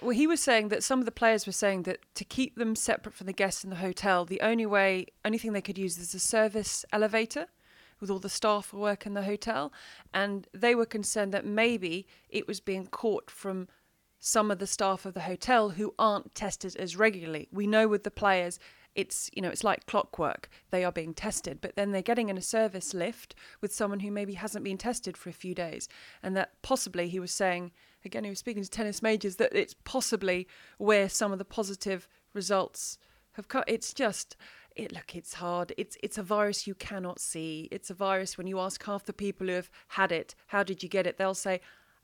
Well, 0.00 0.10
he 0.10 0.26
was 0.26 0.40
saying 0.40 0.68
that 0.68 0.82
some 0.82 0.98
of 0.98 1.04
the 1.04 1.12
players 1.12 1.46
were 1.46 1.52
saying 1.52 1.84
that 1.84 2.00
to 2.14 2.24
keep 2.24 2.56
them 2.56 2.76
separate 2.76 3.14
from 3.14 3.26
the 3.26 3.32
guests 3.32 3.64
in 3.64 3.70
the 3.70 3.76
hotel, 3.76 4.24
the 4.24 4.40
only 4.40 4.66
way, 4.66 5.06
only 5.24 5.38
thing 5.38 5.52
they 5.52 5.62
could 5.62 5.78
use 5.78 5.98
is 5.98 6.14
a 6.14 6.18
service 6.18 6.84
elevator 6.92 7.46
with 8.00 8.10
all 8.10 8.18
the 8.18 8.28
staff 8.28 8.70
who 8.70 8.78
work 8.78 9.06
in 9.06 9.14
the 9.14 9.22
hotel. 9.22 9.72
And 10.12 10.46
they 10.52 10.74
were 10.74 10.86
concerned 10.86 11.32
that 11.32 11.46
maybe 11.46 12.06
it 12.28 12.46
was 12.46 12.60
being 12.60 12.86
caught 12.86 13.30
from 13.30 13.68
some 14.26 14.50
of 14.50 14.58
the 14.58 14.66
staff 14.66 15.04
of 15.04 15.12
the 15.12 15.20
hotel 15.20 15.68
who 15.68 15.92
aren't 15.98 16.34
tested 16.34 16.74
as 16.76 16.96
regularly. 16.96 17.46
We 17.52 17.66
know 17.66 17.86
with 17.86 18.04
the 18.04 18.10
players, 18.10 18.58
it's 18.94 19.28
you 19.34 19.42
know 19.42 19.50
it's 19.50 19.62
like 19.62 19.84
clockwork. 19.84 20.48
They 20.70 20.82
are 20.82 20.90
being 20.90 21.12
tested, 21.12 21.58
but 21.60 21.76
then 21.76 21.90
they're 21.90 22.00
getting 22.00 22.30
in 22.30 22.38
a 22.38 22.42
service 22.42 22.94
lift 22.94 23.34
with 23.60 23.74
someone 23.74 24.00
who 24.00 24.10
maybe 24.10 24.32
hasn't 24.32 24.64
been 24.64 24.78
tested 24.78 25.18
for 25.18 25.28
a 25.28 25.34
few 25.34 25.54
days, 25.54 25.90
and 26.22 26.34
that 26.38 26.52
possibly 26.62 27.10
he 27.10 27.20
was 27.20 27.32
saying 27.32 27.72
again 28.02 28.24
he 28.24 28.30
was 28.30 28.38
speaking 28.38 28.62
to 28.62 28.70
tennis 28.70 29.02
majors 29.02 29.36
that 29.36 29.54
it's 29.54 29.74
possibly 29.84 30.48
where 30.78 31.10
some 31.10 31.30
of 31.30 31.38
the 31.38 31.44
positive 31.44 32.08
results 32.32 32.96
have 33.32 33.48
come. 33.48 33.64
It's 33.66 33.92
just 33.92 34.38
it 34.74 34.90
look 34.90 35.14
it's 35.14 35.34
hard. 35.34 35.74
It's 35.76 35.98
it's 36.02 36.16
a 36.16 36.22
virus 36.22 36.66
you 36.66 36.74
cannot 36.74 37.20
see. 37.20 37.68
It's 37.70 37.90
a 37.90 37.94
virus 37.94 38.38
when 38.38 38.46
you 38.46 38.58
ask 38.58 38.82
half 38.84 39.04
the 39.04 39.12
people 39.12 39.48
who 39.48 39.52
have 39.52 39.70
had 39.88 40.12
it, 40.12 40.34
how 40.46 40.62
did 40.62 40.82
you 40.82 40.88
get 40.88 41.06
it? 41.06 41.18
They'll 41.18 41.34
say, 41.34 41.60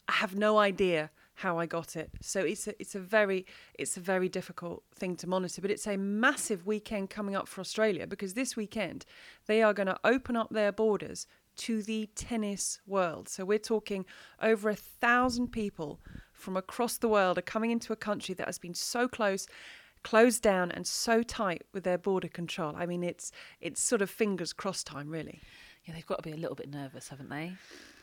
I 0.07 0.13
have 0.13 0.37
no 0.37 0.59
idea 0.59 1.11
how 1.41 1.59
I 1.59 1.67
got 1.67 1.97
it. 1.97 2.11
So 2.21 2.41
it's 2.41 2.67
a, 2.69 2.81
it's 2.81 2.95
a 2.95 3.01
very 3.01 3.47
it's 3.75 3.97
a 3.97 4.01
very 4.01 4.29
difficult 4.29 4.83
thing 4.95 5.17
to 5.17 5.27
monitor. 5.27 5.63
But 5.63 5.71
it's 5.71 5.87
a 5.87 5.97
massive 5.97 6.67
weekend 6.67 7.11
coming 7.11 7.35
up 7.35 7.49
for 7.49 7.61
Australia 7.61 8.07
because 8.07 8.35
this 8.35 8.57
weekend 8.57 9.07
they 9.47 9.63
are 9.63 9.73
going 9.73 9.87
to 9.87 9.99
open 10.05 10.37
up 10.37 10.51
their 10.51 10.73
borders 10.73 11.27
to 11.57 11.83
the 11.83 12.09
tennis 12.15 12.81
world. 12.87 13.29
So 13.29 13.45
we're 13.45 13.59
talking 13.59 14.05
over 14.41 14.69
a 14.71 14.75
thousand 14.77 15.49
people 15.49 16.01
from 16.33 16.57
across 16.57 16.99
the 16.99 17.09
world 17.09 17.39
are 17.39 17.43
coming 17.43 17.71
into 17.71 17.93
a 17.93 17.97
country 17.97 18.35
that 18.35 18.47
has 18.47 18.59
been 18.59 18.75
so 18.75 19.09
close 19.09 19.47
closed 20.03 20.43
down 20.43 20.71
and 20.71 20.87
so 20.87 21.23
tight 21.23 21.63
with 21.75 21.85
their 21.85 21.99
border 21.99 22.29
control. 22.29 22.75
I 22.77 22.87
mean 22.87 23.03
it's 23.03 23.33
it's 23.61 23.81
sort 23.83 24.03
of 24.03 24.11
fingers 24.11 24.53
crossed 24.53 24.87
time 24.87 25.09
really. 25.09 25.41
yeah, 25.85 25.95
they've 25.95 26.07
got 26.07 26.23
to 26.23 26.29
be 26.31 26.33
a 26.35 26.41
little 26.41 26.57
bit 26.57 26.71
nervous, 26.71 27.09
haven't 27.09 27.31
they? 27.31 27.53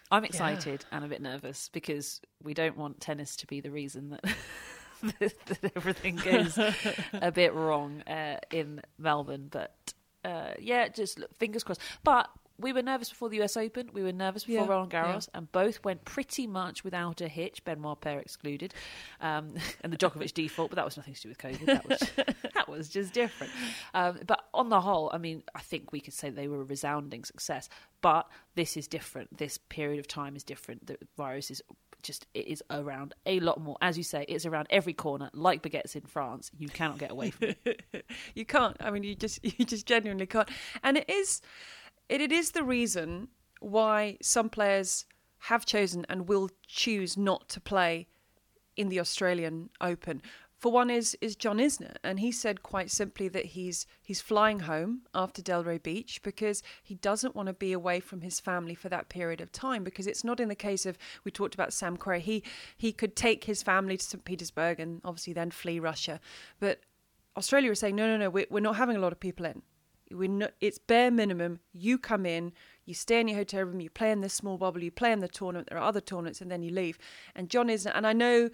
I'm 0.09 0.23
excited 0.23 0.85
and 0.91 1.03
a 1.03 1.07
bit 1.07 1.21
nervous 1.21 1.69
because 1.69 2.21
we 2.41 2.53
don't 2.53 2.77
want 2.77 3.01
tennis 3.01 3.35
to 3.37 3.47
be 3.47 3.61
the 3.61 3.71
reason 3.71 4.09
that. 4.11 4.23
that 5.19 5.71
everything 5.75 6.15
goes 6.15 6.57
a 7.13 7.31
bit 7.31 7.53
wrong 7.53 8.01
uh, 8.07 8.39
in 8.51 8.81
Melbourne, 8.97 9.47
but 9.51 9.93
uh, 10.25 10.53
yeah, 10.59 10.87
just 10.87 11.19
look, 11.19 11.35
fingers 11.37 11.63
crossed. 11.63 11.81
But 12.03 12.29
we 12.59 12.73
were 12.73 12.81
nervous 12.81 13.09
before 13.09 13.29
the 13.29 13.41
US 13.41 13.55
Open. 13.55 13.89
We 13.93 14.03
were 14.03 14.11
nervous 14.11 14.45
before 14.45 14.65
Yeah, 14.65 14.71
Roland 14.71 14.91
Garros, 14.91 15.29
and 15.33 15.51
both 15.51 15.83
went 15.83 16.05
pretty 16.05 16.47
much 16.47 16.83
without 16.83 17.21
a 17.21 17.27
hitch. 17.27 17.63
Benoit 17.63 17.99
Paire 18.01 18.19
excluded, 18.19 18.73
um, 19.21 19.55
and 19.83 19.93
the 19.93 19.97
Djokovic 19.97 20.33
default, 20.33 20.69
but 20.69 20.75
that 20.75 20.85
was 20.85 20.97
nothing 20.97 21.13
to 21.13 21.21
do 21.21 21.29
with 21.29 21.37
COVID. 21.37 21.65
That 21.65 21.87
was 21.87 21.99
that 22.53 22.69
was 22.69 22.89
just 22.89 23.13
different. 23.13 23.53
Um, 23.93 24.19
but 24.25 24.45
on 24.53 24.69
the 24.69 24.81
whole, 24.81 25.09
I 25.13 25.17
mean, 25.17 25.43
I 25.55 25.59
think 25.59 25.91
we 25.91 25.99
could 25.99 26.13
say 26.13 26.29
they 26.29 26.47
were 26.47 26.61
a 26.61 26.65
resounding 26.65 27.23
success. 27.23 27.69
But 28.01 28.27
this 28.55 28.77
is 28.77 28.87
different. 28.87 29.37
This 29.37 29.57
period 29.57 29.99
of 29.99 30.07
time 30.07 30.35
is 30.35 30.43
different. 30.43 30.87
The 30.87 30.97
virus 31.17 31.49
is 31.49 31.61
just 32.03 32.27
it 32.33 32.47
is 32.47 32.63
around 32.69 33.13
a 33.25 33.39
lot 33.39 33.59
more. 33.59 33.77
As 33.81 33.97
you 33.97 34.03
say, 34.03 34.25
it's 34.27 34.45
around 34.45 34.67
every 34.69 34.93
corner, 34.93 35.29
like 35.33 35.63
baguettes 35.63 35.95
in 35.95 36.03
France. 36.03 36.51
You 36.57 36.67
cannot 36.67 36.97
get 36.99 37.11
away 37.11 37.31
from 37.31 37.55
it. 37.65 38.05
you 38.35 38.45
can't. 38.45 38.77
I 38.79 38.91
mean, 38.91 39.03
you 39.03 39.15
just 39.15 39.43
you 39.43 39.65
just 39.65 39.85
genuinely 39.85 40.25
can't. 40.25 40.49
And 40.83 40.97
it 40.97 41.09
is, 41.09 41.41
it, 42.09 42.21
it 42.21 42.31
is 42.31 42.51
the 42.51 42.63
reason 42.63 43.29
why 43.59 44.17
some 44.21 44.49
players 44.49 45.05
have 45.39 45.65
chosen 45.65 46.05
and 46.09 46.27
will 46.27 46.49
choose 46.67 47.17
not 47.17 47.47
to 47.49 47.59
play 47.61 48.07
in 48.75 48.89
the 48.89 48.99
Australian 48.99 49.69
Open. 49.81 50.21
for 50.59 50.71
one 50.71 50.89
is 50.89 51.15
is 51.21 51.35
John 51.35 51.57
Isner, 51.57 51.95
and 52.03 52.19
he 52.19 52.31
said 52.31 52.63
quite 52.63 52.89
simply 52.89 53.27
that 53.29 53.45
he's 53.45 53.85
he's 54.01 54.21
flying 54.21 54.61
home 54.61 55.01
after 55.13 55.41
Delray 55.41 55.81
Beach 55.81 56.21
because 56.23 56.63
he 56.83 56.95
doesn't 56.95 57.35
want 57.35 57.47
to 57.47 57.53
be 57.53 57.73
away 57.73 57.99
from 57.99 58.21
his 58.21 58.39
family 58.39 58.75
for 58.75 58.89
that 58.89 59.09
period 59.09 59.41
of 59.41 59.51
time. 59.51 59.83
Because 59.83 60.07
it's 60.07 60.23
not 60.23 60.39
in 60.39 60.49
the 60.49 60.55
case 60.55 60.85
of 60.85 60.97
we 61.23 61.31
talked 61.31 61.53
about 61.53 61.73
Sam 61.73 61.97
Querrey. 61.97 62.21
He 62.21 62.43
he 62.75 62.91
could 62.91 63.15
take 63.15 63.43
his 63.43 63.61
family 63.63 63.97
to 63.97 64.03
St 64.03 64.23
Petersburg 64.25 64.79
and 64.79 65.01
obviously 65.03 65.33
then 65.33 65.51
flee 65.51 65.79
Russia, 65.79 66.19
but 66.59 66.79
Australia 67.35 67.71
is 67.71 67.79
saying 67.79 67.95
no, 67.95 68.07
no, 68.07 68.17
no, 68.17 68.29
we're, 68.29 68.47
we're 68.49 68.59
not 68.59 68.77
having 68.77 68.95
a 68.95 68.99
lot 68.99 69.11
of 69.11 69.19
people 69.19 69.45
in. 69.45 69.61
We're 70.11 70.29
not, 70.29 70.51
it's 70.61 70.77
bare 70.77 71.11
minimum. 71.11 71.59
You 71.73 71.97
come 71.97 72.25
in, 72.25 72.53
you 72.85 72.93
stay 72.93 73.19
in 73.19 73.27
your 73.27 73.37
hotel 73.37 73.63
room, 73.63 73.81
you 73.81 73.89
play 73.89 74.11
in 74.11 74.21
this 74.21 74.33
small 74.33 74.57
bubble, 74.57 74.83
you 74.83 74.91
play 74.91 75.11
in 75.11 75.19
the 75.19 75.27
tournament. 75.27 75.69
There 75.69 75.77
are 75.77 75.87
other 75.87 76.01
tournaments, 76.01 76.41
and 76.41 76.49
then 76.49 76.63
you 76.63 76.71
leave. 76.71 76.97
And 77.35 77.49
John 77.49 77.69
isn't, 77.69 77.91
and 77.91 78.07
I 78.07 78.13
know 78.13 78.49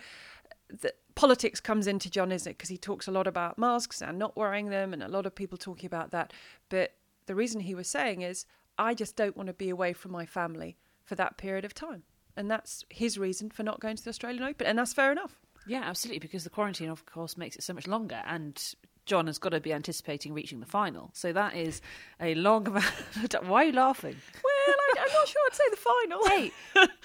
that 0.82 0.94
politics 1.16 1.60
comes 1.60 1.86
into 1.86 2.10
John 2.10 2.30
Isner 2.30 2.46
because 2.46 2.70
he 2.70 2.78
talks 2.78 3.08
a 3.08 3.12
lot 3.12 3.28
about 3.28 3.60
masks 3.60 4.02
and 4.02 4.18
not 4.18 4.36
wearing 4.36 4.70
them, 4.70 4.94
and 4.94 5.04
a 5.04 5.08
lot 5.08 5.26
of 5.26 5.36
people 5.36 5.58
talking 5.58 5.86
about 5.86 6.12
that. 6.12 6.34
But 6.70 6.94
the 7.28 7.36
reason 7.36 7.62
he 7.62 7.76
was 7.76 7.88
saying 7.88 8.22
is, 8.22 8.46
I 8.78 8.96
just 8.96 9.16
don't 9.16 9.38
want 9.38 9.48
to 9.48 9.54
be 9.54 9.70
away 9.70 9.94
from 9.94 10.12
my 10.12 10.26
family 10.26 10.78
for 11.04 11.16
that 11.16 11.38
period 11.38 11.66
of 11.66 11.74
time. 11.74 12.04
And 12.36 12.50
that's 12.50 12.84
his 12.90 13.20
reason 13.20 13.52
for 13.52 13.62
not 13.62 13.80
going 13.80 13.96
to 13.96 14.04
the 14.04 14.10
Australian 14.10 14.44
Open. 14.44 14.66
And 14.66 14.80
that's 14.80 14.94
fair 14.94 15.12
enough. 15.12 15.40
Yeah, 15.68 15.84
absolutely, 15.84 16.20
because 16.20 16.44
the 16.44 16.50
quarantine, 16.50 16.90
of 16.90 17.06
course, 17.06 17.38
makes 17.38 17.56
it 17.56 17.64
so 17.64 17.74
much 17.74 17.88
longer. 17.88 18.22
And 18.26 18.62
John 19.06 19.28
has 19.28 19.38
got 19.38 19.50
to 19.50 19.60
be 19.60 19.74
anticipating 19.74 20.34
reaching 20.34 20.60
the 20.60 20.66
final. 20.66 21.10
So 21.14 21.34
that 21.34 21.56
is 21.56 21.82
a 22.22 22.36
long 22.36 22.68
amount. 22.68 22.86
Why 23.44 23.64
are 23.64 23.66
you 23.68 23.74
laughing? 23.74 24.16
Well, 24.44 24.76
I, 24.78 24.94
am 25.00 25.14
not 25.14 25.28
sure 25.28 25.42
I'd 25.48 25.56
say 25.56 25.64
the 25.70 25.78
final. 25.78 26.28
Hey, 26.28 26.52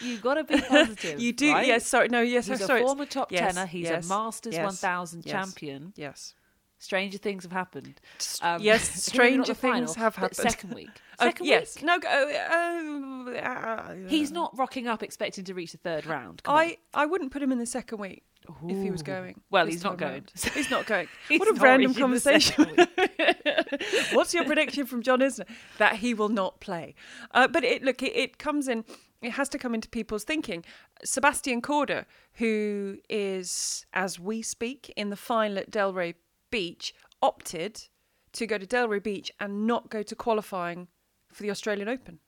you've 0.07 0.23
got 0.23 0.35
to 0.35 0.45
be 0.45 0.61
positive. 0.61 1.21
you 1.21 1.33
do, 1.33 1.53
right? 1.53 1.67
yes. 1.67 1.87
Sorry, 1.87 2.09
no, 2.09 2.21
yes. 2.21 2.47
He's 2.47 2.61
I'm 2.61 2.65
a 2.65 2.67
sorry. 2.67 2.83
former 2.83 3.07
top 3.07 3.33
yes, 3.33 3.55
tenner. 3.55 3.67
He's 3.67 3.85
yes, 3.85 4.07
a 4.07 4.09
Masters 4.09 4.55
yes, 4.55 4.65
1000 4.65 5.25
yes, 5.25 5.33
champion. 5.33 5.93
Yes. 5.97 6.35
Stranger 6.81 7.19
things 7.19 7.43
have 7.43 7.53
happened. 7.53 8.01
Um, 8.41 8.63
yes, 8.63 8.89
stranger 9.07 9.53
the 9.53 9.55
final, 9.55 9.87
things 9.87 9.95
have 9.97 10.17
happened. 10.17 10.37
Second 10.37 10.75
week. 10.75 10.91
Oh, 11.21 11.33
yes. 11.41 11.75
week. 11.75 11.85
No. 11.85 11.97
Uh, 11.97 13.31
uh, 13.41 13.95
He's 14.07 14.31
not 14.31 14.57
rocking 14.57 14.87
up 14.87 15.03
expecting 15.03 15.43
to 15.47 15.53
reach 15.53 15.73
the 15.73 15.79
third 15.79 16.07
round. 16.07 16.45
Come 16.45 16.55
on. 16.55 16.61
I, 16.61 16.77
I 16.95 17.07
wouldn't 17.07 17.33
put 17.33 17.43
him 17.43 17.51
in 17.51 17.59
the 17.59 17.67
second 17.67 17.99
week 17.99 18.23
if 18.69 18.83
he 18.83 18.91
was 18.93 19.03
going. 19.03 19.41
Well, 19.51 19.67
he's 19.67 19.83
not 19.83 19.99
going. 19.99 20.27
He's 20.55 20.71
not 20.71 20.87
going. 20.87 21.09
He's 21.29 21.41
what 21.41 21.49
a 21.49 21.55
random 21.55 21.93
second 21.93 22.03
conversation. 22.03 22.67
What's 24.13 24.33
your 24.33 24.45
prediction 24.45 24.87
from 24.87 25.03
John 25.03 25.19
Isner? 25.21 25.47
That 25.79 25.97
he 25.97 26.15
will 26.15 26.29
not 26.29 26.61
play. 26.61 26.95
Uh, 27.33 27.49
but 27.49 27.65
it 27.65 27.83
look, 27.83 28.03
it, 28.03 28.17
it 28.17 28.39
comes 28.39 28.69
in. 28.69 28.85
It 29.21 29.33
has 29.33 29.49
to 29.49 29.59
come 29.59 29.75
into 29.75 29.89
people's 29.89 30.23
thinking. 30.23 30.65
Sebastian 31.05 31.61
Korda, 31.61 32.05
who 32.35 32.99
is, 33.09 33.85
as 33.93 34.21
we 34.21 34.43
speak, 34.43 34.93
in 34.97 35.11
the 35.11 35.17
final 35.17 35.59
at 35.59 35.71
Delray 35.71 36.15
Beach, 36.51 36.95
opted 37.23 37.89
to 38.33 38.47
go 38.47 38.59
to 38.59 38.67
Delray 38.67 39.03
Beach 39.03 39.33
and 39.41 39.67
not 39.67 39.91
go 39.91 40.03
to 40.03 40.15
qualifying 40.15 40.89
for 41.33 41.43
the 41.43 41.51
Australian 41.51 41.89
Open. 41.89 42.21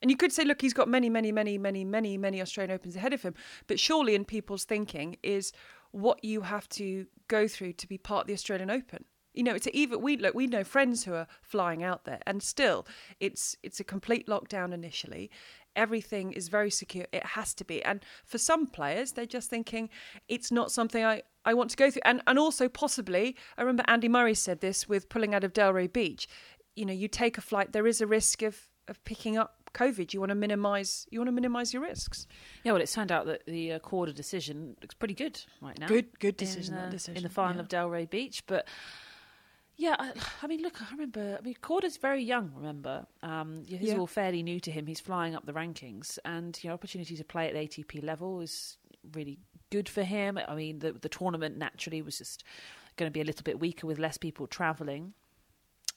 And 0.00 0.10
you 0.10 0.16
could 0.16 0.32
say, 0.32 0.44
look, 0.44 0.60
he's 0.60 0.74
got 0.74 0.88
many, 0.88 1.08
many, 1.08 1.30
many, 1.30 1.56
many, 1.58 1.84
many, 1.84 2.18
many 2.18 2.42
Australian 2.42 2.74
Opens 2.74 2.96
ahead 2.96 3.12
of 3.12 3.22
him. 3.22 3.34
But 3.68 3.78
surely, 3.78 4.16
in 4.16 4.24
people's 4.24 4.64
thinking, 4.64 5.16
is 5.22 5.52
what 5.92 6.24
you 6.24 6.40
have 6.40 6.68
to 6.70 7.06
go 7.28 7.46
through 7.46 7.74
to 7.74 7.86
be 7.86 7.98
part 7.98 8.22
of 8.22 8.26
the 8.26 8.32
Australian 8.32 8.70
Open. 8.70 9.04
You 9.32 9.44
know, 9.44 9.54
it's 9.54 9.68
even 9.72 10.02
we 10.02 10.16
look. 10.16 10.34
We 10.34 10.46
know 10.46 10.64
friends 10.64 11.04
who 11.04 11.14
are 11.14 11.26
flying 11.40 11.82
out 11.82 12.04
there, 12.04 12.20
and 12.26 12.42
still, 12.42 12.86
it's 13.18 13.56
it's 13.62 13.80
a 13.80 13.84
complete 13.84 14.26
lockdown 14.26 14.74
initially. 14.74 15.30
Everything 15.76 16.32
is 16.32 16.48
very 16.48 16.70
secure. 16.70 17.06
It 17.12 17.24
has 17.24 17.54
to 17.54 17.64
be. 17.64 17.82
And 17.84 18.04
for 18.24 18.38
some 18.38 18.66
players, 18.66 19.12
they're 19.12 19.26
just 19.26 19.50
thinking 19.50 19.88
it's 20.28 20.52
not 20.52 20.70
something 20.70 21.04
I, 21.04 21.22
I 21.44 21.54
want 21.54 21.70
to 21.70 21.76
go 21.76 21.90
through. 21.90 22.02
And 22.04 22.22
and 22.26 22.38
also 22.38 22.68
possibly, 22.68 23.36
I 23.56 23.62
remember 23.62 23.84
Andy 23.88 24.08
Murray 24.08 24.34
said 24.34 24.60
this 24.60 24.88
with 24.88 25.08
pulling 25.08 25.34
out 25.34 25.44
of 25.44 25.52
Delray 25.52 25.92
Beach. 25.92 26.28
You 26.76 26.86
know, 26.86 26.92
you 26.92 27.08
take 27.08 27.38
a 27.38 27.42
flight, 27.42 27.72
there 27.72 27.86
is 27.86 28.00
a 28.00 28.06
risk 28.06 28.42
of 28.42 28.68
of 28.88 29.02
picking 29.04 29.36
up 29.38 29.62
COVID. 29.74 30.12
You 30.12 30.20
want 30.20 30.30
to 30.30 30.34
minimise 30.34 31.06
you 31.10 31.18
want 31.18 31.28
to 31.28 31.32
minimise 31.32 31.72
your 31.72 31.82
risks. 31.82 32.26
Yeah, 32.64 32.72
well, 32.72 32.82
it's 32.82 32.92
turned 32.92 33.12
out 33.12 33.26
that 33.26 33.46
the 33.46 33.72
uh, 33.72 33.78
Korda 33.78 34.14
decision 34.14 34.76
looks 34.80 34.94
pretty 34.94 35.14
good 35.14 35.40
right 35.60 35.78
now. 35.78 35.86
Good 35.86 36.18
good 36.18 36.40
in, 36.40 36.46
decision. 36.46 36.74
uh, 36.74 36.82
that 36.82 36.90
decision 36.90 37.18
in 37.18 37.22
the 37.22 37.28
final 37.28 37.56
yeah. 37.56 37.62
of 37.62 37.68
Delray 37.68 38.08
Beach, 38.08 38.44
but. 38.46 38.66
Yeah, 39.76 39.96
I, 39.98 40.12
I 40.42 40.46
mean, 40.46 40.60
look, 40.62 40.80
I 40.82 40.90
remember. 40.92 41.38
I 41.38 41.42
mean, 41.42 41.56
Korda's 41.62 41.96
very 41.96 42.22
young. 42.22 42.52
Remember, 42.56 43.06
um, 43.22 43.62
is 43.68 43.80
Yeah. 43.88 43.98
all 43.98 44.06
fairly 44.06 44.42
new 44.42 44.60
to 44.60 44.70
him. 44.70 44.86
He's 44.86 45.00
flying 45.00 45.34
up 45.34 45.46
the 45.46 45.52
rankings, 45.52 46.18
and 46.24 46.58
you 46.62 46.68
know, 46.68 46.74
opportunity 46.74 47.16
to 47.16 47.24
play 47.24 47.48
at 47.48 47.54
the 47.54 47.60
ATP 47.60 48.02
level 48.02 48.40
is 48.40 48.76
really 49.12 49.38
good 49.70 49.88
for 49.88 50.02
him. 50.02 50.38
I 50.46 50.54
mean, 50.54 50.80
the 50.80 50.92
the 50.92 51.08
tournament 51.08 51.56
naturally 51.56 52.02
was 52.02 52.18
just 52.18 52.44
going 52.96 53.08
to 53.10 53.12
be 53.12 53.20
a 53.22 53.24
little 53.24 53.42
bit 53.44 53.58
weaker 53.58 53.86
with 53.86 53.98
less 53.98 54.18
people 54.18 54.46
travelling. 54.46 55.14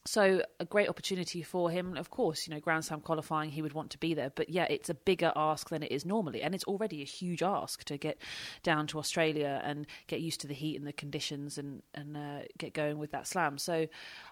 So 0.07 0.43
a 0.59 0.65
great 0.65 0.87
opportunity 0.87 1.41
for 1.41 1.71
him. 1.71 1.97
Of 1.97 2.11
course, 2.11 2.47
you 2.47 2.53
know, 2.53 2.59
Grand 2.59 2.85
Slam 2.85 3.01
qualifying, 3.01 3.49
he 3.49 3.63
would 3.63 3.73
want 3.73 3.89
to 3.89 3.97
be 3.97 4.13
there. 4.13 4.29
But 4.29 4.49
yeah, 4.49 4.65
it's 4.69 4.87
a 4.87 4.93
bigger 4.93 5.31
ask 5.35 5.69
than 5.69 5.81
it 5.81 5.91
is 5.91 6.05
normally, 6.05 6.43
and 6.43 6.53
it's 6.53 6.63
already 6.65 7.01
a 7.01 7.05
huge 7.05 7.41
ask 7.41 7.83
to 7.85 7.97
get 7.97 8.19
down 8.61 8.85
to 8.87 8.99
Australia 8.99 9.61
and 9.63 9.87
get 10.05 10.21
used 10.21 10.41
to 10.41 10.47
the 10.47 10.53
heat 10.53 10.77
and 10.77 10.85
the 10.85 10.93
conditions 10.93 11.57
and 11.57 11.81
and 11.95 12.15
uh, 12.15 12.39
get 12.59 12.73
going 12.73 12.99
with 12.99 13.11
that 13.11 13.25
slam. 13.25 13.57
So 13.57 13.87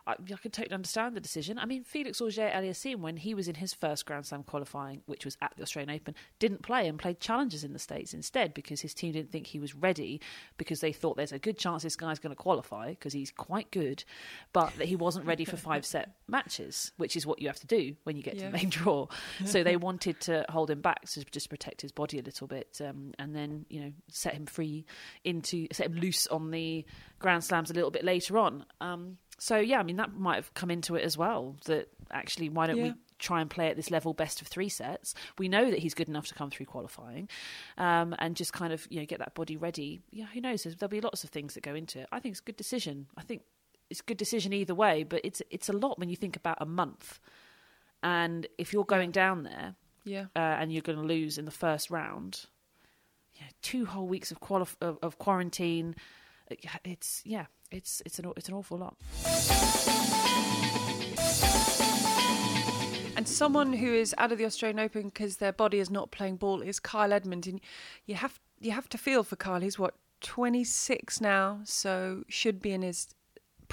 I, 0.05 0.11
I 0.11 0.35
can 0.35 0.51
totally 0.51 0.75
understand 0.75 1.15
the 1.15 1.21
decision. 1.21 1.57
I 1.57 1.65
mean, 1.65 1.83
Felix 1.83 2.21
Auger 2.21 2.51
Aliassime, 2.53 2.99
when 2.99 3.17
he 3.17 3.33
was 3.33 3.47
in 3.47 3.55
his 3.55 3.73
first 3.73 4.05
Grand 4.05 4.27
Slam 4.27 4.43
qualifying, 4.43 5.01
which 5.07 5.25
was 5.25 5.37
at 5.41 5.53
the 5.57 5.63
Australian 5.63 5.95
Open, 5.95 6.13
didn't 6.37 6.61
play 6.61 6.87
and 6.87 6.99
played 6.99 7.19
challengers 7.19 7.63
in 7.63 7.73
the 7.73 7.79
States 7.79 8.13
instead 8.13 8.53
because 8.53 8.81
his 8.81 8.93
team 8.93 9.13
didn't 9.13 9.31
think 9.31 9.47
he 9.47 9.59
was 9.59 9.73
ready 9.73 10.21
because 10.57 10.81
they 10.81 10.91
thought 10.91 11.17
there's 11.17 11.31
a 11.31 11.39
good 11.39 11.57
chance 11.57 11.81
this 11.81 11.95
guy's 11.95 12.19
going 12.19 12.35
to 12.35 12.41
qualify 12.41 12.89
because 12.89 13.13
he's 13.13 13.31
quite 13.31 13.71
good, 13.71 14.03
but 14.51 14.71
that 14.77 14.87
he 14.87 14.95
wasn't 14.95 15.25
ready 15.25 15.45
for 15.45 15.57
five 15.63 15.85
set 15.85 16.15
matches, 16.27 16.91
which 16.97 17.15
is 17.15 17.25
what 17.25 17.39
you 17.41 17.47
have 17.47 17.59
to 17.59 17.67
do 17.67 17.95
when 18.03 18.15
you 18.15 18.23
get 18.23 18.37
to 18.39 18.45
the 18.45 18.51
main 18.51 18.69
draw. 18.69 19.07
So 19.45 19.63
they 19.63 19.75
wanted 19.77 20.19
to 20.21 20.45
hold 20.49 20.69
him 20.69 20.81
back 20.81 21.05
to 21.11 21.23
just 21.25 21.49
protect 21.49 21.81
his 21.81 21.91
body 21.91 22.19
a 22.19 22.23
little 22.23 22.47
bit, 22.47 22.79
um, 22.83 23.13
and 23.19 23.35
then 23.35 23.65
you 23.69 23.81
know 23.81 23.91
set 24.09 24.33
him 24.33 24.45
free 24.45 24.85
into 25.23 25.67
set 25.71 25.87
him 25.87 25.95
loose 25.95 26.27
on 26.27 26.51
the 26.51 26.85
Grand 27.19 27.43
Slams 27.43 27.71
a 27.71 27.73
little 27.73 27.91
bit 27.91 28.03
later 28.03 28.37
on. 28.37 28.65
Um, 28.81 29.17
so 29.39 29.57
yeah, 29.57 29.79
I 29.79 29.83
mean 29.83 29.97
that 29.97 30.13
might 30.13 30.35
have 30.35 30.53
come 30.53 30.71
into 30.71 30.95
it 30.95 31.03
as 31.03 31.17
well. 31.17 31.55
That 31.65 31.89
actually, 32.11 32.49
why 32.49 32.67
don't 32.67 32.77
Yeah. 32.77 32.83
we 32.83 32.93
try 33.19 33.39
and 33.41 33.49
play 33.49 33.69
at 33.69 33.75
this 33.77 33.89
level, 33.89 34.13
best 34.13 34.41
of 34.41 34.47
three 34.47 34.69
sets? 34.69 35.15
We 35.37 35.47
know 35.47 35.69
that 35.71 35.79
he's 35.79 35.93
good 35.93 36.09
enough 36.09 36.27
to 36.27 36.33
come 36.33 36.49
through 36.51 36.65
qualifying, 36.67 37.29
um, 37.77 38.15
and 38.19 38.35
just 38.35 38.53
kind 38.53 38.73
of 38.73 38.85
you 38.89 38.99
know 38.99 39.05
get 39.05 39.19
that 39.19 39.33
body 39.33 39.57
ready. 39.57 40.01
Yeah, 40.11 40.25
who 40.33 40.41
knows? 40.41 40.63
There'll 40.63 40.89
be 40.89 41.01
lots 41.01 41.23
of 41.23 41.29
things 41.29 41.53
that 41.55 41.61
go 41.63 41.73
into 41.75 41.99
it. 42.01 42.07
I 42.11 42.19
think 42.19 42.33
it's 42.33 42.41
a 42.41 42.43
good 42.43 42.57
decision. 42.57 43.07
I 43.17 43.23
think 43.23 43.41
it's 43.93 44.01
a 44.01 44.09
good 44.11 44.17
decision 44.17 44.53
either 44.53 44.73
way, 44.73 45.03
but 45.03 45.21
it's 45.23 45.41
it's 45.51 45.69
a 45.69 45.73
lot 45.73 45.99
when 45.99 46.09
you 46.09 46.15
think 46.15 46.35
about 46.35 46.57
a 46.59 46.65
month. 46.65 47.19
And 48.01 48.47
if 48.57 48.73
you're 48.73 48.85
going 48.95 49.11
down 49.11 49.43
there 49.43 49.75
Yeah. 50.03 50.25
uh, 50.35 50.39
and 50.59 50.73
you're 50.73 50.81
going 50.81 50.97
to 50.99 51.05
lose 51.05 51.37
in 51.37 51.45
the 51.45 51.51
first 51.65 51.91
round, 51.91 52.47
yeah, 53.35 53.47
two 53.61 53.85
whole 53.85 54.07
weeks 54.07 54.31
of 54.31 54.39
qualif- 54.39 54.81
of, 54.81 54.97
of 55.03 55.19
quarantine, 55.19 55.93
uh, 56.51 56.55
it's 56.83 57.21
yeah, 57.23 57.45
it's 57.69 58.01
it's 58.03 58.17
an 58.17 58.33
it's 58.35 58.49
an 58.49 58.55
awful 58.55 58.79
lot. 58.79 58.95
And 63.15 63.27
someone 63.27 63.73
who 63.73 63.93
is 63.93 64.15
out 64.17 64.31
of 64.31 64.39
the 64.39 64.45
Australian 64.45 64.79
Open 64.79 65.03
because 65.03 65.37
their 65.37 65.53
body 65.53 65.77
is 65.77 65.91
not 65.91 66.09
playing 66.09 66.37
ball 66.37 66.61
is 66.63 66.79
Kyle 66.79 67.13
Edmund, 67.13 67.45
and 67.45 67.61
you 68.07 68.15
have 68.15 68.39
you 68.59 68.71
have 68.71 68.89
to 68.89 68.97
feel 68.97 69.23
for 69.23 69.35
Kyle. 69.35 69.61
He's 69.61 69.77
what 69.77 69.93
twenty 70.19 70.63
six 70.63 71.21
now, 71.21 71.61
so 71.63 72.23
should 72.27 72.59
be 72.59 72.71
in 72.71 72.81
his 72.81 73.13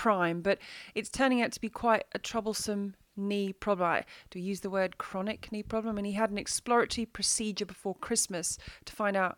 prime, 0.01 0.41
but 0.41 0.59
it's 0.95 1.11
turning 1.11 1.43
out 1.43 1.53
to 1.53 1.61
be 1.61 1.69
quite 1.69 2.05
a 2.15 2.19
troublesome 2.19 2.95
knee 3.19 3.53
problem. 3.53 4.03
Do 4.31 4.39
we 4.39 4.43
use 4.43 4.61
the 4.61 4.71
word 4.71 4.97
chronic 4.97 5.53
knee 5.53 5.63
problem? 5.63 5.99
And 5.99 6.07
he 6.07 6.15
had 6.15 6.31
an 6.31 6.39
exploratory 6.39 7.05
procedure 7.05 7.67
before 7.67 7.95
Christmas 7.97 8.57
to 8.87 8.95
find 8.95 9.15
out 9.15 9.37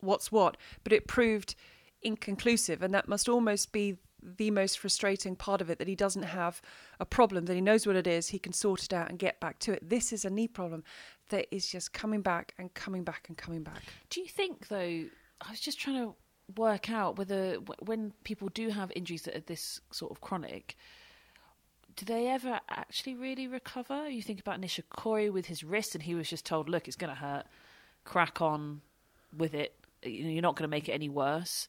what's 0.00 0.32
what, 0.32 0.56
but 0.82 0.92
it 0.92 1.06
proved 1.06 1.54
inconclusive, 2.02 2.82
and 2.82 2.92
that 2.92 3.06
must 3.06 3.28
almost 3.28 3.70
be 3.70 3.96
the 4.20 4.50
most 4.50 4.80
frustrating 4.80 5.36
part 5.36 5.60
of 5.60 5.70
it 5.70 5.78
that 5.78 5.86
he 5.86 5.94
doesn't 5.94 6.24
have 6.24 6.60
a 6.98 7.06
problem, 7.06 7.44
that 7.44 7.54
he 7.54 7.60
knows 7.60 7.86
what 7.86 7.94
it 7.94 8.08
is, 8.08 8.28
he 8.28 8.38
can 8.40 8.52
sort 8.52 8.82
it 8.82 8.92
out 8.92 9.08
and 9.08 9.20
get 9.20 9.38
back 9.38 9.60
to 9.60 9.72
it. 9.74 9.88
This 9.88 10.12
is 10.12 10.24
a 10.24 10.30
knee 10.30 10.48
problem 10.48 10.82
that 11.28 11.46
is 11.54 11.68
just 11.68 11.92
coming 11.92 12.20
back 12.20 12.52
and 12.58 12.74
coming 12.74 13.04
back 13.04 13.26
and 13.28 13.38
coming 13.38 13.62
back. 13.62 13.82
Do 14.10 14.20
you 14.20 14.26
think 14.26 14.66
though? 14.66 15.04
I 15.40 15.50
was 15.50 15.60
just 15.60 15.78
trying 15.78 16.02
to 16.02 16.14
work 16.56 16.90
out 16.90 17.16
whether 17.16 17.54
when 17.80 18.12
people 18.24 18.48
do 18.48 18.68
have 18.70 18.92
injuries 18.94 19.22
that 19.22 19.36
are 19.36 19.40
this 19.40 19.80
sort 19.90 20.10
of 20.12 20.20
chronic. 20.20 20.76
Do 21.96 22.04
they 22.04 22.26
ever 22.26 22.60
actually 22.68 23.14
really 23.14 23.46
recover? 23.46 24.08
You 24.08 24.20
think 24.20 24.40
about 24.40 24.60
Nishikori 24.60 25.32
with 25.32 25.46
his 25.46 25.62
wrist, 25.62 25.94
and 25.94 26.02
he 26.02 26.14
was 26.14 26.28
just 26.28 26.44
told, 26.44 26.68
"Look, 26.68 26.88
it's 26.88 26.96
going 26.96 27.14
to 27.14 27.20
hurt. 27.20 27.46
Crack 28.04 28.42
on 28.42 28.80
with 29.36 29.54
it. 29.54 29.74
You're 30.02 30.42
not 30.42 30.56
going 30.56 30.68
to 30.68 30.76
make 30.76 30.88
it 30.88 30.92
any 30.92 31.08
worse." 31.08 31.68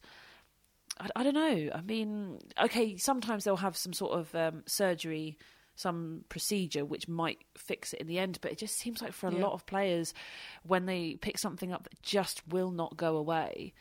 I, 0.98 1.08
I 1.16 1.22
don't 1.22 1.34
know. 1.34 1.70
I 1.74 1.80
mean, 1.80 2.40
okay, 2.62 2.96
sometimes 2.96 3.44
they'll 3.44 3.56
have 3.56 3.76
some 3.76 3.92
sort 3.92 4.18
of 4.18 4.34
um, 4.34 4.62
surgery, 4.66 5.38
some 5.76 6.24
procedure 6.28 6.84
which 6.84 7.06
might 7.06 7.38
fix 7.56 7.92
it 7.92 8.00
in 8.00 8.06
the 8.08 8.18
end, 8.18 8.38
but 8.40 8.50
it 8.50 8.58
just 8.58 8.76
seems 8.78 9.00
like 9.02 9.12
for 9.12 9.28
a 9.28 9.32
Yeah. 9.32 9.44
lot 9.44 9.52
of 9.52 9.64
players, 9.66 10.12
when 10.64 10.86
they 10.86 11.16
pick 11.20 11.38
something 11.38 11.72
up 11.72 11.84
that 11.84 12.02
just 12.02 12.46
will 12.48 12.70
not 12.70 12.96
go 12.96 13.16
away, 13.16 13.74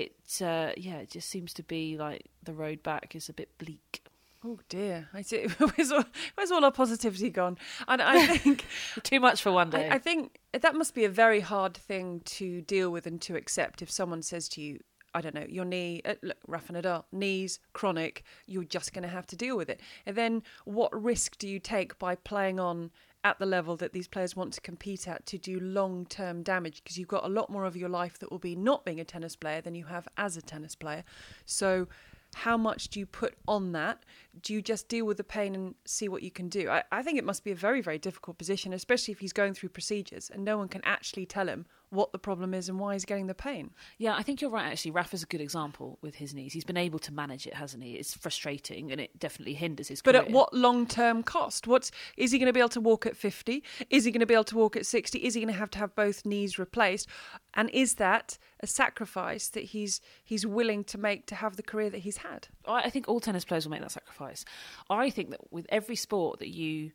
it 0.00 0.42
uh, 0.42 0.72
yeah, 0.76 0.96
it 0.96 1.10
just 1.10 1.28
seems 1.28 1.52
to 1.54 1.62
be 1.62 1.96
like 1.96 2.26
the 2.42 2.52
road 2.52 2.82
back 2.82 3.14
is 3.14 3.28
a 3.28 3.32
bit 3.32 3.56
bleak. 3.58 4.02
Oh 4.44 4.58
dear! 4.68 5.08
I 5.14 5.22
see. 5.22 5.44
Where's 5.58 5.92
all, 5.92 6.04
where's 6.34 6.50
all 6.50 6.64
our 6.64 6.72
positivity 6.72 7.30
gone? 7.30 7.58
And 7.86 8.02
I 8.02 8.26
think 8.38 8.64
Too 9.02 9.20
much 9.20 9.40
for 9.42 9.52
one 9.52 9.70
day. 9.70 9.88
I, 9.88 9.94
I 9.94 9.98
think 9.98 10.38
that 10.52 10.74
must 10.74 10.94
be 10.94 11.04
a 11.04 11.08
very 11.08 11.40
hard 11.40 11.74
thing 11.76 12.22
to 12.24 12.60
deal 12.62 12.90
with 12.90 13.06
and 13.06 13.20
to 13.22 13.36
accept. 13.36 13.82
If 13.82 13.90
someone 13.90 14.22
says 14.22 14.48
to 14.50 14.60
you, 14.60 14.80
"I 15.14 15.20
don't 15.20 15.34
know, 15.34 15.46
your 15.48 15.64
knee, 15.64 16.02
uh, 16.04 16.14
look, 16.22 16.38
Rafa 16.48 16.72
Nadal, 16.72 17.04
knees 17.12 17.60
chronic," 17.72 18.24
you're 18.46 18.64
just 18.64 18.92
going 18.92 19.04
to 19.04 19.08
have 19.08 19.28
to 19.28 19.36
deal 19.36 19.56
with 19.56 19.70
it. 19.70 19.80
And 20.06 20.16
then, 20.16 20.42
what 20.64 20.90
risk 21.00 21.38
do 21.38 21.46
you 21.48 21.60
take 21.60 21.98
by 22.00 22.16
playing 22.16 22.58
on 22.58 22.90
at 23.24 23.38
the 23.38 23.46
level 23.46 23.76
that 23.76 23.92
these 23.92 24.08
players 24.08 24.34
want 24.34 24.52
to 24.54 24.60
compete 24.60 25.06
at 25.06 25.26
to 25.26 25.38
do 25.38 25.60
long-term 25.60 26.42
damage? 26.42 26.82
Because 26.82 26.98
you've 26.98 27.08
got 27.08 27.24
a 27.24 27.28
lot 27.28 27.50
more 27.50 27.64
of 27.64 27.76
your 27.76 27.88
life 27.88 28.18
that 28.18 28.30
will 28.30 28.38
be 28.38 28.56
not 28.56 28.84
being 28.84 29.00
a 29.00 29.04
tennis 29.04 29.36
player 29.36 29.60
than 29.60 29.74
you 29.74 29.84
have 29.84 30.08
as 30.16 30.36
a 30.36 30.42
tennis 30.42 30.74
player. 30.74 31.04
So 31.46 31.88
how 32.34 32.56
much 32.56 32.88
do 32.88 32.98
you 32.98 33.06
put 33.06 33.34
on 33.46 33.72
that? 33.72 34.02
Do 34.40 34.54
you 34.54 34.62
just 34.62 34.88
deal 34.88 35.04
with 35.04 35.16
the 35.16 35.24
pain 35.24 35.54
and 35.54 35.74
see 35.84 36.08
what 36.08 36.22
you 36.22 36.30
can 36.30 36.48
do? 36.48 36.70
I, 36.70 36.82
I 36.90 37.02
think 37.02 37.18
it 37.18 37.24
must 37.24 37.44
be 37.44 37.50
a 37.50 37.56
very, 37.56 37.80
very 37.80 37.98
difficult 37.98 38.38
position, 38.38 38.72
especially 38.72 39.12
if 39.12 39.20
he's 39.20 39.32
going 39.32 39.54
through 39.54 39.68
procedures 39.70 40.30
and 40.30 40.44
no 40.44 40.56
one 40.56 40.68
can 40.68 40.80
actually 40.84 41.26
tell 41.26 41.48
him 41.48 41.66
what 41.92 42.10
the 42.12 42.18
problem 42.18 42.54
is 42.54 42.68
and 42.68 42.80
why 42.80 42.94
he's 42.94 43.04
getting 43.04 43.26
the 43.26 43.34
pain. 43.34 43.70
Yeah, 43.98 44.16
I 44.16 44.22
think 44.22 44.40
you're 44.40 44.50
right. 44.50 44.72
Actually, 44.72 44.92
Rafa's 44.92 45.22
a 45.22 45.26
good 45.26 45.42
example 45.42 45.98
with 46.00 46.14
his 46.14 46.34
knees. 46.34 46.52
He's 46.54 46.64
been 46.64 46.78
able 46.78 46.98
to 47.00 47.12
manage 47.12 47.46
it, 47.46 47.54
hasn't 47.54 47.82
he? 47.82 47.92
It's 47.94 48.14
frustrating, 48.14 48.90
and 48.90 49.00
it 49.00 49.18
definitely 49.18 49.54
hinders 49.54 49.88
his. 49.88 50.00
But 50.00 50.14
career. 50.14 50.24
at 50.24 50.30
what 50.30 50.54
long 50.54 50.86
term 50.86 51.22
cost? 51.22 51.66
What's 51.66 51.90
is 52.16 52.32
he 52.32 52.38
going 52.38 52.46
to 52.46 52.52
be 52.52 52.60
able 52.60 52.70
to 52.70 52.80
walk 52.80 53.04
at 53.04 53.16
fifty? 53.16 53.62
Is 53.90 54.04
he 54.04 54.10
going 54.10 54.20
to 54.20 54.26
be 54.26 54.34
able 54.34 54.44
to 54.44 54.56
walk 54.56 54.76
at 54.76 54.86
sixty? 54.86 55.18
Is 55.18 55.34
he 55.34 55.40
going 55.40 55.52
to 55.52 55.58
have 55.58 55.70
to 55.70 55.78
have 55.78 55.94
both 55.94 56.24
knees 56.24 56.58
replaced? 56.58 57.08
And 57.54 57.68
is 57.70 57.94
that 57.94 58.38
a 58.60 58.66
sacrifice 58.66 59.48
that 59.48 59.64
he's 59.64 60.00
he's 60.24 60.46
willing 60.46 60.84
to 60.84 60.98
make 60.98 61.26
to 61.26 61.34
have 61.34 61.56
the 61.56 61.62
career 61.62 61.90
that 61.90 61.98
he's 61.98 62.18
had? 62.18 62.48
I 62.66 62.88
think 62.90 63.08
all 63.08 63.20
tennis 63.20 63.44
players 63.44 63.66
will 63.66 63.72
make 63.72 63.82
that 63.82 63.92
sacrifice. 63.92 64.44
I 64.88 65.10
think 65.10 65.30
that 65.30 65.52
with 65.52 65.66
every 65.68 65.96
sport 65.96 66.38
that 66.38 66.48
you, 66.48 66.92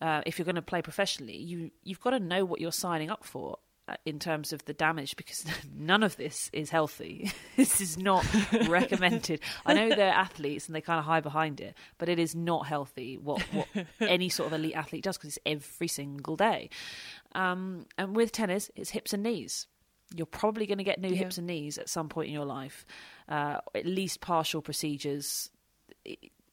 uh, 0.00 0.22
if 0.26 0.38
you're 0.38 0.44
going 0.44 0.56
to 0.56 0.62
play 0.62 0.82
professionally, 0.82 1.36
you 1.36 1.70
you've 1.84 2.00
got 2.00 2.10
to 2.10 2.20
know 2.20 2.44
what 2.44 2.60
you're 2.60 2.72
signing 2.72 3.10
up 3.10 3.24
for 3.24 3.58
in 4.04 4.18
terms 4.18 4.52
of 4.52 4.64
the 4.64 4.72
damage 4.72 5.16
because 5.16 5.44
none 5.76 6.02
of 6.02 6.16
this 6.16 6.48
is 6.52 6.70
healthy. 6.70 7.30
this 7.56 7.80
is 7.80 7.98
not 7.98 8.24
recommended. 8.68 9.40
I 9.66 9.74
know 9.74 9.88
they're 9.88 10.12
athletes 10.12 10.66
and 10.66 10.74
they 10.76 10.80
kind 10.80 10.98
of 10.98 11.04
hide 11.04 11.22
behind 11.22 11.60
it, 11.60 11.76
but 11.98 12.08
it 12.08 12.18
is 12.18 12.34
not 12.34 12.66
healthy 12.66 13.18
what, 13.18 13.42
what 13.52 13.66
any 14.00 14.28
sort 14.28 14.48
of 14.48 14.52
elite 14.58 14.74
athlete 14.76 15.04
does 15.04 15.18
because 15.18 15.36
it's 15.36 15.38
every 15.44 15.88
single 15.88 16.36
day. 16.36 16.70
Um, 17.34 17.86
and 17.98 18.14
with 18.14 18.32
tennis, 18.32 18.70
it's 18.76 18.90
hips 18.90 19.12
and 19.12 19.22
knees. 19.22 19.66
You're 20.14 20.26
probably 20.26 20.66
going 20.66 20.78
to 20.78 20.84
get 20.84 21.00
new 21.00 21.08
Yeah. 21.08 21.16
hips 21.16 21.38
and 21.38 21.46
knees 21.46 21.78
at 21.78 21.88
some 21.88 22.08
point 22.08 22.28
in 22.28 22.34
your 22.34 22.44
life, 22.44 22.84
uh, 23.28 23.58
at 23.74 23.86
least 23.86 24.20
partial 24.20 24.62
procedures. 24.62 25.50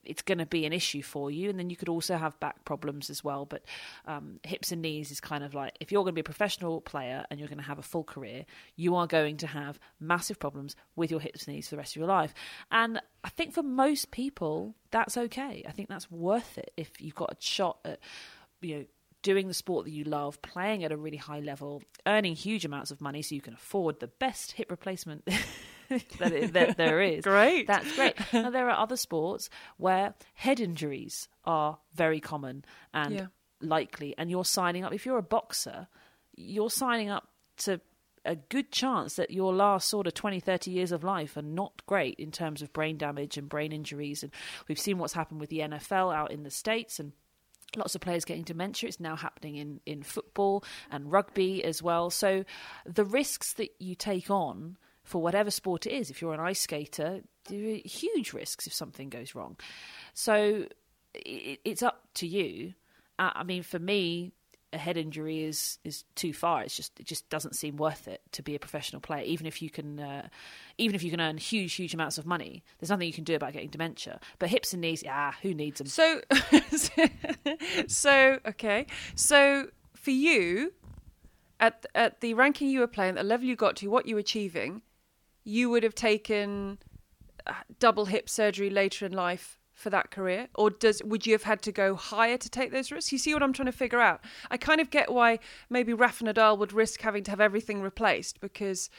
It, 0.10 0.20
it's 0.20 0.22
going 0.22 0.40
to 0.40 0.46
be 0.46 0.66
an 0.66 0.74
issue 0.74 1.02
for 1.02 1.32
you, 1.32 1.50
and 1.50 1.58
then 1.58 1.70
you 1.70 1.76
could 1.76 1.90
also 1.90 2.18
have 2.18 2.40
back 2.40 2.66
problems 2.66 3.10
as 3.10 3.24
well. 3.24 3.46
But 3.46 3.64
um, 4.06 4.40
hips 4.44 4.72
and 4.72 4.82
knees 4.82 5.12
is 5.12 5.20
kind 5.20 5.44
of 5.44 5.54
like 5.54 5.78
if 5.80 5.92
you're 5.92 6.04
going 6.04 6.14
to 6.14 6.16
be 6.16 6.22
a 6.22 6.24
professional 6.24 6.82
player 6.82 7.26
and 7.30 7.40
you're 7.40 7.48
going 7.48 7.60
to 7.60 7.66
have 7.66 7.80
a 7.80 7.84
full 7.84 8.04
career, 8.04 8.46
you 8.76 8.96
are 8.96 9.08
going 9.08 9.38
to 9.38 9.48
have 9.48 9.80
massive 10.00 10.40
problems 10.40 10.76
with 10.96 11.12
your 11.12 11.20
hips 11.20 11.48
and 11.48 11.56
knees 11.56 11.70
for 11.70 11.76
the 11.76 11.78
rest 11.78 11.94
of 11.94 12.00
your 12.00 12.08
life. 12.08 12.34
And 12.72 13.00
I 13.24 13.30
think 13.30 13.54
for 13.54 13.64
most 13.64 14.12
people, 14.12 14.76
that's 14.92 15.18
okay. 15.18 15.64
I 15.68 15.72
think 15.72 15.90
that's 15.90 16.12
worth 16.12 16.58
it 16.58 16.72
if 16.76 17.00
you've 17.00 17.16
got 17.16 17.32
a 17.32 17.38
shot 17.40 17.80
at, 17.86 18.00
you 18.62 18.76
know, 18.76 18.86
doing 19.22 19.48
the 19.48 19.54
sport 19.54 19.86
that 19.86 19.92
you 19.92 20.04
love, 20.04 20.42
playing 20.42 20.84
at 20.84 20.92
a 20.92 20.98
really 20.98 21.18
high 21.18 21.40
level, 21.40 21.84
earning 22.08 22.36
huge 22.36 22.66
amounts 22.66 22.92
of 22.92 23.02
money 23.02 23.22
so 23.22 23.36
you 23.36 23.42
can 23.42 23.54
afford 23.54 24.00
the 24.00 24.08
best 24.08 24.54
hip 24.54 24.72
replacement 24.72 25.28
that, 26.20 26.32
it, 26.32 26.54
that 26.54 26.78
there 26.78 27.02
is. 27.02 27.24
Great. 27.24 27.68
That's 27.68 27.94
great. 27.96 28.16
Now, 28.34 28.50
there 28.50 28.70
are 28.70 28.78
other 28.80 28.98
sports 28.98 29.50
where 29.78 30.14
head 30.34 30.60
injuries 30.60 31.28
are 31.46 31.80
very 31.94 32.20
common 32.20 32.64
and 32.94 33.14
Yeah. 33.14 33.26
likely, 33.62 34.16
and 34.18 34.30
you're 34.30 34.46
signing 34.46 34.84
up. 34.84 34.94
If 34.94 35.06
you're 35.06 35.18
a 35.18 35.24
boxer, 35.24 35.88
you're 36.36 36.70
signing 36.70 37.10
up 37.10 37.28
to 37.58 37.82
a 38.26 38.36
good 38.36 38.72
chance 38.72 39.16
that 39.16 39.32
your 39.32 39.54
last 39.54 39.90
sort 39.90 40.06
of 40.06 40.14
20, 40.14 40.40
30 40.40 40.72
years 40.72 40.92
of 40.92 41.04
life 41.04 41.38
are 41.38 41.42
not 41.42 41.82
great 41.86 42.16
in 42.20 42.32
terms 42.32 42.62
of 42.62 42.72
brain 42.74 42.98
damage 42.98 43.38
and 43.38 43.48
brain 43.50 43.72
injuries. 43.72 44.24
And 44.24 44.32
we've 44.68 44.80
seen 44.80 44.98
what's 44.98 45.14
happened 45.14 45.40
with 45.40 45.50
the 45.50 45.60
NFL 45.60 46.14
out 46.14 46.32
in 46.32 46.44
the 46.44 46.52
States 46.52 47.00
and 47.00 47.14
lots 47.78 47.96
of 47.96 48.02
players 48.02 48.26
getting 48.26 48.44
dementia. 48.44 48.90
It's 48.90 49.00
now 49.00 49.16
happening 49.16 49.56
in, 49.56 49.80
in 49.86 50.04
football 50.04 50.64
and 50.92 51.12
rugby 51.12 51.64
as 51.64 51.82
well. 51.82 52.10
So 52.10 52.44
the 52.86 53.06
risks 53.06 53.54
that 53.54 53.70
you 53.80 53.96
take 53.96 54.30
on 54.30 54.78
for 55.10 55.20
whatever 55.20 55.50
sport 55.50 55.88
it 55.88 55.92
is, 55.92 56.12
if 56.12 56.22
you're 56.22 56.36
an 56.36 56.40
ice 56.40 56.60
skater, 56.60 57.22
there 57.50 57.72
are 57.72 57.80
huge 57.84 58.32
risks 58.32 58.68
if 58.68 58.74
something 58.74 59.10
goes 59.10 59.34
wrong. 59.34 59.58
So 60.14 60.68
it, 61.16 61.60
it's 61.66 61.82
up 61.82 62.08
to 62.16 62.28
you. 62.28 62.76
Uh, 63.18 63.32
I 63.34 63.44
mean, 63.44 63.64
for 63.64 63.80
me, 63.80 64.34
a 64.72 64.78
head 64.78 64.98
injury 64.98 65.44
is 65.44 65.80
is 65.84 66.04
too 66.14 66.32
far. 66.32 66.62
It's 66.62 66.78
just 66.78 67.00
it 67.00 67.08
just 67.08 67.28
doesn't 67.30 67.56
seem 67.56 67.78
worth 67.78 68.08
it 68.08 68.22
to 68.34 68.44
be 68.44 68.54
a 68.54 68.60
professional 68.60 69.02
player. 69.02 69.24
Even 69.24 69.48
if 69.48 69.64
you 69.64 69.72
can, 69.72 70.00
uh, 70.00 70.28
even 70.78 70.94
if 70.94 71.02
you 71.02 71.10
can 71.10 71.20
earn 71.20 71.40
huge 71.40 71.74
huge 71.74 71.96
amounts 71.96 72.20
of 72.20 72.28
money, 72.28 72.64
there's 72.78 72.92
nothing 72.92 73.08
you 73.08 73.14
can 73.14 73.24
do 73.24 73.34
about 73.34 73.54
getting 73.54 73.70
dementia. 73.70 74.20
But 74.38 74.50
hips 74.50 74.74
and 74.74 74.82
knees, 74.82 75.04
ah, 75.10 75.36
who 75.42 75.56
needs 75.56 75.80
them? 75.80 75.88
So, 75.88 76.22
so 77.88 78.40
okay. 78.46 78.86
So 79.16 79.70
for 79.96 80.12
you, 80.12 80.72
at 81.60 81.88
at 81.96 82.22
the 82.22 82.36
ranking 82.36 82.70
you 82.70 82.82
were 82.82 82.88
playing, 82.88 83.16
the 83.16 83.24
level 83.24 83.48
you 83.48 83.56
got 83.56 83.76
to, 83.78 83.88
what 83.88 84.06
you 84.06 84.14
were 84.14 84.20
achieving, 84.22 84.84
you 85.44 85.70
would 85.70 85.84
have 85.84 85.96
taken 85.96 86.80
uh, 87.48 87.54
double 87.80 88.06
hip 88.06 88.30
surgery 88.30 88.70
later 88.70 89.06
in 89.06 89.12
life 89.12 89.58
for 89.74 89.90
that 89.90 90.12
career, 90.12 90.48
or 90.56 90.70
does 90.70 91.02
would 91.04 91.26
you 91.26 91.34
have 91.34 91.44
had 91.44 91.62
to 91.62 91.72
go 91.72 91.96
higher 91.96 92.38
to 92.38 92.50
take 92.50 92.72
those 92.72 92.92
risks? 92.92 93.12
You 93.14 93.18
see 93.18 93.34
what 93.34 93.42
I'm 93.42 93.54
trying 93.54 93.68
to 93.68 93.72
figure 93.72 94.02
out? 94.02 94.22
I 94.52 94.58
kind 94.58 94.82
of 94.82 94.90
get 94.90 95.12
why 95.12 95.40
maybe 95.70 95.94
Rafa 95.94 96.26
Nadal 96.26 96.58
would 96.60 96.74
risk 96.74 97.02
having 97.02 97.24
to 97.24 97.32
have 97.32 97.40
everything 97.40 97.82
replaced 97.82 98.42
because 98.42 98.90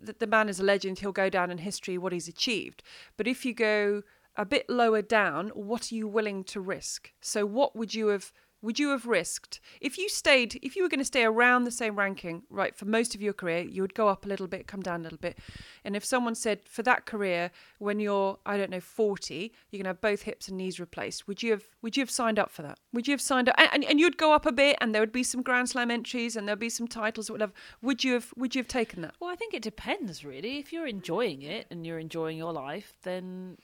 the, 0.00 0.14
the 0.18 0.28
man 0.28 0.48
is 0.48 0.60
a 0.60 0.64
legend. 0.64 1.00
He'll 1.00 1.12
go 1.12 1.28
down 1.28 1.50
in 1.50 1.58
history 1.58 1.98
what 1.98 2.12
he's 2.12 2.28
achieved. 2.28 2.84
But 3.16 3.26
if 3.26 3.44
you 3.44 3.52
go 3.52 4.02
a 4.36 4.44
bit 4.44 4.70
lower 4.70 5.02
down, 5.02 5.48
what 5.48 5.90
are 5.90 5.94
you 5.96 6.06
willing 6.06 6.44
to 6.44 6.60
risk? 6.60 7.12
So 7.20 7.44
what 7.44 7.74
would 7.74 7.92
you 7.94 8.06
have 8.08 8.32
would 8.62 8.78
you 8.78 8.90
have 8.90 9.06
risked? 9.06 9.60
If 9.80 9.98
you 9.98 10.08
stayed 10.08 10.58
if 10.62 10.76
you 10.76 10.82
were 10.82 10.88
going 10.88 11.00
to 11.00 11.04
stay 11.04 11.24
around 11.24 11.64
the 11.64 11.70
same 11.70 11.98
ranking 11.98 12.42
right 12.50 12.76
for 12.76 12.84
most 12.84 13.14
of 13.14 13.22
your 13.22 13.32
career 13.32 13.60
you 13.60 13.82
would 13.82 13.94
go 13.94 14.08
up 14.08 14.24
a 14.24 14.28
little 14.28 14.46
bit 14.46 14.66
come 14.66 14.82
down 14.82 15.00
a 15.00 15.02
little 15.04 15.18
bit. 15.18 15.38
And 15.84 15.96
if 15.96 16.04
someone 16.04 16.34
said 16.34 16.60
for 16.68 16.82
that 16.82 17.06
career 17.06 17.50
when 17.78 18.00
you're 18.00 18.38
i 18.46 18.56
don't 18.56 18.70
know 18.70 18.80
40 18.80 19.52
you're 19.70 19.78
going 19.78 19.84
to 19.84 19.90
have 19.90 20.00
both 20.00 20.22
hips 20.22 20.48
and 20.48 20.58
knees 20.58 20.78
replaced 20.78 21.26
would 21.26 21.42
you 21.42 21.52
have 21.52 21.64
would 21.82 21.96
you 21.96 22.02
have 22.02 22.10
signed 22.10 22.38
up 22.38 22.50
for 22.50 22.62
that? 22.62 22.78
Would 22.92 23.08
you 23.08 23.12
have 23.12 23.20
signed 23.20 23.48
up 23.48 23.54
and, 23.58 23.68
and, 23.72 23.84
and 23.84 24.00
you'd 24.00 24.18
go 24.18 24.32
up 24.32 24.46
a 24.46 24.52
bit 24.52 24.76
and 24.80 24.94
there 24.94 25.02
would 25.02 25.12
be 25.12 25.22
some 25.22 25.42
grand 25.42 25.68
slam 25.70 25.90
entries 25.90 26.36
and 26.36 26.46
there'd 26.46 26.58
be 26.58 26.68
some 26.68 26.88
titles 26.88 27.30
or 27.30 27.34
whatever. 27.34 27.52
Would 27.82 28.04
you 28.04 28.14
have 28.14 28.32
would 28.36 28.54
you 28.54 28.60
have 28.60 28.68
taken 28.68 29.02
that? 29.02 29.14
Well, 29.20 29.30
I 29.30 29.36
think 29.36 29.54
it 29.54 29.62
depends 29.62 30.24
really. 30.24 30.58
If 30.58 30.72
you're 30.72 30.86
enjoying 30.86 31.42
it 31.42 31.66
and 31.70 31.86
you're 31.86 31.98
enjoying 31.98 32.36
your 32.36 32.52
life, 32.52 32.94
then 33.02 33.56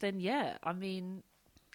then 0.00 0.20
yeah. 0.20 0.58
I 0.62 0.72
mean, 0.72 1.22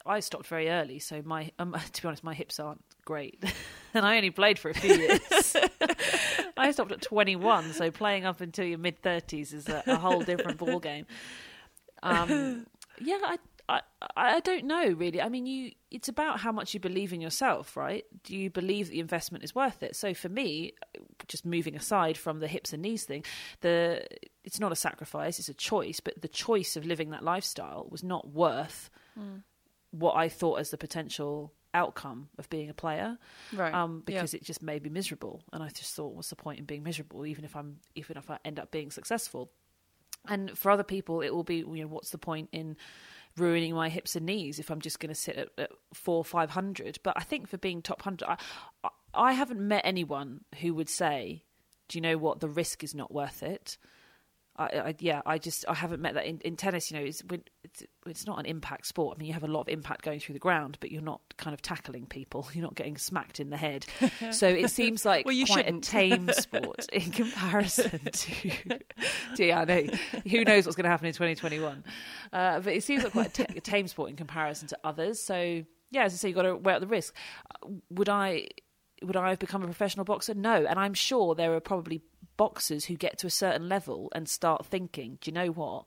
I 0.09 0.21
stopped 0.21 0.47
very 0.47 0.69
early, 0.69 0.97
so 0.97 1.21
my 1.23 1.51
um, 1.59 1.77
to 1.93 2.01
be 2.01 2.07
honest, 2.07 2.23
my 2.23 2.33
hips 2.33 2.59
aren't 2.59 2.83
great, 3.05 3.41
and 3.93 4.05
I 4.05 4.17
only 4.17 4.31
played 4.31 4.57
for 4.57 4.71
a 4.71 4.73
few 4.73 4.95
years. 4.95 5.55
I 6.57 6.71
stopped 6.71 6.91
at 6.91 7.01
21, 7.01 7.73
so 7.73 7.91
playing 7.91 8.25
up 8.25 8.41
until 8.41 8.65
your 8.65 8.79
mid 8.79 9.01
30s 9.01 9.53
is 9.53 9.69
a, 9.69 9.83
a 9.87 9.95
whole 9.95 10.21
different 10.21 10.57
ball 10.57 10.79
game. 10.79 11.05
Um, 12.03 12.65
yeah, 12.99 13.19
I, 13.23 13.37
I 13.69 13.81
I 14.17 14.39
don't 14.39 14.65
know 14.65 14.87
really. 14.87 15.21
I 15.21 15.29
mean, 15.29 15.45
you 15.45 15.71
it's 15.91 16.09
about 16.09 16.39
how 16.39 16.51
much 16.51 16.73
you 16.73 16.79
believe 16.79 17.13
in 17.13 17.21
yourself, 17.21 17.77
right? 17.77 18.03
Do 18.23 18.35
you 18.35 18.49
believe 18.49 18.87
that 18.87 18.93
the 18.93 18.99
investment 18.99 19.43
is 19.43 19.53
worth 19.53 19.83
it? 19.83 19.95
So 19.95 20.13
for 20.13 20.29
me, 20.29 20.73
just 21.27 21.45
moving 21.45 21.75
aside 21.75 22.17
from 22.17 22.39
the 22.39 22.47
hips 22.47 22.73
and 22.73 22.81
knees 22.81 23.03
thing, 23.03 23.23
the 23.61 24.05
it's 24.43 24.59
not 24.59 24.71
a 24.71 24.75
sacrifice, 24.75 25.37
it's 25.37 25.49
a 25.49 25.53
choice, 25.53 25.99
but 25.99 26.19
the 26.19 26.27
choice 26.27 26.75
of 26.75 26.85
living 26.85 27.11
that 27.11 27.23
lifestyle 27.23 27.87
was 27.91 28.03
not 28.03 28.29
worth 28.29 28.89
what 29.91 30.15
I 30.15 30.29
thought 30.29 30.59
as 30.59 30.69
the 30.71 30.77
potential 30.77 31.53
outcome 31.73 32.29
of 32.39 32.49
being 32.49 32.69
a 32.69 32.73
player 32.73 33.17
right 33.53 33.73
um, 33.73 34.03
Yeah. 34.07 34.15
because 34.15 34.33
it 34.33 34.43
just 34.43 34.63
made 34.63 34.83
me 34.83 34.89
miserable. 34.89 35.43
And 35.53 35.61
I 35.61 35.69
just 35.69 35.93
thought, 35.95 36.13
what's 36.15 36.29
the 36.29 36.35
point 36.35 36.59
in 36.59 36.65
being 36.65 36.83
miserable, 36.83 37.25
even 37.25 37.45
if 37.45 37.55
I'm, 37.55 37.77
even 37.95 38.17
if 38.17 38.29
I 38.31 38.39
end 38.43 38.59
up 38.59 38.71
being 38.71 38.89
successful? 38.91 39.51
And 40.27 40.57
for 40.57 40.71
other 40.71 40.83
people, 40.83 41.21
it 41.21 41.29
will 41.33 41.43
be, 41.43 41.57
you 41.57 41.75
know, 41.81 41.87
what's 41.87 42.09
the 42.09 42.17
point 42.17 42.49
in 42.51 42.75
ruining 43.37 43.73
my 43.73 43.87
hips 43.89 44.15
and 44.15 44.25
knees 44.25 44.59
if 44.59 44.69
I'm 44.69 44.81
just 44.81 44.99
going 44.99 45.09
to 45.09 45.15
sit 45.15 45.37
at, 45.37 45.49
at 45.57 45.71
four, 45.93 46.25
five 46.25 46.49
hundred? 46.49 46.99
But 47.03 47.13
I 47.17 47.21
think 47.21 47.47
for 47.47 47.57
being 47.57 47.81
top 47.81 48.01
hundred, 48.01 48.27
I, 48.27 48.89
I 49.13 49.33
haven't 49.33 49.61
met 49.61 49.81
anyone 49.85 50.41
who 50.59 50.73
would 50.73 50.89
say, 50.89 51.43
"Do 51.87 51.97
you 51.97 52.01
know 52.01 52.17
what? 52.17 52.41
The 52.41 52.49
risk 52.49 52.83
is 52.83 52.93
not 52.93 53.13
worth 53.13 53.41
it." 53.43 53.77
I, 54.59 54.65
I, 54.65 54.95
yeah, 54.99 55.21
I 55.25 55.37
just 55.37 55.63
I 55.69 55.73
haven't 55.73 56.01
met 56.01 56.15
that 56.15 56.25
in, 56.25 56.39
in 56.41 56.57
tennis. 56.57 56.91
You 56.91 56.99
know, 56.99 57.05
it's, 57.05 57.23
it's 57.63 57.83
it's 58.05 58.27
not 58.27 58.39
an 58.39 58.45
impact 58.45 58.87
sport. 58.87 59.15
I 59.15 59.19
mean, 59.19 59.27
you 59.27 59.33
have 59.33 59.43
a 59.45 59.47
lot 59.47 59.61
of 59.61 59.69
impact 59.69 60.03
going 60.03 60.19
through 60.19 60.33
the 60.33 60.39
ground, 60.39 60.77
but 60.81 60.91
you're 60.91 61.01
not 61.01 61.21
kind 61.37 61.53
of 61.53 61.61
tackling 61.61 62.05
people. 62.05 62.45
You're 62.53 62.63
not 62.63 62.75
getting 62.75 62.97
smacked 62.97 63.39
in 63.39 63.49
the 63.49 63.57
head. 63.57 63.85
So 64.31 64.47
it 64.47 64.69
seems 64.69 65.05
like 65.05 65.25
well, 65.25 65.33
you 65.33 65.45
quite 65.45 65.65
shouldn't. 65.65 65.87
a 65.87 65.89
tame 65.89 66.29
sport 66.33 66.87
in 66.93 67.09
comparison 67.11 67.99
to. 68.11 68.51
to 69.35 69.45
yeah, 69.45 69.61
I 69.61 69.65
know. 69.65 69.87
Who 70.29 70.43
knows 70.43 70.65
what's 70.65 70.75
going 70.75 70.83
to 70.83 70.89
happen 70.89 71.07
in 71.07 71.13
2021? 71.13 71.83
Uh, 72.33 72.59
but 72.59 72.73
it 72.73 72.83
seems 72.83 73.03
like 73.03 73.13
quite 73.13 73.39
a, 73.39 73.45
t- 73.45 73.57
a 73.57 73.61
tame 73.61 73.87
sport 73.87 74.09
in 74.09 74.17
comparison 74.17 74.67
to 74.69 74.77
others. 74.83 75.21
So 75.21 75.63
yeah, 75.91 76.03
as 76.03 76.13
I 76.13 76.17
say, 76.17 76.27
you've 76.29 76.35
got 76.35 76.43
to 76.43 76.55
weigh 76.55 76.73
out 76.73 76.81
the 76.81 76.87
risk. 76.87 77.15
Uh, 77.63 77.69
Would 77.91 78.09
I? 78.09 78.47
Would 79.01 79.15
I 79.15 79.29
have 79.29 79.39
become 79.39 79.63
a 79.63 79.65
professional 79.65 80.03
boxer? 80.03 80.33
No, 80.33 80.65
and 80.65 80.77
I'm 80.77 80.93
sure 80.93 81.33
there 81.33 81.53
are 81.53 81.61
probably 81.61 82.01
boxers 82.39 82.85
who 82.85 82.95
get 82.95 83.17
to 83.17 83.27
a 83.27 83.29
certain 83.29 83.67
level 83.67 84.09
and 84.15 84.29
start 84.29 84.65
thinking, 84.65 85.17
do 85.19 85.29
you 85.29 85.35
know 85.35 85.51
what? 85.51 85.83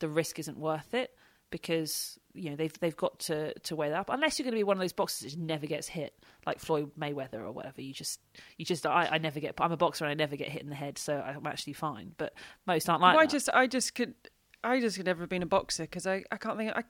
The 0.00 0.08
risk 0.08 0.38
isn't 0.38 0.58
worth 0.58 0.92
it 0.92 1.16
because 1.48 2.18
you 2.34 2.50
know 2.50 2.56
they've 2.56 2.78
they've 2.78 2.96
got 2.96 3.18
to 3.20 3.58
to 3.60 3.74
weigh 3.74 3.88
that 3.88 4.00
up. 4.00 4.10
Unless 4.10 4.38
you're 4.38 4.44
going 4.44 4.52
to 4.52 4.58
be 4.58 4.64
one 4.64 4.76
of 4.76 4.82
those 4.82 4.92
boxers 4.92 5.20
that 5.20 5.26
just 5.28 5.38
never 5.38 5.66
gets 5.66 5.88
hit, 5.88 6.12
like 6.44 6.58
Floyd 6.58 6.90
Mayweather 7.00 7.40
or 7.40 7.52
whatever. 7.52 7.80
You 7.80 7.94
just 7.94 8.20
you 8.58 8.66
just 8.66 8.84
I, 8.84 9.08
I 9.12 9.18
never 9.18 9.40
get. 9.40 9.54
I'm 9.58 9.72
a 9.72 9.78
boxer 9.78 10.04
and 10.04 10.10
I 10.10 10.14
never 10.14 10.36
get 10.36 10.50
hit 10.50 10.60
in 10.60 10.68
the 10.68 10.74
head, 10.74 10.98
so 10.98 11.18
I'm 11.18 11.46
actually 11.46 11.72
fine. 11.72 12.12
But 12.18 12.34
most 12.66 12.86
aren't 12.90 13.00
like 13.00 13.14
Well, 13.14 13.22
I 13.22 13.26
just, 13.26 13.48
I 13.54 13.66
just 13.66 13.94
could, 13.94 14.12
I 14.62 14.80
just 14.80 14.98
could 14.98 15.06
never 15.06 15.22
have 15.22 15.30
been 15.30 15.42
a 15.42 15.46
boxer 15.46 15.84
because 15.84 16.06
I, 16.06 16.24
I 16.30 16.36
can't 16.36 16.58
think, 16.58 16.72
I 16.76 16.82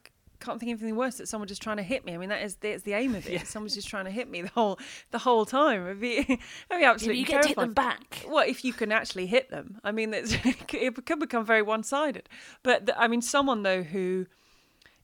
can't 0.45 0.61
think 0.61 0.73
of 0.73 0.81
anything 0.81 0.97
worse 0.97 1.17
that 1.17 1.29
someone 1.29 1.49
just 1.49 1.63
trying 1.63 1.79
to 1.79 1.83
hit 1.83 2.05
me. 2.05 2.15
I 2.15 2.19
mean, 2.19 2.29
that 2.29 2.43
is, 2.43 2.57
that's 2.57 2.83
the 2.83 2.93
aim 2.93 3.15
of 3.15 3.29
it. 3.29 3.47
Someone's 3.47 3.75
just 3.75 3.89
trying 3.89 4.05
to 4.05 4.11
hit 4.11 4.29
me 4.31 4.43
the 4.43 4.49
whole, 4.49 4.79
the 5.11 5.19
whole 5.19 5.45
time. 5.45 5.87
It'd 5.87 6.01
be, 6.01 6.17
it'd 6.19 6.39
be 6.71 6.85
absolutely 6.85 7.21
you 7.21 7.27
get 7.27 7.43
to 7.43 7.49
hit 7.49 7.57
them 7.57 7.73
back. 7.73 8.25
Well, 8.29 8.45
if 8.47 8.65
you 8.65 8.73
can 8.73 8.93
actually 8.93 9.27
hit 9.27 9.51
them, 9.51 9.81
I 9.83 9.93
mean, 9.93 10.13
it 10.15 11.07
could 11.07 11.21
become 11.21 11.45
very 11.45 11.63
one-sided. 11.63 12.29
But 12.63 12.87
the, 12.87 13.01
I 13.01 13.09
mean, 13.09 13.23
someone 13.23 13.63
though 13.63 13.83
who 13.83 14.27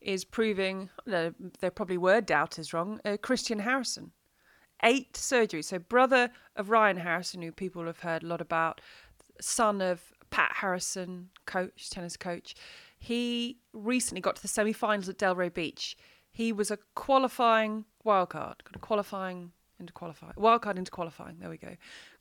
is 0.01 0.25
proving, 0.25 0.91
no, 1.07 1.35
there 1.61 1.71
probably 1.71 1.99
were 1.99 2.21
doubters 2.21 2.73
wrong. 2.73 3.01
Uh, 3.05 3.17
Christian 3.17 3.61
Harrison, 3.61 4.13
eight 4.83 5.15
surgeries. 5.15 5.65
So 5.65 5.79
brother 5.79 6.31
of 6.57 6.71
Ryan 6.71 6.99
Harrison, 6.99 7.43
who 7.43 7.53
people 7.53 7.85
have 7.87 8.01
heard 8.01 8.23
a 8.23 8.27
lot 8.27 8.41
about, 8.41 8.81
son 9.41 9.81
of 9.81 10.01
Pat 10.31 10.53
Harrison, 10.55 11.31
coach, 11.47 11.91
tennis 11.91 12.17
coach. 12.17 12.55
He 13.01 13.59
recently 13.73 14.21
got 14.21 14.37
to 14.37 14.43
the 14.43 14.49
semi-finals 14.49 15.09
at 15.09 15.19
Delray 15.19 15.53
Beach. 15.53 15.97
He 16.31 16.53
was 16.53 16.71
a 16.71 16.79
qualifying 16.95 17.87
wildcard, 18.07 18.63
got 18.63 18.77
a 18.77 18.79
qualifying 18.79 19.51
into 19.81 19.93
qualifying, 19.95 20.35
wildcard 20.35 20.77
into 20.77 20.93
qualifying. 20.93 21.39
There 21.41 21.49
we 21.49 21.57
go. 21.57 21.77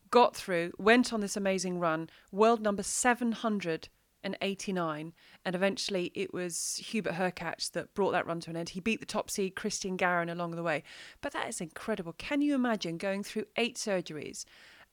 Got 0.09 0.35
through, 0.35 0.71
went 0.79 1.13
on 1.13 1.21
this 1.21 1.37
amazing 1.37 1.77
run, 1.79 2.09
world 2.31 2.61
number 2.61 2.81
789, 2.81 5.13
and 5.45 5.55
eventually 5.55 6.11
it 6.15 6.33
was 6.33 6.81
Hubert 6.83 7.13
Hurkacz 7.13 7.69
that 7.71 7.93
brought 7.93 8.11
that 8.11 8.25
run 8.25 8.39
to 8.39 8.49
an 8.49 8.55
end. 8.55 8.69
He 8.69 8.79
beat 8.79 9.01
the 9.01 9.05
top 9.05 9.29
seed 9.29 9.55
Christian 9.55 9.97
Garin 9.97 10.29
along 10.29 10.55
the 10.55 10.63
way. 10.63 10.81
But 11.21 11.33
that 11.33 11.49
is 11.49 11.61
incredible. 11.61 12.13
Can 12.13 12.41
you 12.41 12.55
imagine 12.55 12.97
going 12.97 13.23
through 13.23 13.45
eight 13.57 13.75
surgeries? 13.75 14.45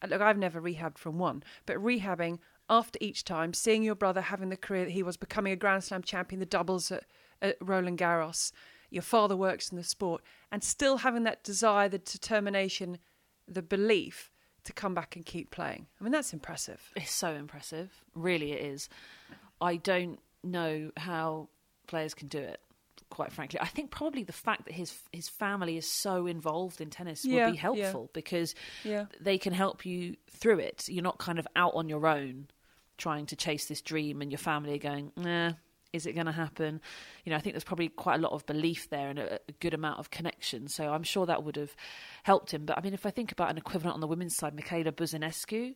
Uh, 0.03 0.09
look, 0.09 0.21
I've 0.21 0.37
never 0.37 0.61
rehabbed 0.61 0.99
from 0.99 1.19
one, 1.19 1.43
but 1.65 1.77
rehabbing 1.77 2.41
after 2.69 2.99
each 3.01 3.25
time, 3.25 3.53
seeing 3.55 3.83
your 3.83 3.95
brother 3.95 4.21
having 4.21 4.49
the 4.49 4.57
career 4.57 4.85
that 4.85 4.91
he 4.91 5.03
was, 5.03 5.17
becoming 5.17 5.53
a 5.53 5.57
Grand 5.57 5.85
Slam 5.85 6.03
champion, 6.03 6.41
the 6.41 6.47
doubles 6.47 6.91
at, 6.91 7.05
at 7.41 7.57
Roland 7.61 7.99
Garros, 7.99 8.53
your 8.91 9.03
father 9.03 9.37
works 9.37 9.71
in 9.71 9.77
the 9.77 9.85
sport, 9.85 10.23
and 10.51 10.63
still 10.63 10.99
having 10.99 11.25
that 11.25 11.43
desire, 11.45 11.89
the 11.89 11.99
determination, 11.99 12.99
the 13.49 13.63
belief 13.63 14.31
to 14.65 14.73
come 14.73 14.95
back 14.95 15.15
and 15.17 15.25
keep 15.25 15.51
playing. 15.51 15.87
I 16.01 16.05
mean, 16.05 16.13
that's 16.13 16.33
impressive. 16.33 16.81
It's 16.97 17.13
so 17.13 17.35
impressive. 17.35 17.93
Really, 18.15 18.53
it 18.53 18.63
is. 18.65 18.89
I 19.61 19.77
don't 19.77 20.19
know 20.43 20.91
how 20.97 21.49
players 21.87 22.15
can 22.15 22.29
do 22.29 22.39
it. 22.39 22.61
Quite 23.11 23.33
frankly, 23.33 23.61
I 23.61 23.67
think 23.67 23.93
probably 23.93 24.25
the 24.25 24.33
fact 24.33 24.65
that 24.65 24.75
his 24.75 24.93
his 25.13 25.29
family 25.29 25.77
is 25.77 25.89
so 25.89 26.27
involved 26.27 26.81
in 26.81 26.91
tennis 26.91 27.25
Yeah, 27.25 27.45
will 27.47 27.53
be 27.53 27.57
yeah. 27.57 27.63
helpful 27.63 28.11
because 28.13 28.57
Yeah. 28.83 29.07
they 29.21 29.39
can 29.39 29.53
help 29.53 29.87
you 29.87 30.17
through 30.29 30.59
it. 30.59 30.89
You're 30.89 31.05
not 31.05 31.19
kind 31.19 31.39
of 31.39 31.47
out 31.55 31.75
on 31.75 31.89
your 31.89 32.09
own 32.09 32.49
trying 32.97 33.27
to 33.27 33.37
chase 33.37 33.67
this 33.67 33.81
dream, 33.83 34.23
and 34.23 34.31
your 34.31 34.39
family 34.39 34.75
are 34.75 34.79
going, 34.79 35.13
"Nah, 35.17 35.53
is 35.93 36.07
it 36.07 36.13
going 36.15 36.27
to 36.27 36.33
happen?" 36.33 36.81
You 37.25 37.31
know, 37.31 37.37
I 37.37 37.41
think 37.41 37.55
there's 37.55 37.65
probably 37.65 37.89
quite 37.89 38.17
a 38.19 38.23
lot 38.23 38.33
of 38.33 38.45
belief 38.47 38.89
there 38.91 39.09
and 39.09 39.19
a, 39.19 39.35
a 39.49 39.53
good 39.61 39.75
amount 39.75 39.99
of 39.99 40.11
connection. 40.11 40.69
So 40.69 40.93
I'm 40.93 41.03
sure 41.03 41.27
that 41.27 41.45
would 41.45 41.57
have 41.57 41.75
helped 42.23 42.53
him. 42.53 42.65
But 42.67 42.79
I 42.79 42.81
mean, 42.83 42.95
if 42.95 43.07
I 43.07 43.11
think 43.11 43.33
about 43.33 43.51
an 43.51 43.59
equivalent 43.59 43.95
on 43.95 44.01
the 44.01 44.07
women's 44.07 44.37
side, 44.37 44.55
Michaela 44.55 44.93
Buzarnescu, 44.93 45.75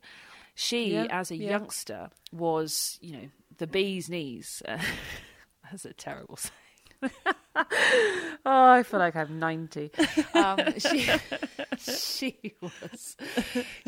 she 0.54 0.94
Yeah, 0.94 1.06
as 1.10 1.30
a 1.30 1.36
yeah. 1.36 1.50
youngster 1.50 2.10
was, 2.32 2.98
you 3.00 3.12
know, 3.12 3.28
the 3.58 3.66
bee's 3.66 4.08
knees. 4.10 4.62
That's 5.70 5.84
a 5.84 5.92
terrible 5.92 6.36
saying. 6.38 6.54
oh, 7.56 7.64
I 8.44 8.82
feel 8.82 9.00
like 9.00 9.16
I'm 9.16 9.38
90. 9.38 9.90
Um, 10.34 10.58
she, 10.78 11.08
she 11.78 12.54
was, 12.60 13.16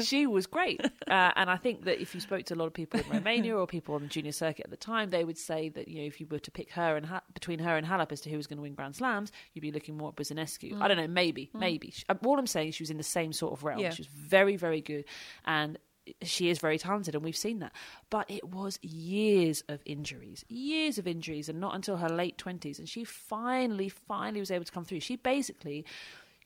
she 0.00 0.26
was 0.26 0.46
great, 0.46 0.80
uh, 0.84 1.30
and 1.36 1.50
I 1.50 1.56
think 1.56 1.84
that 1.84 2.00
if 2.00 2.14
you 2.14 2.20
spoke 2.20 2.44
to 2.46 2.54
a 2.54 2.56
lot 2.56 2.66
of 2.66 2.74
people 2.74 3.00
in 3.00 3.06
Romania 3.10 3.56
or 3.56 3.66
people 3.66 3.94
on 3.94 4.02
the 4.02 4.08
junior 4.08 4.32
circuit 4.32 4.64
at 4.64 4.70
the 4.70 4.76
time, 4.76 5.10
they 5.10 5.24
would 5.24 5.38
say 5.38 5.68
that 5.70 5.88
you 5.88 6.00
know 6.02 6.06
if 6.06 6.20
you 6.20 6.26
were 6.30 6.38
to 6.38 6.50
pick 6.50 6.70
her 6.72 6.96
and 6.96 7.06
ha- 7.06 7.22
between 7.34 7.58
her 7.60 7.76
and 7.76 7.86
Halep 7.86 8.12
as 8.12 8.20
to 8.22 8.30
who 8.30 8.36
was 8.36 8.46
going 8.46 8.58
to 8.58 8.62
win 8.62 8.74
Grand 8.74 8.96
Slams, 8.96 9.32
you'd 9.54 9.62
be 9.62 9.72
looking 9.72 9.96
more 9.96 10.08
at 10.10 10.16
Buzarnescu. 10.16 10.80
I 10.80 10.88
don't 10.88 10.96
know, 10.96 11.08
maybe, 11.08 11.50
maybe. 11.54 11.90
She- 11.90 12.04
uh, 12.08 12.14
All 12.24 12.38
I'm 12.38 12.46
saying 12.46 12.68
is 12.68 12.74
she 12.74 12.82
was 12.82 12.90
in 12.90 12.96
the 12.98 13.02
same 13.02 13.32
sort 13.32 13.52
of 13.52 13.64
realm. 13.64 13.78
Yeah. 13.80 13.90
She 13.90 14.02
was 14.02 14.08
very, 14.08 14.56
very 14.56 14.80
good, 14.80 15.04
and 15.44 15.78
she 16.22 16.48
is 16.48 16.58
very 16.58 16.78
talented, 16.78 17.14
and 17.14 17.24
we've 17.24 17.36
seen 17.36 17.60
that. 17.60 17.72
But 18.10 18.30
it 18.30 18.44
was 18.44 18.78
years 18.82 19.62
of 19.68 19.80
injuries, 19.84 20.44
years 20.48 20.98
of 20.98 21.06
injuries, 21.06 21.48
and 21.48 21.60
not 21.60 21.74
until 21.74 21.96
her 21.96 22.08
late 22.08 22.38
twenties, 22.38 22.78
and 22.78 22.88
she 22.88 23.04
finally, 23.04 23.88
finally 23.88 24.40
was 24.40 24.50
able 24.50 24.64
to 24.64 24.72
come 24.72 24.84
through. 24.84 25.00
She 25.00 25.16
basically 25.16 25.84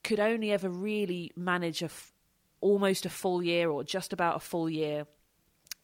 could 0.04 0.20
only 0.20 0.52
ever 0.52 0.68
really 0.68 1.32
manage 1.36 1.82
a 1.82 1.86
f- 1.86 2.12
almost 2.60 3.06
a 3.06 3.10
full 3.10 3.42
year 3.42 3.70
or 3.70 3.82
just 3.82 4.12
about 4.12 4.36
a 4.36 4.40
full 4.40 4.68
year 4.68 5.06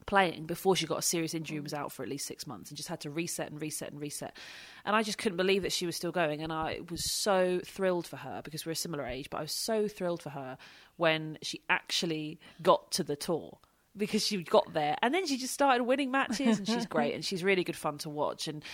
playing 0.07 0.47
before 0.47 0.75
she 0.77 0.87
got 0.87 0.99
a 0.99 1.03
serious 1.03 1.35
injury 1.35 1.57
and 1.57 1.65
was 1.65 1.75
out 1.75 1.93
for 1.93 2.03
at 2.03 2.09
least 2.09 2.27
six 2.27 2.47
months 2.47 2.71
and 2.71 2.77
just 2.77 2.88
had 2.88 3.01
to 3.01 3.11
reset 3.11 3.51
and 3.51 3.61
reset 3.61 3.91
and 3.93 4.01
reset. 4.01 4.37
And 4.85 4.97
I 4.97 5.03
just 5.03 5.19
couldn't 5.19 5.37
believe 5.37 5.62
that 5.62 5.73
she 5.73 5.87
was 5.87 5.97
still 5.97 6.12
going. 6.12 6.43
And 6.43 6.53
I 6.53 6.81
was 6.91 7.11
so 7.11 7.61
thrilled 7.65 8.07
for 8.07 8.17
her 8.17 8.41
because 8.45 8.67
we're 8.67 8.73
a 8.73 8.77
similar 8.77 9.07
age, 9.07 9.29
but 9.31 9.38
I 9.38 9.43
was 9.43 9.53
so 9.53 9.88
thrilled 9.88 10.23
for 10.23 10.31
her 10.31 10.59
when 10.97 11.38
she 11.43 11.61
actually 11.71 12.38
got 12.62 12.91
to 12.93 13.05
the 13.05 13.17
tour 13.17 13.59
because 13.97 14.27
she 14.27 14.43
got 14.43 14.73
there 14.73 14.97
and 15.03 15.12
then 15.12 15.27
she 15.27 15.37
just 15.37 15.53
started 15.53 15.85
winning 15.85 16.11
matches 16.11 16.59
and 16.59 16.67
she's 16.67 16.87
great 16.97 17.15
and 17.15 17.25
she's 17.25 17.45
really 17.45 17.62
good 17.62 17.77
fun 17.77 17.99
to 17.99 18.09
watch 18.09 18.49
and 18.49 18.65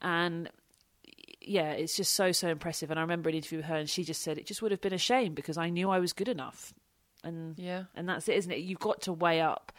and 0.00 0.48
yeah 1.40 1.70
it's 1.72 1.96
just 1.96 2.14
so 2.14 2.30
so 2.30 2.48
impressive 2.48 2.88
and 2.90 2.96
i 2.98 3.02
remember 3.02 3.28
an 3.28 3.34
interview 3.34 3.58
with 3.58 3.64
her 3.66 3.74
and 3.74 3.90
she 3.90 4.04
just 4.04 4.22
said 4.22 4.38
it 4.38 4.46
just 4.46 4.62
would 4.62 4.70
have 4.70 4.80
been 4.80 4.92
a 4.92 4.98
shame 4.98 5.34
because 5.34 5.56
i 5.58 5.68
knew 5.68 5.90
i 5.90 5.98
was 5.98 6.12
good 6.12 6.28
enough 6.28 6.72
and 7.24 7.58
Yeah. 7.58 7.84
and 7.96 8.08
that's 8.08 8.28
it, 8.28 8.36
isn't 8.36 8.52
it? 8.52 8.58
You've 8.60 8.78
got 8.78 9.02
to 9.02 9.12
weigh 9.12 9.40
up 9.40 9.72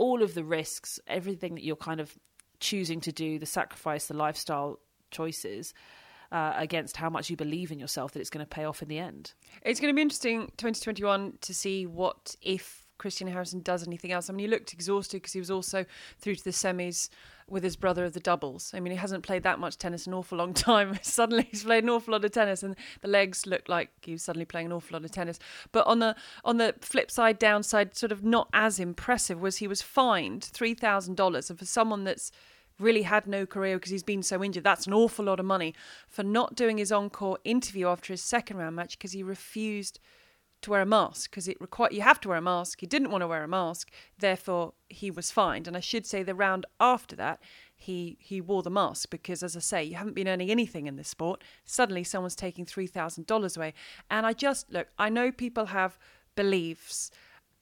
all 0.00 0.22
of 0.22 0.32
the 0.32 0.42
risks, 0.42 0.98
everything 1.06 1.54
that 1.54 1.62
you're 1.62 1.76
kind 1.76 2.00
of 2.00 2.18
choosing 2.58 3.02
to 3.02 3.12
do, 3.12 3.38
the 3.38 3.44
sacrifice, 3.44 4.06
the 4.06 4.16
lifestyle 4.16 4.80
choices, 5.10 5.74
uh, 6.32 6.54
against 6.56 6.96
how 6.96 7.10
much 7.10 7.28
you 7.28 7.36
believe 7.36 7.70
in 7.70 7.78
yourself 7.78 8.12
that 8.12 8.20
it's 8.20 8.30
going 8.30 8.44
to 8.44 8.48
pay 8.48 8.64
off 8.64 8.80
in 8.80 8.88
the 8.88 8.98
end. 8.98 9.34
It's 9.62 9.78
going 9.78 9.92
to 9.92 9.96
be 9.96 10.00
interesting 10.00 10.46
2021 10.56 11.34
to 11.42 11.54
see 11.54 11.84
what 11.84 12.34
if 12.40 12.86
Christian 12.96 13.28
Harrison 13.28 13.60
does 13.60 13.86
anything 13.86 14.10
else. 14.10 14.30
I 14.30 14.32
mean, 14.32 14.46
he 14.46 14.50
looked 14.50 14.72
exhausted 14.72 15.18
because 15.18 15.34
he 15.34 15.38
was 15.38 15.50
also 15.50 15.84
through 16.18 16.36
to 16.36 16.44
the 16.44 16.50
semis 16.50 17.10
with 17.50 17.62
his 17.62 17.76
brother 17.76 18.04
of 18.04 18.12
the 18.12 18.20
doubles. 18.20 18.72
I 18.74 18.80
mean, 18.80 18.92
he 18.92 18.96
hasn't 18.96 19.24
played 19.24 19.42
that 19.42 19.58
much 19.58 19.76
tennis 19.76 20.06
in 20.06 20.12
an 20.12 20.18
awful 20.18 20.38
long 20.38 20.54
time. 20.68 20.98
suddenly, 21.02 21.48
he's 21.50 21.64
played 21.64 21.84
an 21.84 21.90
awful 21.90 22.12
lot 22.12 22.24
of 22.24 22.30
tennis, 22.30 22.62
and 22.62 22.76
the 23.02 23.08
legs 23.08 23.46
look 23.46 23.68
like 23.68 23.90
he 24.02 24.12
was 24.12 24.22
suddenly 24.22 24.44
playing 24.44 24.66
an 24.66 24.72
awful 24.72 24.94
lot 24.94 25.04
of 25.04 25.10
tennis. 25.10 25.38
But 25.72 25.86
on 25.86 25.98
the 25.98 26.16
on 26.44 26.56
the 26.56 26.74
flip 26.80 27.10
side, 27.10 27.38
downside, 27.38 27.96
sort 27.96 28.12
of 28.12 28.24
not 28.24 28.48
as 28.52 28.78
impressive 28.78 29.40
was 29.40 29.58
he 29.58 29.66
was 29.66 29.82
fined 29.82 30.44
three 30.44 30.74
thousand 30.74 31.16
dollars, 31.16 31.50
and 31.50 31.58
for 31.58 31.66
someone 31.66 32.04
that's 32.04 32.30
really 32.78 33.02
had 33.02 33.26
no 33.26 33.44
career 33.44 33.76
because 33.76 33.90
he's 33.90 34.02
been 34.02 34.22
so 34.22 34.42
injured. 34.42 34.64
That's 34.64 34.86
an 34.86 34.94
awful 34.94 35.26
lot 35.26 35.38
of 35.38 35.46
money 35.46 35.74
for 36.08 36.22
not 36.22 36.54
doing 36.54 36.78
his 36.78 36.90
encore 36.90 37.38
interview 37.44 37.88
after 37.88 38.12
his 38.12 38.22
second 38.22 38.56
round 38.56 38.76
match 38.76 38.98
because 38.98 39.12
he 39.12 39.22
refused 39.22 40.00
to 40.62 40.70
wear 40.70 40.82
a 40.82 40.86
mask 40.86 41.30
because 41.30 41.48
it 41.48 41.60
require 41.60 41.88
you 41.90 42.02
have 42.02 42.20
to 42.20 42.28
wear 42.28 42.38
a 42.38 42.42
mask. 42.42 42.80
He 42.80 42.86
didn't 42.86 43.10
want 43.10 43.22
to 43.22 43.28
wear 43.28 43.42
a 43.42 43.48
mask, 43.48 43.90
therefore 44.18 44.74
he 44.88 45.10
was 45.10 45.30
fined. 45.30 45.66
And 45.66 45.76
I 45.76 45.80
should 45.80 46.06
say 46.06 46.22
the 46.22 46.34
round 46.34 46.66
after 46.78 47.16
that, 47.16 47.40
he 47.74 48.18
he 48.20 48.40
wore 48.40 48.62
the 48.62 48.70
mask 48.70 49.10
because, 49.10 49.42
as 49.42 49.56
I 49.56 49.60
say, 49.60 49.84
you 49.84 49.94
haven't 49.96 50.14
been 50.14 50.28
earning 50.28 50.50
anything 50.50 50.86
in 50.86 50.96
this 50.96 51.08
sport. 51.08 51.42
Suddenly, 51.64 52.04
someone's 52.04 52.36
taking 52.36 52.66
three 52.66 52.86
thousand 52.86 53.26
dollars 53.26 53.56
away, 53.56 53.74
and 54.10 54.26
I 54.26 54.32
just 54.32 54.70
look. 54.70 54.88
I 54.98 55.08
know 55.08 55.32
people 55.32 55.66
have 55.66 55.98
beliefs, 56.36 57.10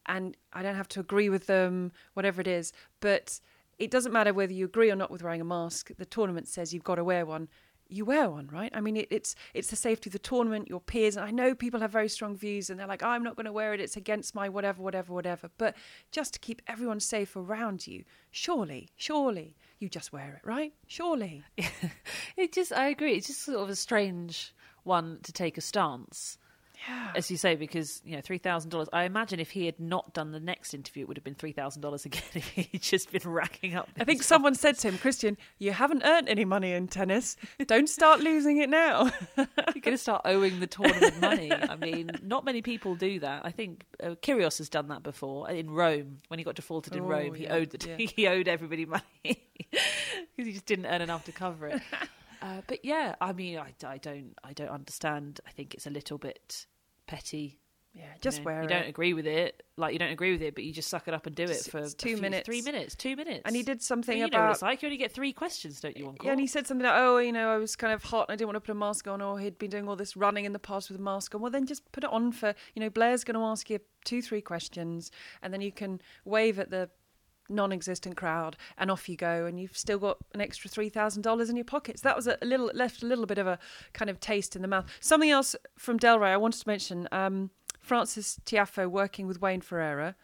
and 0.07 0.37
I 0.53 0.63
don't 0.63 0.75
have 0.77 0.89
to 0.89 1.01
agree 1.01 1.29
with 1.29 1.47
them, 1.47 1.93
whatever 2.15 2.41
it 2.41 2.49
is, 2.49 2.73
but 3.01 3.41
it 3.79 3.93
doesn't 3.93 4.13
matter 4.13 4.35
whether 4.35 4.53
you 4.53 4.65
agree 4.65 4.91
or 4.91 4.97
not 4.97 5.11
with 5.11 5.23
wearing 5.23 5.41
a 5.41 5.45
mask. 5.45 5.93
The 5.97 6.05
tournament 6.05 6.49
says 6.49 6.75
you've 6.75 6.85
got 6.85 6.97
to 6.97 7.05
wear 7.05 7.25
one. 7.25 7.49
You 7.89 8.05
wear 8.05 8.29
one, 8.31 8.49
right? 8.49 8.71
I 8.75 8.81
mean, 8.81 8.97
it, 8.97 9.09
it's 9.11 9.35
it's 9.55 9.69
the 9.69 9.77
safety 9.77 10.09
of 10.11 10.13
the 10.13 10.19
tournament, 10.19 10.69
your 10.69 10.81
peers. 10.81 11.17
And 11.17 11.25
I 11.25 11.31
know 11.31 11.55
people 11.55 11.81
have 11.81 11.91
very 11.91 12.09
strong 12.09 12.37
views, 12.37 12.69
and 12.69 12.79
they're 12.79 12.87
like, 12.87 13.03
"I'm 13.03 13.23
not 13.23 13.37
going 13.37 13.47
to 13.47 13.53
wear 13.53 13.73
it. 13.73 13.81
It's 13.81 13.97
against 13.97 14.35
my 14.35 14.49
whatever, 14.49 14.83
whatever, 14.83 15.13
whatever." 15.13 15.51
But 15.57 15.75
just 16.11 16.35
to 16.35 16.39
keep 16.39 16.61
everyone 16.67 17.01
safe 17.01 17.35
around 17.35 17.87
you, 17.87 18.05
surely, 18.31 18.91
surely, 18.97 19.57
you 19.79 19.89
just 19.89 20.13
wear 20.13 20.41
it, 20.43 20.47
right? 20.47 20.73
Surely. 20.87 21.45
It 22.37 22.53
just, 22.53 22.73
I 22.73 22.89
agree. 22.89 23.15
It's 23.15 23.27
just 23.27 23.43
sort 23.43 23.59
of 23.59 23.69
a 23.69 23.75
strange 23.75 24.55
one 24.85 25.19
to 25.25 25.33
take 25.33 25.59
a 25.59 25.61
stance. 25.61 26.39
Yeah. 26.87 27.13
as 27.17 27.31
you 27.31 27.37
say, 27.37 27.57
because 27.57 28.01
you 28.05 28.15
know 28.15 28.21
three 28.21 28.39
thousand 28.39 28.71
dollars. 28.71 28.89
I 28.93 29.05
imagine 29.05 29.41
if 29.41 29.51
he 29.51 29.67
had 29.67 29.81
not 29.81 30.15
done 30.15 30.31
the 30.33 30.39
next 30.41 30.75
interview, 30.75 31.03
it 31.03 31.09
would 31.09 31.17
have 31.17 31.25
been 31.25 31.35
three 31.35 31.53
thousand 31.53 31.83
dollars 31.83 32.05
again. 32.05 32.23
If 32.35 32.47
he'd 32.49 32.83
just 32.83 33.11
been 33.11 33.23
racking 33.31 33.75
up. 33.75 33.89
I 33.99 34.05
think 34.05 34.23
someone 34.23 34.55
said 34.55 34.79
to 34.79 34.89
him, 34.89 34.99
Christian, 34.99 35.37
you 35.59 35.73
haven't 35.73 36.03
earned 36.05 36.29
any 36.29 36.45
money 36.45 36.73
in 36.73 36.87
tennis. 36.89 37.37
Don't 37.67 37.89
start 37.89 38.21
losing 38.21 38.59
it 38.59 38.69
now. 38.71 39.11
You're 39.37 39.47
going 39.81 39.97
to 39.97 39.99
start 39.99 40.23
owing 40.25 40.61
the 40.61 40.67
tournament 40.67 41.21
money. 41.21 41.53
I 41.53 41.77
mean, 41.77 42.11
not 42.23 42.45
many 42.45 42.63
people 42.63 42.95
do 42.95 43.19
that. 43.21 43.45
I 43.45 43.51
think 43.51 43.85
uh, 44.03 44.15
Kyrgios 44.23 44.59
has 44.59 44.69
done 44.69 44.89
that 44.89 45.03
before 45.03 45.51
in 45.51 45.71
Rome 45.71 46.19
when 46.29 46.39
he 46.39 46.45
got 46.45 46.55
defaulted 46.55 46.95
in 46.95 47.03
Oh, 47.03 47.07
Rome. 47.07 47.35
He 47.35 47.45
yeah, 47.45 47.55
owed 47.55 47.71
the 47.71 47.89
yeah. 47.99 48.07
he 48.15 48.27
owed 48.29 48.47
everybody 48.49 48.87
money 48.87 49.03
because 49.25 50.47
he 50.47 50.53
just 50.53 50.67
didn't 50.67 50.87
earn 50.87 51.01
enough 51.03 51.25
to 51.25 51.33
cover 51.33 51.67
it. 51.69 51.81
Uh, 52.43 52.61
but 52.67 52.85
yeah, 52.85 53.15
I 53.21 53.33
mean, 53.33 53.59
I, 53.59 53.75
I 53.87 53.99
don't 53.99 54.35
I 54.45 54.53
don't 54.53 54.69
understand. 54.71 55.41
I 55.47 55.51
think 55.51 55.75
it's 55.75 55.87
a 55.87 55.91
little 55.91 56.19
bit 56.19 56.67
petty. 57.07 57.59
yeah, 57.95 58.03
you 58.05 58.21
just 58.21 58.39
know. 58.41 58.45
wear 58.45 58.59
You 58.63 58.67
it. 58.67 58.69
don't 58.69 58.87
agree 58.87 59.15
with 59.15 59.27
it, 59.27 59.63
like 59.77 59.93
you 59.93 59.99
don't 59.99 60.13
agree 60.13 60.33
with 60.33 60.43
it, 60.43 60.55
but 60.55 60.63
you 60.65 60.73
just 60.73 60.89
suck 60.89 61.09
it 61.09 61.15
up 61.15 61.27
and 61.27 61.35
do 61.35 61.45
it 61.45 61.67
for 61.71 61.89
two 61.89 62.11
few- 62.15 62.17
minutes. 62.19 62.45
three 62.47 62.63
minutes, 62.63 62.95
two 62.95 63.17
minutes. 63.17 63.43
And 63.45 63.57
he 63.57 63.63
did 63.63 63.83
something 63.83 64.17
you 64.17 64.25
know 64.25 64.27
what 64.27 64.35
about 64.35 64.53
it's 64.53 64.63
like. 64.63 64.83
You 64.83 64.87
only 64.89 64.99
get 64.99 65.11
three 65.13 65.33
questions, 65.33 65.81
don't 65.81 65.97
you? 65.97 66.15
Yeah, 66.23 66.33
and 66.33 66.41
he 66.41 66.47
said 66.47 66.67
something 66.67 66.85
like, 66.87 66.95
"Oh, 66.97 67.19
you 67.19 67.33
know, 67.33 67.51
I 67.51 67.57
was 67.57 67.75
kind 67.77 67.93
of 67.93 68.05
hot 68.05 68.27
and 68.29 68.35
I 68.35 68.37
didn't 68.37 68.49
want 68.49 68.57
to 68.57 68.61
put 68.61 68.73
a 68.73 68.75
mask 68.75 69.09
on, 69.09 69.21
or 69.23 69.41
he'd 69.41 69.59
been 69.59 69.71
doing 69.71 69.89
all 69.89 69.97
this 69.97 70.17
running 70.17 70.45
in 70.45 70.53
the 70.53 70.59
past 70.59 70.91
with 70.91 71.01
a 71.01 71.03
mask 71.03 71.35
on." 71.35 71.41
Well, 71.41 71.51
then 71.51 71.67
just 71.67 71.91
put 71.93 72.05
it 72.05 72.11
on 72.11 72.31
for, 72.33 72.55
you 72.75 72.81
know, 72.81 72.91
Blair's 72.91 73.25
going 73.25 73.35
to 73.37 73.41
ask 73.45 73.69
you 73.71 73.81
two, 74.05 74.23
three 74.23 74.43
questions, 74.43 75.11
and 75.43 75.53
then 75.53 75.61
you 75.61 75.73
can 75.73 76.01
wave 76.25 76.59
at 76.59 76.71
the 76.71 76.91
non-existent 77.49 78.17
crowd, 78.17 78.57
and 78.77 78.91
off 78.91 79.09
you 79.09 79.17
go, 79.17 79.47
and 79.47 79.61
you've 79.61 79.77
still 79.77 79.99
got 79.99 80.19
an 80.35 80.41
extra 80.41 80.69
three 80.71 80.89
thousand 80.89 81.23
dollars 81.23 81.51
in 81.51 81.57
your 81.57 81.65
pockets. 81.65 82.03
That 82.03 82.17
was 82.17 82.27
a 82.27 82.39
little 82.43 82.71
left 82.75 83.03
a 83.03 83.07
little 83.07 83.27
bit 83.27 83.39
of 83.39 83.47
a 83.47 83.59
kind 83.93 84.11
of 84.11 84.21
taste 84.21 84.57
in 84.57 84.63
the 84.63 84.69
mouth. 84.69 84.87
Something 85.01 85.31
else 85.31 85.57
from 85.77 85.99
Delray 85.99 86.33
I 86.33 86.37
wanted 86.37 86.61
to 86.61 86.69
mention: 86.69 87.09
um, 87.13 87.51
Frances 87.81 88.41
Tiafoe 88.45 88.89
working 88.91 89.27
with 89.27 89.41
Wayne 89.41 89.61
Ferreira. 89.61 90.15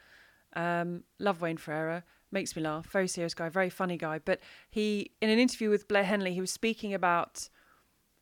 Um, 0.55 1.05
love 1.19 1.41
Wayne 1.41 1.57
Ferreira. 1.57 2.05
Makes 2.31 2.57
me 2.57 2.63
laugh. 2.63 2.87
Very 2.87 3.07
serious 3.07 3.33
guy, 3.33 3.49
very 3.49 3.71
funny 3.71 3.97
guy. 3.97 4.19
But 4.19 4.41
he, 4.69 5.13
in 5.21 5.31
an 5.31 5.39
interview 5.39 5.71
with 5.71 5.87
Blair 5.87 6.03
Henley, 6.03 6.35
he 6.35 6.41
was 6.41 6.51
speaking 6.51 6.93
about 6.93 7.49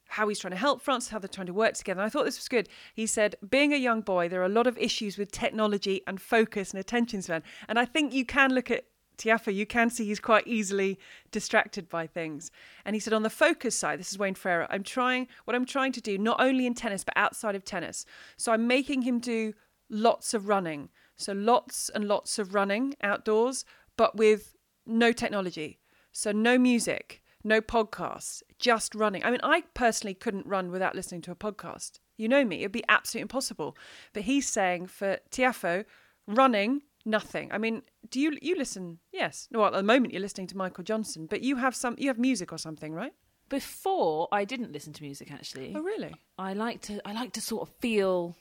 how 0.06 0.28
he's 0.28 0.38
trying 0.38 0.50
to 0.50 0.58
help 0.58 0.82
France, 0.82 1.08
how 1.08 1.18
they're 1.18 1.28
trying 1.28 1.46
to 1.46 1.54
work 1.54 1.72
together. 1.72 1.98
And 1.98 2.06
I 2.06 2.10
thought 2.10 2.26
this 2.26 2.36
was 2.36 2.48
good. 2.48 2.68
He 2.92 3.06
said, 3.06 3.36
being 3.48 3.72
a 3.72 3.78
young 3.78 4.02
boy, 4.02 4.28
there 4.28 4.42
are 4.42 4.44
a 4.44 4.50
lot 4.50 4.66
of 4.66 4.76
issues 4.76 5.16
with 5.16 5.32
technology 5.32 6.02
and 6.06 6.20
focus 6.20 6.72
and 6.72 6.80
attention 6.80 7.22
span. 7.22 7.42
And 7.66 7.78
I 7.78 7.86
think 7.86 8.12
you 8.12 8.26
can 8.26 8.52
look 8.54 8.70
at 8.70 8.84
Tiafoe, 9.22 9.54
you 9.54 9.66
can 9.66 9.88
see 9.88 10.04
he's 10.04 10.18
quite 10.18 10.46
easily 10.48 10.98
distracted 11.30 11.88
by 11.88 12.06
things. 12.06 12.50
And 12.84 12.96
he 12.96 13.00
said, 13.00 13.12
on 13.12 13.22
the 13.22 13.30
focus 13.30 13.76
side, 13.76 14.00
this 14.00 14.10
is 14.10 14.18
Wayne 14.18 14.34
Ferreira, 14.34 14.66
I'm 14.68 14.82
trying, 14.82 15.28
what 15.44 15.54
I'm 15.54 15.64
trying 15.64 15.92
to 15.92 16.00
do, 16.00 16.18
not 16.18 16.40
only 16.40 16.66
in 16.66 16.74
tennis, 16.74 17.04
but 17.04 17.16
outside 17.16 17.54
of 17.54 17.64
tennis. 17.64 18.04
So 18.36 18.52
I'm 18.52 18.66
making 18.66 19.02
him 19.02 19.20
do 19.20 19.54
lots 19.88 20.34
of 20.34 20.48
running. 20.48 20.88
So 21.16 21.32
lots 21.32 21.88
and 21.90 22.08
lots 22.08 22.38
of 22.40 22.52
running 22.52 22.94
outdoors, 23.00 23.64
but 23.96 24.16
with 24.16 24.56
no 24.86 25.12
technology. 25.12 25.78
So 26.10 26.32
no 26.32 26.58
music, 26.58 27.22
no 27.44 27.60
podcasts, 27.60 28.42
just 28.58 28.94
running. 28.94 29.24
I 29.24 29.30
mean, 29.30 29.40
I 29.42 29.62
personally 29.74 30.14
couldn't 30.14 30.46
run 30.46 30.72
without 30.72 30.96
listening 30.96 31.20
to 31.22 31.30
a 31.30 31.36
podcast. 31.36 32.00
You 32.16 32.28
know 32.28 32.44
me, 32.44 32.60
it'd 32.60 32.72
be 32.72 32.84
absolutely 32.88 33.22
impossible. 33.22 33.76
But 34.12 34.24
he's 34.24 34.48
saying 34.48 34.88
for 34.88 35.18
Tiafoe, 35.30 35.84
running, 36.26 36.82
nothing. 37.04 37.50
I 37.52 37.58
mean, 37.58 37.82
do 38.10 38.20
you 38.20 38.36
you 38.42 38.56
listen? 38.56 38.98
Yes. 39.12 39.48
Well, 39.52 39.66
at 39.66 39.72
the 39.72 39.82
moment 39.82 40.12
you're 40.12 40.22
listening 40.22 40.46
to 40.48 40.56
Michael 40.56 40.84
Johnson, 40.84 41.26
but 41.26 41.42
you 41.42 41.56
have 41.56 41.74
some 41.74 41.94
you 41.98 42.08
have 42.08 42.18
music 42.18 42.52
or 42.52 42.58
something, 42.58 42.92
right? 42.94 43.12
Before 43.48 44.28
I 44.32 44.44
didn't 44.44 44.72
listen 44.72 44.92
to 44.94 45.02
music 45.02 45.30
actually. 45.30 45.74
Oh, 45.76 45.82
really? 45.82 46.14
I 46.38 46.54
like 46.54 46.80
to 46.82 47.00
I 47.06 47.12
like 47.12 47.32
to 47.34 47.40
sort 47.40 47.68
of 47.68 47.74
feel 47.80 48.36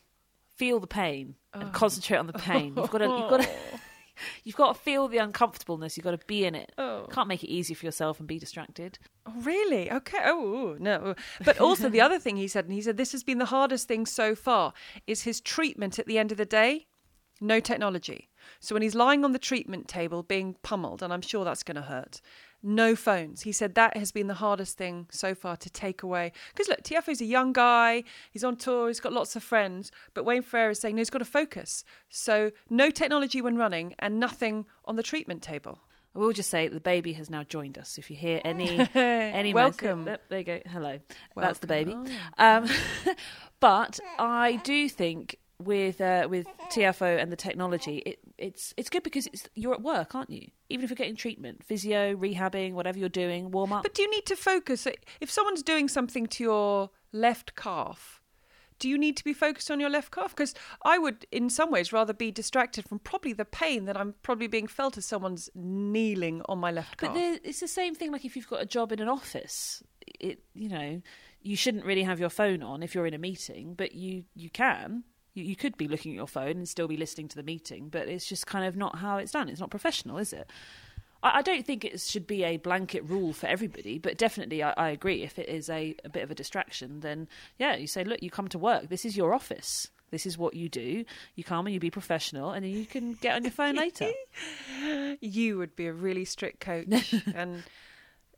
feel 0.55 0.79
the 0.79 0.87
pain 0.87 1.35
Oh. 1.53 1.59
and 1.59 1.73
concentrate 1.73 2.17
on 2.17 2.27
the 2.27 2.33
pain. 2.33 2.73
You've 2.77 2.89
got 2.89 2.99
to 2.99 3.05
you've 3.07 3.29
got 3.29 3.41
to 3.41 3.49
you've 4.45 4.55
got 4.55 4.75
to 4.75 4.81
feel 4.81 5.07
the 5.09 5.17
uncomfortableness. 5.17 5.97
You've 5.97 6.05
got 6.05 6.17
to 6.19 6.25
be 6.27 6.45
in 6.45 6.55
it. 6.55 6.71
Oh. 6.77 7.07
Can't 7.11 7.27
make 7.27 7.43
it 7.43 7.49
easy 7.49 7.73
for 7.73 7.85
yourself 7.85 8.19
and 8.19 8.27
be 8.27 8.39
distracted. 8.39 8.99
Oh, 9.25 9.33
really? 9.41 9.91
Okay. 9.91 10.19
Oh, 10.23 10.77
no. 10.79 11.15
But 11.43 11.59
also, 11.59 11.89
the 11.89 12.01
other 12.01 12.19
thing 12.19 12.37
he 12.37 12.47
said, 12.47 12.65
and 12.65 12.73
he 12.73 12.81
said 12.81 12.95
this 12.97 13.11
has 13.11 13.23
been 13.23 13.37
the 13.39 13.45
hardest 13.45 13.87
thing 13.87 14.05
so 14.05 14.33
far, 14.35 14.73
is 15.07 15.23
his 15.23 15.41
treatment 15.41 15.99
at 15.99 16.05
the 16.05 16.17
end 16.17 16.31
of 16.31 16.37
the 16.37 16.45
day. 16.45 16.87
No 17.41 17.59
technology. 17.59 18.29
So 18.59 18.75
when 18.75 18.81
he's 18.81 18.95
lying 18.95 19.23
on 19.23 19.31
the 19.31 19.39
treatment 19.39 19.87
table 19.87 20.23
being 20.23 20.55
pummeled, 20.63 21.01
and 21.01 21.11
I'm 21.13 21.21
sure 21.21 21.45
that's 21.45 21.63
going 21.63 21.75
to 21.75 21.81
hurt, 21.81 22.21
no 22.63 22.95
phones. 22.95 23.41
He 23.41 23.51
said 23.51 23.75
that 23.75 23.97
has 23.97 24.11
been 24.11 24.27
the 24.27 24.35
hardest 24.35 24.77
thing 24.77 25.07
so 25.09 25.33
far 25.33 25.57
to 25.57 25.69
take 25.69 26.03
away. 26.03 26.31
Because 26.53 26.67
look, 26.67 26.83
Tiafoe's 26.83 27.21
a 27.21 27.25
young 27.25 27.53
guy, 27.53 28.03
he's 28.29 28.43
on 28.43 28.55
tour, 28.55 28.87
he's 28.87 28.99
got 28.99 29.13
lots 29.13 29.35
of 29.35 29.43
friends, 29.43 29.91
but 30.13 30.25
Wayne 30.25 30.43
Ferreira 30.43 30.71
is 30.71 30.79
saying 30.79 30.95
no, 30.95 30.99
he's 30.99 31.09
got 31.09 31.19
to 31.19 31.25
focus. 31.25 31.83
So 32.09 32.51
no 32.69 32.91
technology 32.91 33.41
when 33.41 33.57
running 33.57 33.95
and 33.99 34.19
nothing 34.19 34.65
on 34.85 34.95
the 34.95 35.03
treatment 35.03 35.41
table. 35.41 35.79
I 36.13 36.19
will 36.19 36.33
just 36.33 36.49
say 36.49 36.67
the 36.67 36.81
baby 36.81 37.13
has 37.13 37.29
now 37.29 37.43
joined 37.43 37.77
us. 37.77 37.97
If 37.97 38.11
you 38.11 38.17
hear 38.17 38.41
any 38.43 38.87
any 38.95 39.53
Welcome. 39.53 40.03
message- 40.03 40.21
there 40.29 40.39
you 40.39 40.45
go. 40.45 40.59
Hello. 40.69 40.99
That's 41.35 41.59
the 41.59 41.67
baby. 41.67 41.95
Um, 42.37 42.67
but 43.61 43.99
I 44.19 44.59
do 44.63 44.89
think 44.89 45.37
with 45.61 46.01
uh, 46.01 46.27
with 46.29 46.47
Tiafoe 46.71 47.21
and 47.21 47.31
the 47.31 47.35
technology, 47.35 47.97
it, 48.05 48.19
it's 48.37 48.73
it's 48.77 48.89
good 48.89 49.03
because 49.03 49.27
it's 49.27 49.47
you're 49.55 49.73
at 49.73 49.81
work, 49.81 50.15
aren't 50.15 50.29
you? 50.29 50.49
Even 50.69 50.83
if 50.83 50.89
you're 50.89 50.95
getting 50.95 51.15
treatment, 51.15 51.63
physio, 51.63 52.15
rehabbing, 52.15 52.73
whatever 52.73 52.97
you're 52.99 53.09
doing, 53.09 53.51
warm 53.51 53.73
up. 53.73 53.83
But 53.83 53.93
do 53.93 54.01
you 54.01 54.09
need 54.11 54.25
to 54.27 54.35
focus? 54.35 54.87
If 55.19 55.29
someone's 55.31 55.63
doing 55.63 55.87
something 55.87 56.27
to 56.27 56.43
your 56.43 56.89
left 57.11 57.55
calf, 57.55 58.21
do 58.79 58.89
you 58.89 58.97
need 58.97 59.15
to 59.17 59.23
be 59.23 59.33
focused 59.33 59.69
on 59.69 59.79
your 59.79 59.89
left 59.89 60.11
calf? 60.11 60.35
Because 60.35 60.55
I 60.83 60.97
would, 60.97 61.25
in 61.31 61.49
some 61.49 61.69
ways, 61.69 61.93
rather 61.93 62.13
be 62.13 62.31
distracted 62.31 62.87
from 62.87 62.99
probably 62.99 63.31
the 63.31 63.45
pain 63.45 63.85
that 63.85 63.95
I'm 63.95 64.15
probably 64.23 64.47
being 64.47 64.67
felt 64.67 64.97
as 64.97 65.05
someone's 65.05 65.49
kneeling 65.53 66.41
on 66.49 66.57
my 66.57 66.71
left 66.71 66.99
But 66.99 67.07
calf. 67.07 67.15
there, 67.15 67.39
it's 67.43 67.59
the 67.59 67.67
same 67.67 67.93
thing. 67.93 68.11
Like 68.11 68.25
if 68.25 68.35
you've 68.35 68.47
got 68.49 68.61
a 68.61 68.65
job 68.65 68.91
in 68.91 68.99
an 68.99 69.07
office, 69.07 69.83
it 70.19 70.39
you 70.53 70.67
know 70.67 71.01
you 71.43 71.55
shouldn't 71.55 71.85
really 71.85 72.03
have 72.03 72.19
your 72.19 72.29
phone 72.29 72.63
on 72.63 72.81
if 72.83 72.95
you're 72.95 73.05
in 73.05 73.13
a 73.13 73.19
meeting, 73.19 73.75
but 73.75 73.93
you 73.93 74.23
you 74.35 74.49
can. 74.49 75.03
You, 75.33 75.43
you 75.43 75.55
could 75.55 75.77
be 75.77 75.87
looking 75.87 76.11
at 76.13 76.15
your 76.15 76.27
phone 76.27 76.57
and 76.57 76.69
still 76.69 76.87
be 76.87 76.97
listening 76.97 77.27
to 77.29 77.35
the 77.35 77.43
meeting, 77.43 77.89
but 77.89 78.07
it's 78.07 78.25
just 78.25 78.47
kind 78.47 78.65
of 78.65 78.75
not 78.75 78.97
how 78.97 79.17
it's 79.17 79.31
done. 79.31 79.49
It's 79.49 79.59
not 79.59 79.69
professional, 79.69 80.17
is 80.17 80.33
it? 80.33 80.49
I, 81.23 81.39
I 81.39 81.41
don't 81.41 81.65
think 81.65 81.85
it 81.85 81.99
should 81.99 82.27
be 82.27 82.43
a 82.43 82.57
blanket 82.57 83.03
rule 83.05 83.33
for 83.33 83.47
everybody, 83.47 83.97
but 83.97 84.17
definitely 84.17 84.63
I, 84.63 84.71
I 84.77 84.89
agree. 84.89 85.23
If 85.23 85.39
it 85.39 85.49
is 85.49 85.69
a, 85.69 85.95
a 86.03 86.09
bit 86.09 86.23
of 86.23 86.31
a 86.31 86.35
distraction, 86.35 87.01
then 87.01 87.27
yeah, 87.57 87.75
you 87.75 87.87
say, 87.87 88.03
look, 88.03 88.21
you 88.21 88.29
come 88.29 88.47
to 88.49 88.59
work. 88.59 88.89
This 88.89 89.05
is 89.05 89.17
your 89.17 89.33
office. 89.33 89.87
This 90.11 90.25
is 90.25 90.37
what 90.37 90.55
you 90.55 90.67
do. 90.67 91.05
You 91.35 91.43
come 91.43 91.65
and 91.65 91.73
you 91.73 91.79
be 91.79 91.89
professional, 91.89 92.51
and 92.51 92.65
then 92.65 92.71
you 92.71 92.85
can 92.85 93.13
get 93.13 93.35
on 93.35 93.43
your 93.43 93.51
phone 93.51 93.75
later. 93.75 94.09
you 95.21 95.57
would 95.57 95.75
be 95.75 95.87
a 95.87 95.93
really 95.93 96.25
strict 96.25 96.59
coach, 96.59 97.15
and 97.33 97.63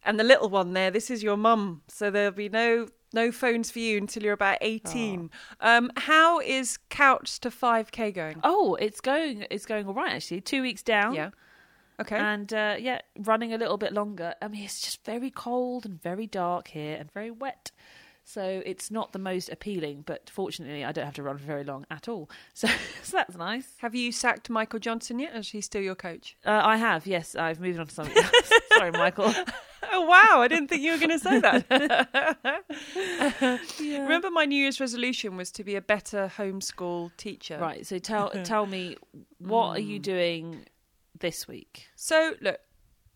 and 0.06 0.20
the 0.20 0.24
little 0.24 0.50
one 0.50 0.74
there, 0.74 0.92
this 0.92 1.10
is 1.10 1.24
your 1.24 1.38
mum, 1.38 1.82
so 1.88 2.12
there'll 2.12 2.32
be 2.32 2.50
no 2.50 2.90
no 3.14 3.32
phones 3.32 3.72
for 3.72 3.80
you 3.80 3.98
until 3.98 4.24
you're 4.24 4.34
about 4.34 4.58
eighteen. 4.62 5.30
Um, 5.60 5.92
how 5.96 6.40
is 6.40 6.78
Couch 6.90 7.40
to 7.40 7.52
Five 7.52 7.92
K 7.92 8.12
going? 8.12 8.40
Oh, 8.44 8.76
it's 8.76 9.00
going. 9.00 9.46
It's 9.50 9.66
going 9.66 9.88
all 9.88 9.94
right 9.94 10.14
actually. 10.14 10.42
Two 10.42 10.62
weeks 10.62 10.84
down. 10.84 11.14
Yeah. 11.14 11.30
Okay. 12.02 12.18
And 12.18 12.52
uh, 12.52 12.76
yeah, 12.80 13.02
running 13.20 13.54
a 13.54 13.58
little 13.58 13.78
bit 13.78 13.94
longer. 13.94 14.34
I 14.42 14.48
mean, 14.48 14.64
it's 14.64 14.82
just 14.82 15.06
very 15.06 15.30
cold 15.30 15.86
and 15.86 16.02
very 16.02 16.26
dark 16.26 16.70
here 16.70 16.98
and 17.00 17.12
very 17.12 17.30
wet. 17.30 17.72
So 18.26 18.62
it's 18.66 18.90
not 18.90 19.12
the 19.12 19.20
most 19.20 19.50
appealing, 19.50 20.04
but 20.06 20.30
fortunately, 20.30 20.86
I 20.86 20.92
don't 20.92 21.06
have 21.06 21.16
to 21.16 21.24
run 21.24 21.38
for 21.38 21.44
very 21.46 21.64
long 21.64 21.86
at 21.92 22.08
all. 22.08 22.30
So, 22.56 22.68
so 23.02 23.18
that's 23.18 23.36
nice. 23.36 23.74
Have 23.78 23.96
you 23.96 24.12
sacked 24.12 24.50
Michael 24.50 24.80
Johnson 24.80 25.20
yet? 25.20 25.36
Is 25.36 25.50
he 25.50 25.60
still 25.62 25.82
your 25.82 25.96
coach? 25.96 26.38
Uh, 26.46 26.62
I 26.64 26.78
have, 26.78 27.06
yes. 27.08 27.36
I've 27.36 27.60
moved 27.60 27.80
on 27.80 27.88
to 27.88 27.94
something 27.94 28.16
else. 28.16 28.52
Sorry, 28.74 28.92
Michael. 28.92 29.34
Oh 29.96 30.02
wow! 30.02 30.42
I 30.42 30.48
didn't 30.48 30.70
think 30.70 30.82
you 30.82 30.92
were 30.94 30.98
going 30.98 31.10
to 31.12 31.20
say 31.20 31.40
that. 31.40 31.66
Remember, 33.80 34.32
my 34.32 34.46
New 34.46 34.56
Year's 34.56 34.80
resolution 34.80 35.38
was 35.38 35.52
to 35.52 35.64
be 35.64 35.76
a 35.76 35.82
better 35.82 36.32
homeschool 36.36 37.12
teacher. 37.18 37.60
Right. 37.60 37.86
So 37.86 38.00
tell 38.00 38.30
tell 38.44 38.66
me, 38.66 38.96
what 39.40 39.78
are 39.78 39.82
you 39.82 40.00
doing 40.00 40.66
this 41.20 41.48
week? 41.48 41.88
So 41.96 42.34
look, 42.42 42.60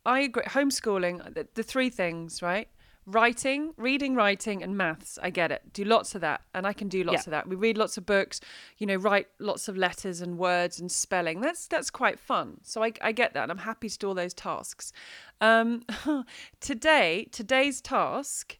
I 0.05 0.19
agree. 0.19 0.43
Homeschooling, 0.43 1.33
the, 1.33 1.47
the 1.55 1.63
three 1.63 1.89
things, 1.89 2.41
right? 2.41 2.67
Writing, 3.09 3.73
reading, 3.77 4.15
writing, 4.15 4.61
and 4.61 4.75
maths. 4.75 5.17
I 5.23 5.29
get 5.29 5.49
it. 5.49 5.71
Do 5.71 5.85
lots 5.85 6.13
of 6.13 6.19
that, 6.19 6.41
and 6.53 6.67
I 6.67 6.73
can 6.73 6.89
do 6.89 7.05
lots 7.05 7.19
Yeah. 7.25 7.29
of 7.29 7.31
that. 7.31 7.47
We 7.47 7.55
read 7.55 7.77
lots 7.77 7.97
of 7.97 8.05
books, 8.05 8.41
you 8.77 8.85
know, 8.85 8.97
write 8.97 9.27
lots 9.39 9.69
of 9.69 9.77
letters 9.77 10.19
and 10.19 10.37
words 10.37 10.77
and 10.77 10.91
spelling. 10.91 11.39
That's 11.39 11.67
that's 11.67 11.89
quite 11.89 12.19
fun. 12.19 12.57
So 12.63 12.83
I, 12.83 12.91
I 13.01 13.13
get 13.13 13.33
that, 13.33 13.43
and 13.43 13.51
I'm 13.51 13.59
happy 13.59 13.87
to 13.87 13.97
do 13.97 14.09
all 14.09 14.13
those 14.13 14.33
tasks. 14.33 14.91
Um, 15.39 15.83
today, 16.59 17.29
today's 17.31 17.79
task, 17.79 18.57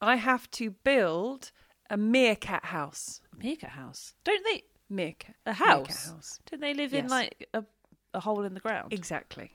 I 0.00 0.14
have 0.14 0.48
to 0.52 0.70
build 0.70 1.50
a 1.90 1.96
meerkat 1.96 2.66
house. 2.66 3.20
Meerkat 3.36 3.70
house. 3.70 4.14
Don't 4.22 4.44
they? 4.44 4.62
Meerkat. 4.88 5.34
A 5.44 5.50
meerkat 5.50 5.66
house. 5.66 6.06
house. 6.10 6.40
Don't 6.48 6.60
they 6.60 6.72
live 6.72 6.94
in 6.94 7.08
like 7.08 7.48
a, 7.52 7.64
a 8.14 8.20
hole 8.20 8.44
in 8.44 8.54
the 8.54 8.60
ground? 8.60 8.92
Exactly. 8.92 9.52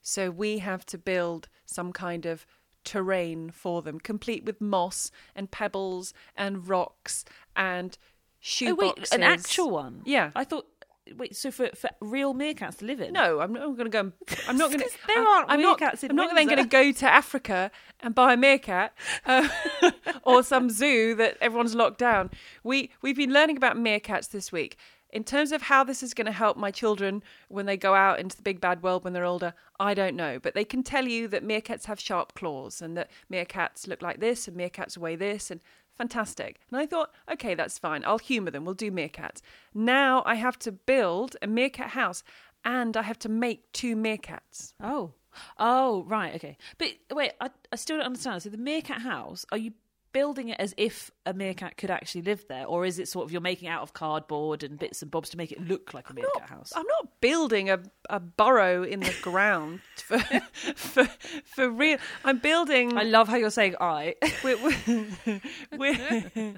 So 0.00 0.30
we 0.30 0.58
have 0.58 0.86
to 0.86 0.98
build 0.98 1.48
some 1.66 1.92
kind 1.92 2.24
of 2.26 2.46
terrain 2.84 3.50
for 3.50 3.82
them, 3.82 3.98
complete 3.98 4.44
with 4.44 4.60
moss 4.60 5.10
and 5.34 5.50
pebbles 5.50 6.12
and 6.36 6.68
rocks 6.68 7.24
and 7.56 7.96
shoe 8.40 8.70
Oh 8.70 8.74
wait, 8.74 8.96
boxes. 8.96 9.12
an 9.12 9.22
actual 9.22 9.70
one. 9.70 10.02
Yeah. 10.04 10.30
I 10.34 10.44
thought. 10.44 10.66
Wait, 11.18 11.36
so 11.36 11.50
for, 11.50 11.68
for 11.74 11.90
real 12.00 12.32
meerkats 12.34 12.78
to 12.78 12.86
live 12.86 12.98
in? 12.98 13.12
No, 13.12 13.40
I'm 13.40 13.52
not 13.52 13.76
going 13.76 13.84
to 13.84 13.90
go. 13.90 14.00
And, 14.00 14.12
I'm 14.48 14.56
not 14.56 14.70
going 14.70 14.80
to. 14.84 14.88
there 15.06 15.22
aren't 15.28 15.50
I'm 15.50 15.60
not, 15.60 15.78
meerkats 15.78 16.02
in 16.02 16.08
I'm 16.10 16.16
not 16.16 16.28
then 16.34 16.46
Windsor. 16.46 16.56
going 16.56 16.66
to 16.66 16.70
go 16.70 16.92
to 17.00 17.12
Africa 17.12 17.70
and 18.00 18.14
buy 18.14 18.32
a 18.32 18.36
meerkat 18.38 18.94
uh, 19.26 19.46
or 20.22 20.42
some 20.42 20.70
zoo 20.70 21.14
that 21.16 21.36
everyone's 21.42 21.74
locked 21.74 21.98
down. 21.98 22.30
We 22.62 22.90
we've 23.02 23.16
been 23.16 23.34
learning 23.34 23.58
about 23.58 23.76
meerkats 23.76 24.30
this 24.30 24.50
week. 24.50 24.78
In 25.14 25.22
terms 25.22 25.52
of 25.52 25.62
how 25.62 25.84
this 25.84 26.02
is 26.02 26.12
going 26.12 26.26
to 26.26 26.32
help 26.32 26.56
my 26.56 26.72
children 26.72 27.22
when 27.46 27.66
they 27.66 27.76
go 27.76 27.94
out 27.94 28.18
into 28.18 28.36
the 28.36 28.42
big 28.42 28.60
bad 28.60 28.82
world 28.82 29.04
when 29.04 29.12
they're 29.12 29.24
older, 29.24 29.54
I 29.78 29.94
don't 29.94 30.16
know. 30.16 30.40
But 30.40 30.54
they 30.54 30.64
can 30.64 30.82
tell 30.82 31.06
you 31.06 31.28
that 31.28 31.46
meerkats 31.46 31.84
have 31.84 32.00
sharp 32.00 32.34
claws 32.34 32.82
and 32.82 32.96
that 32.96 33.10
meerkats 33.32 33.86
look 33.86 34.02
like 34.02 34.18
this 34.18 34.48
and 34.48 34.56
meerkats 34.56 34.98
weigh 34.98 35.14
this 35.14 35.52
and 35.52 35.60
fantastic. 35.96 36.58
And 36.68 36.80
I 36.80 36.86
thought, 36.86 37.12
okay, 37.30 37.54
that's 37.54 37.78
fine. 37.78 38.04
I'll 38.04 38.18
humour 38.18 38.50
them. 38.50 38.64
We'll 38.64 38.74
do 38.74 38.90
meerkats. 38.90 39.40
Now 39.72 40.24
I 40.26 40.34
have 40.34 40.58
to 40.60 40.72
build 40.72 41.36
a 41.40 41.46
meerkat 41.46 41.90
house 41.90 42.24
and 42.64 42.96
I 42.96 43.02
have 43.02 43.20
to 43.20 43.28
make 43.28 43.70
two 43.72 43.94
meerkats. 43.94 44.74
Oh. 44.82 45.12
Oh, 45.58 46.04
right, 46.08 46.34
okay. 46.34 46.56
But 46.78 46.88
wait, 47.12 47.32
I, 47.40 47.50
I 47.72 47.76
still 47.76 47.98
don't 47.98 48.06
understand. 48.06 48.42
So 48.42 48.48
the 48.50 48.58
meerkat 48.58 49.02
house, 49.02 49.46
are 49.52 49.58
you 49.58 49.72
building 50.14 50.48
it 50.48 50.58
as 50.58 50.72
if 50.78 51.10
a 51.26 51.34
meerkat 51.34 51.76
could 51.76 51.90
actually 51.90 52.22
live 52.22 52.46
there? 52.48 52.64
Or 52.64 52.86
is 52.86 52.98
it 52.98 53.08
sort 53.08 53.26
of 53.26 53.32
you're 53.32 53.42
making 53.42 53.68
out 53.68 53.82
of 53.82 53.92
cardboard 53.92 54.62
and 54.62 54.78
bits 54.78 55.02
and 55.02 55.10
bobs 55.10 55.28
to 55.30 55.36
make 55.36 55.52
it 55.52 55.60
look 55.60 55.92
like 55.92 56.08
a 56.08 56.14
meerkat 56.14 56.48
house? 56.48 56.72
I'm 56.74 56.86
not 56.86 57.20
building 57.20 57.68
a, 57.68 57.80
a 58.08 58.20
burrow 58.20 58.82
in 58.84 59.00
the 59.00 59.14
ground 59.20 59.80
for, 59.96 60.18
for 60.74 61.06
for 61.44 61.68
real. 61.68 61.98
I'm 62.24 62.38
building. 62.38 62.96
I 62.96 63.02
love 63.02 63.28
how 63.28 63.36
you're 63.36 63.50
saying 63.50 63.74
I. 63.80 64.14
we're, 64.42 64.56
we're, 64.62 65.40
we're, 65.76 66.54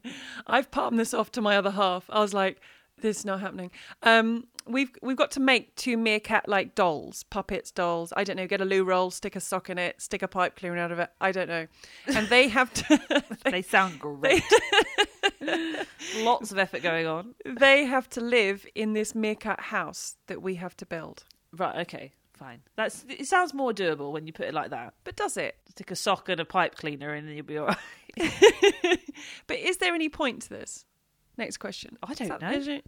I've 0.47 0.71
palmed 0.71 1.01
this 1.01 1.15
off 1.15 1.33
to 1.33 1.41
my 1.41 1.57
other 1.57 1.73
half. 1.73 2.05
I 2.11 2.21
was 2.21 2.35
like, 2.35 2.61
"This 3.01 3.19
is 3.21 3.25
not 3.25 3.41
happening." 3.41 3.71
Um, 4.03 4.47
we've 4.69 4.91
we've 5.03 5.17
got 5.17 5.31
to 5.33 5.41
make 5.41 5.75
two 5.77 5.97
meerkat-like 5.97 6.75
dolls, 6.75 7.23
puppets, 7.25 7.71
dolls. 7.71 8.13
I 8.17 8.25
don't 8.25 8.37
know. 8.37 8.47
Get 8.47 8.61
a 8.61 8.65
loo 8.65 8.85
roll, 8.85 9.11
stick 9.11 9.37
a 9.37 9.41
sock 9.41 9.71
in 9.71 9.79
it, 9.79 10.01
stick 10.01 10.23
a 10.23 10.29
pipe 10.29 10.57
cleaner 10.57 10.79
out 10.79 10.93
of 10.93 10.99
it. 10.99 11.11
I 11.21 11.33
don't 11.33 11.49
know. 11.49 11.67
And 12.07 12.29
they 12.29 12.49
have 12.49 12.73
to. 12.75 13.25
they 13.45 13.63
sound 13.63 13.99
great. 13.99 14.43
Lots 16.19 16.53
of 16.53 16.59
effort 16.59 16.83
going 16.83 17.07
on. 17.07 17.35
they 17.45 17.85
have 17.85 18.09
to 18.11 18.21
live 18.21 18.67
in 18.75 18.93
this 18.93 19.15
meerkat 19.15 19.61
house 19.61 20.17
that 20.27 20.43
we 20.43 20.55
have 20.57 20.77
to 20.79 20.87
build. 20.87 21.25
Right, 21.53 21.81
okay, 21.87 22.13
fine. 22.33 22.61
That's 22.77 23.05
it 23.09 23.27
sounds 23.27 23.55
more 23.55 23.73
doable 23.73 24.13
when 24.13 24.27
you 24.27 24.33
put 24.33 24.47
it 24.47 24.55
like 24.55 24.71
that. 24.71 24.95
But 25.05 25.17
does 25.17 25.37
it? 25.37 25.57
Stick 25.71 25.91
a 25.91 25.97
sock 25.97 26.29
and 26.29 26.41
a 26.41 26.45
pipe 26.45 26.75
cleaner 26.77 27.15
in 27.15 27.27
and 27.27 27.37
you'll 27.37 27.47
be 27.47 27.59
alright. 27.59 27.77
But 29.47 29.59
is 29.59 29.79
there 29.79 29.95
any 29.95 30.09
point 30.09 30.43
to 30.43 30.49
this? 30.51 30.85
Next 31.39 31.57
question. 31.59 31.97
I 32.03 32.15
don't 32.15 32.29
that- 32.29 32.41
know. 32.67 32.81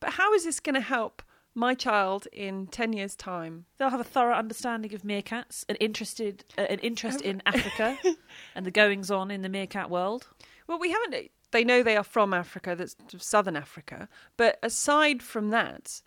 But 0.00 0.14
how 0.14 0.32
is 0.34 0.44
this 0.44 0.60
going 0.60 0.74
to 0.74 0.80
help 0.80 1.22
my 1.54 1.74
child 1.74 2.26
in 2.32 2.66
10 2.66 2.92
years' 2.92 3.16
time? 3.16 3.64
They'll 3.78 3.90
have 3.90 4.00
a 4.00 4.04
thorough 4.04 4.34
understanding 4.34 4.94
of 4.94 5.02
meerkats, 5.02 5.64
an 5.68 5.76
interested 5.76 6.44
uh, 6.58 6.62
an 6.62 6.78
interest 6.80 7.20
in 7.20 7.42
Africa 7.46 7.98
and 8.54 8.66
the 8.66 8.70
goings 8.70 9.10
on 9.10 9.30
in 9.30 9.42
the 9.42 9.48
meerkat 9.48 9.90
world. 9.90 10.28
Well, 10.66 10.78
we 10.78 10.90
haven't. 10.90 11.30
They 11.52 11.64
know 11.64 11.82
they 11.82 11.96
are 11.96 12.04
from 12.04 12.34
Africa, 12.34 12.74
that's 12.76 12.96
southern 13.18 13.56
Africa. 13.56 14.08
But 14.36 14.58
aside 14.62 15.22
from 15.22 15.50
that, 15.50 16.02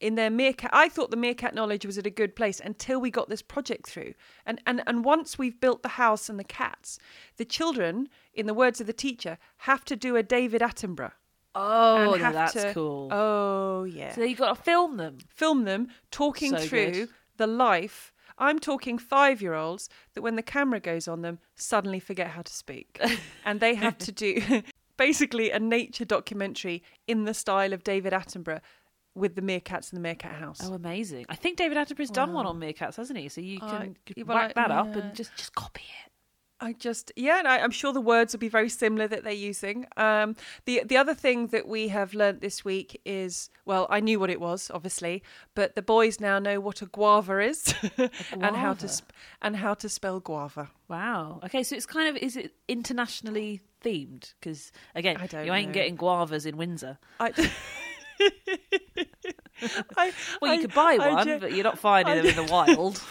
in 0.00 0.14
their 0.14 0.30
meerkat, 0.30 0.70
I 0.72 0.88
thought 0.88 1.10
the 1.10 1.16
meerkat 1.16 1.54
knowledge 1.54 1.84
was 1.84 1.98
at 1.98 2.06
a 2.06 2.10
good 2.10 2.34
place 2.34 2.58
until 2.58 3.00
we 3.00 3.10
got 3.10 3.28
this 3.28 3.42
project 3.42 3.86
through. 3.86 4.14
And, 4.46 4.60
and, 4.66 4.82
and 4.86 5.04
once 5.04 5.38
we've 5.38 5.60
built 5.60 5.82
the 5.82 5.90
house 5.90 6.28
and 6.28 6.38
the 6.38 6.44
cats, 6.44 6.98
the 7.36 7.44
children, 7.44 8.08
in 8.34 8.46
the 8.46 8.54
words 8.54 8.80
of 8.80 8.86
the 8.86 8.92
teacher, 8.92 9.38
have 9.58 9.84
to 9.84 9.96
do 9.96 10.16
a 10.16 10.22
David 10.22 10.62
Attenborough. 10.62 11.12
Oh, 11.54 12.16
that's 12.18 12.52
to- 12.54 12.72
cool. 12.74 13.08
Oh, 13.12 13.84
yeah. 13.84 14.12
so 14.12 14.22
you've 14.22 14.38
got 14.38 14.56
to 14.56 14.62
film 14.62 14.96
them. 14.96 15.18
film 15.34 15.64
them 15.64 15.88
talking 16.10 16.50
So 16.52 16.58
through 16.58 16.90
good. 16.92 17.08
the 17.38 17.46
life. 17.46 18.12
I'm 18.38 18.58
talking 18.58 18.96
five 18.98 19.42
year 19.42 19.54
olds 19.54 19.88
that 20.14 20.22
when 20.22 20.36
the 20.36 20.42
camera 20.42 20.80
goes 20.80 21.06
on 21.08 21.22
them, 21.22 21.38
suddenly 21.56 22.00
forget 22.00 22.28
how 22.28 22.42
to 22.42 22.52
speak. 22.52 22.98
and 23.44 23.60
they 23.60 23.74
have 23.74 23.98
to 23.98 24.12
do 24.12 24.62
basically 24.96 25.50
a 25.50 25.58
nature 25.58 26.04
documentary 26.04 26.82
in 27.06 27.24
the 27.24 27.34
style 27.34 27.72
of 27.72 27.84
David 27.84 28.12
Attenborough 28.12 28.60
with 29.14 29.34
the 29.34 29.42
meerkats 29.42 29.92
in 29.92 29.96
the 29.96 30.00
meerkat 30.00 30.32
house. 30.36 30.60
Oh, 30.62 30.72
amazing! 30.72 31.26
I 31.28 31.34
think 31.34 31.58
David 31.58 31.76
Attenborough's 31.76 32.10
done 32.12 32.32
one 32.32 32.46
on 32.46 32.60
meerkats, 32.60 32.94
hasn't 32.96 33.18
he? 33.18 33.28
So 33.28 33.40
you 33.40 33.58
Uh, 33.60 33.78
can 33.80 33.96
yeah, 34.16 34.22
whack 34.24 34.52
I- 34.56 34.62
that 34.62 34.70
up 34.70 34.94
and 34.94 35.14
just 35.14 35.34
just 35.36 35.54
copy 35.54 35.82
it. 36.06 36.09
I 36.62 36.74
just 36.74 37.10
yeah, 37.16 37.38
and 37.38 37.48
I, 37.48 37.58
I'm 37.60 37.70
sure 37.70 37.92
the 37.92 38.00
words 38.00 38.32
will 38.34 38.38
be 38.40 38.48
very 38.48 38.68
similar 38.68 39.08
that 39.08 39.24
they're 39.24 39.32
using. 39.32 39.86
Um, 39.96 40.36
the 40.66 40.82
the 40.84 40.96
other 40.98 41.14
thing 41.14 41.46
that 41.48 41.66
we 41.66 41.88
have 41.88 42.12
learnt 42.12 42.40
this 42.42 42.64
week 42.64 43.00
is 43.04 43.48
well, 43.64 43.86
I 43.88 44.00
knew 44.00 44.20
what 44.20 44.28
it 44.30 44.40
was 44.40 44.70
obviously, 44.74 45.22
but 45.54 45.74
the 45.74 45.82
boys 45.82 46.20
now 46.20 46.38
know 46.38 46.60
what 46.60 46.82
a 46.82 46.86
guava 46.86 47.40
is 47.40 47.74
and 48.32 48.54
how 48.56 48.74
to 48.74 48.88
sp- 48.92 49.12
and 49.40 49.56
how 49.56 49.74
to 49.74 49.88
spell 49.88 50.20
guava. 50.20 50.70
Wow. 50.88 51.40
Okay, 51.44 51.62
so 51.62 51.74
it's 51.76 51.86
kind 51.86 52.08
of 52.14 52.22
is 52.22 52.36
it 52.36 52.52
internationally 52.68 53.60
themed? 53.82 54.34
Because 54.40 54.70
again, 54.94 55.16
you 55.44 55.52
ain't 55.54 55.68
know. 55.68 55.72
getting 55.74 55.96
guavas 55.96 56.44
in 56.44 56.56
Windsor. 56.58 56.98
I, 57.18 57.32
I, 59.96 60.12
Well, 60.40 60.52
you 60.54 60.58
I- 60.58 60.62
could 60.62 60.74
buy 60.74 60.96
one, 60.98 61.38
but 61.38 61.52
you're 61.52 61.64
not 61.64 61.78
finding 61.78 62.16
them 62.16 62.26
in 62.26 62.36
the 62.36 62.52
wild. 62.52 63.02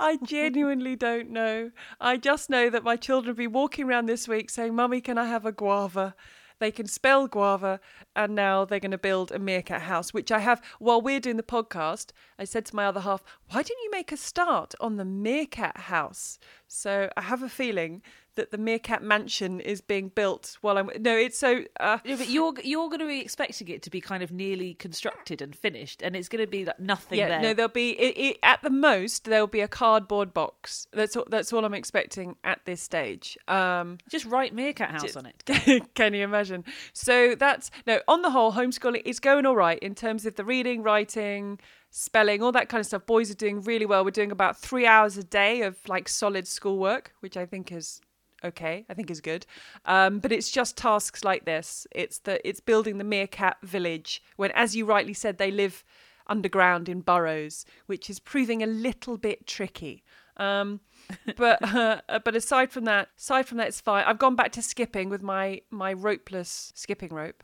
I 0.00 0.16
genuinely 0.16 0.96
don't 0.96 1.28
know. 1.28 1.72
I 2.00 2.16
just 2.16 2.48
know 2.48 2.70
that 2.70 2.82
my 2.82 2.96
children 2.96 3.28
have 3.28 3.36
been 3.36 3.52
walking 3.52 3.86
around 3.86 4.06
this 4.06 4.26
week 4.26 4.48
saying, 4.48 4.74
Mummy, 4.74 5.02
can 5.02 5.18
I 5.18 5.26
have 5.26 5.44
a 5.44 5.52
guava? 5.52 6.14
They 6.58 6.70
can 6.70 6.86
spell 6.86 7.26
guava, 7.26 7.80
and 8.16 8.34
now 8.34 8.64
they're 8.64 8.80
going 8.80 8.90
to 8.92 8.98
build 8.98 9.30
a 9.30 9.38
meerkat 9.38 9.82
house, 9.82 10.14
which 10.14 10.32
I 10.32 10.38
have. 10.38 10.62
While 10.78 11.02
we're 11.02 11.20
doing 11.20 11.36
the 11.36 11.42
podcast, 11.42 12.12
I 12.38 12.44
said 12.44 12.64
to 12.66 12.76
my 12.76 12.86
other 12.86 13.00
half, 13.00 13.22
Why 13.50 13.62
didn't 13.62 13.82
you 13.84 13.90
make 13.90 14.10
a 14.10 14.16
start 14.16 14.74
on 14.80 14.96
the 14.96 15.04
meerkat 15.04 15.76
house? 15.76 16.38
So 16.72 17.10
I 17.16 17.22
have 17.22 17.42
a 17.42 17.48
feeling 17.48 18.00
that 18.36 18.52
the 18.52 18.58
meerkat 18.58 19.02
mansion 19.02 19.58
is 19.58 19.80
being 19.80 20.08
built 20.08 20.56
while 20.60 20.78
I'm. 20.78 20.88
No, 21.00 21.16
it's 21.16 21.36
so. 21.36 21.64
Uh, 21.80 21.98
Yeah, 22.04 22.14
but 22.14 22.28
you're 22.28 22.54
you're 22.62 22.88
going 22.88 23.00
to 23.00 23.08
be 23.08 23.20
expecting 23.20 23.66
it 23.68 23.82
to 23.82 23.90
be 23.90 24.00
kind 24.00 24.22
of 24.22 24.30
nearly 24.30 24.74
constructed 24.74 25.42
and 25.42 25.54
finished, 25.54 26.00
and 26.00 26.14
it's 26.14 26.28
going 26.28 26.44
to 26.44 26.50
be 26.50 26.64
like 26.64 26.78
nothing 26.78 27.18
yeah, 27.18 27.28
there. 27.28 27.40
no, 27.40 27.54
there'll 27.54 27.68
be 27.68 27.90
it, 27.98 28.16
it, 28.16 28.38
at 28.44 28.62
the 28.62 28.70
most 28.70 29.24
there'll 29.24 29.48
be 29.48 29.60
a 29.60 29.68
cardboard 29.68 30.32
box. 30.32 30.86
That's 30.92 31.16
all, 31.16 31.26
that's 31.28 31.52
all 31.52 31.64
I'm 31.64 31.74
expecting 31.74 32.36
at 32.44 32.60
this 32.66 32.80
stage. 32.80 33.36
Um, 33.48 33.98
Just 34.08 34.26
write 34.26 34.54
meerkat 34.54 34.92
house 34.92 35.16
on 35.16 35.26
it. 35.26 35.90
Can 35.94 36.14
you 36.14 36.22
imagine? 36.22 36.64
So 36.92 37.34
that's 37.34 37.72
no. 37.84 38.00
On 38.06 38.22
the 38.22 38.30
whole, 38.30 38.52
homeschooling 38.52 39.02
is 39.04 39.18
going 39.18 39.44
all 39.44 39.56
right 39.56 39.78
in 39.80 39.96
terms 39.96 40.24
of 40.24 40.36
the 40.36 40.44
reading, 40.44 40.84
writing, 40.84 41.58
spelling, 41.90 42.42
all 42.42 42.52
that 42.52 42.68
kind 42.68 42.80
of 42.80 42.86
stuff. 42.86 43.06
Boys 43.06 43.30
are 43.30 43.34
doing 43.34 43.60
really 43.62 43.86
well. 43.86 44.04
We're 44.04 44.10
doing 44.10 44.32
about 44.32 44.58
three 44.58 44.86
hours 44.86 45.16
a 45.16 45.24
day 45.24 45.62
of 45.62 45.76
like 45.88 46.08
solid 46.08 46.46
schoolwork, 46.46 47.12
which 47.20 47.36
I 47.36 47.46
think 47.46 47.72
is 47.72 48.00
okay. 48.44 48.84
I 48.88 48.94
think 48.94 49.10
is 49.10 49.20
good. 49.20 49.46
Um, 49.84 50.20
but 50.20 50.32
it's 50.32 50.50
just 50.50 50.76
tasks 50.76 51.24
like 51.24 51.44
this. 51.44 51.86
It's 51.90 52.18
the 52.20 52.46
it's 52.48 52.60
building 52.60 52.98
the 52.98 53.04
meerkat 53.04 53.58
village 53.62 54.22
when, 54.36 54.50
as 54.52 54.76
you 54.76 54.86
rightly 54.86 55.14
said, 55.14 55.38
they 55.38 55.50
live 55.50 55.84
underground 56.26 56.88
in 56.88 57.00
burrows, 57.00 57.66
which 57.86 58.08
is 58.08 58.20
proving 58.20 58.62
a 58.62 58.66
little 58.66 59.18
bit 59.18 59.46
tricky. 59.46 60.04
Um, 60.36 60.80
but 61.36 61.62
uh, 61.62 62.00
but 62.24 62.36
aside 62.36 62.70
from 62.70 62.84
that, 62.84 63.08
aside 63.18 63.46
from 63.46 63.58
that, 63.58 63.68
it's 63.68 63.80
fine. 63.80 64.04
I've 64.06 64.18
gone 64.18 64.36
back 64.36 64.52
to 64.52 64.62
skipping 64.62 65.10
with 65.10 65.22
my 65.22 65.62
my 65.70 65.92
ropeless 65.94 66.72
skipping 66.74 67.12
rope. 67.12 67.42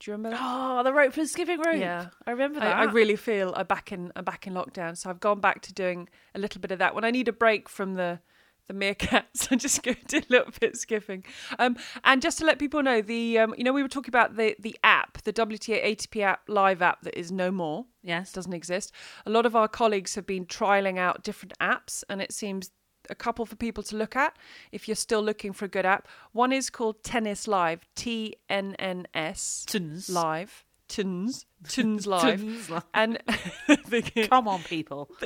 Do 0.00 0.10
you 0.10 0.16
remember 0.16 0.36
that? 0.36 0.40
Oh, 0.42 0.82
the 0.84 0.92
rope 0.92 1.12
for 1.12 1.26
skipping 1.26 1.58
rope. 1.58 1.76
Yeah. 1.76 2.08
I 2.26 2.30
remember 2.30 2.60
I, 2.60 2.64
that. 2.66 2.76
I 2.76 2.84
really 2.84 3.16
feel 3.16 3.52
I'm 3.56 3.66
back 3.66 3.90
in 3.90 4.12
I'm 4.14 4.24
back 4.24 4.46
in 4.46 4.54
lockdown, 4.54 4.96
so 4.96 5.10
I've 5.10 5.20
gone 5.20 5.40
back 5.40 5.62
to 5.62 5.74
doing 5.74 6.08
a 6.34 6.38
little 6.38 6.60
bit 6.60 6.70
of 6.70 6.78
that. 6.78 6.94
When 6.94 7.04
I 7.04 7.10
need 7.10 7.28
a 7.28 7.32
break 7.32 7.68
from 7.68 7.94
the 7.94 8.20
the 8.68 8.74
meerkats, 8.74 9.48
I 9.50 9.56
just 9.56 9.82
go 9.82 9.94
do 10.06 10.18
a 10.18 10.22
little 10.28 10.52
bit 10.60 10.72
of 10.74 10.76
skipping. 10.76 11.24
Um, 11.58 11.76
and 12.04 12.22
just 12.22 12.38
to 12.38 12.44
let 12.44 12.58
people 12.58 12.82
know, 12.82 13.02
the 13.02 13.38
um, 13.38 13.54
you 13.58 13.64
know 13.64 13.72
we 13.72 13.82
were 13.82 13.88
talking 13.88 14.10
about 14.10 14.36
the 14.36 14.54
the 14.60 14.78
app, 14.84 15.22
the 15.22 15.32
WTA 15.32 15.84
ATP 15.84 16.22
app 16.22 16.42
live 16.48 16.80
app 16.80 17.02
that 17.02 17.18
is 17.18 17.32
no 17.32 17.50
more 17.50 17.86
yes. 18.04 18.32
doesn't 18.32 18.52
exist. 18.52 18.92
A 19.26 19.30
lot 19.30 19.46
of 19.46 19.56
our 19.56 19.68
colleagues 19.68 20.14
have 20.14 20.26
been 20.26 20.46
trialing 20.46 20.98
out 20.98 21.24
different 21.24 21.54
apps, 21.60 22.04
and 22.08 22.22
it 22.22 22.32
seems 22.32 22.70
a 23.10 23.14
couple 23.14 23.46
for 23.46 23.56
people 23.56 23.82
to 23.84 23.96
look 23.96 24.16
at 24.16 24.36
if 24.72 24.88
you're 24.88 24.94
still 24.94 25.22
looking 25.22 25.52
for 25.52 25.64
a 25.64 25.68
good 25.68 25.86
app. 25.86 26.08
One 26.32 26.52
is 26.52 26.70
called 26.70 27.02
Tennis 27.02 27.48
Live, 27.48 27.86
T 27.94 28.36
N 28.48 28.74
N 28.78 29.06
S. 29.14 29.66
Live, 30.08 30.64
Tuns, 30.88 31.46
Tuns 31.68 32.06
Live, 32.06 32.82
and 32.94 33.18
the, 33.66 34.28
Come 34.30 34.48
on, 34.48 34.62
people. 34.62 35.10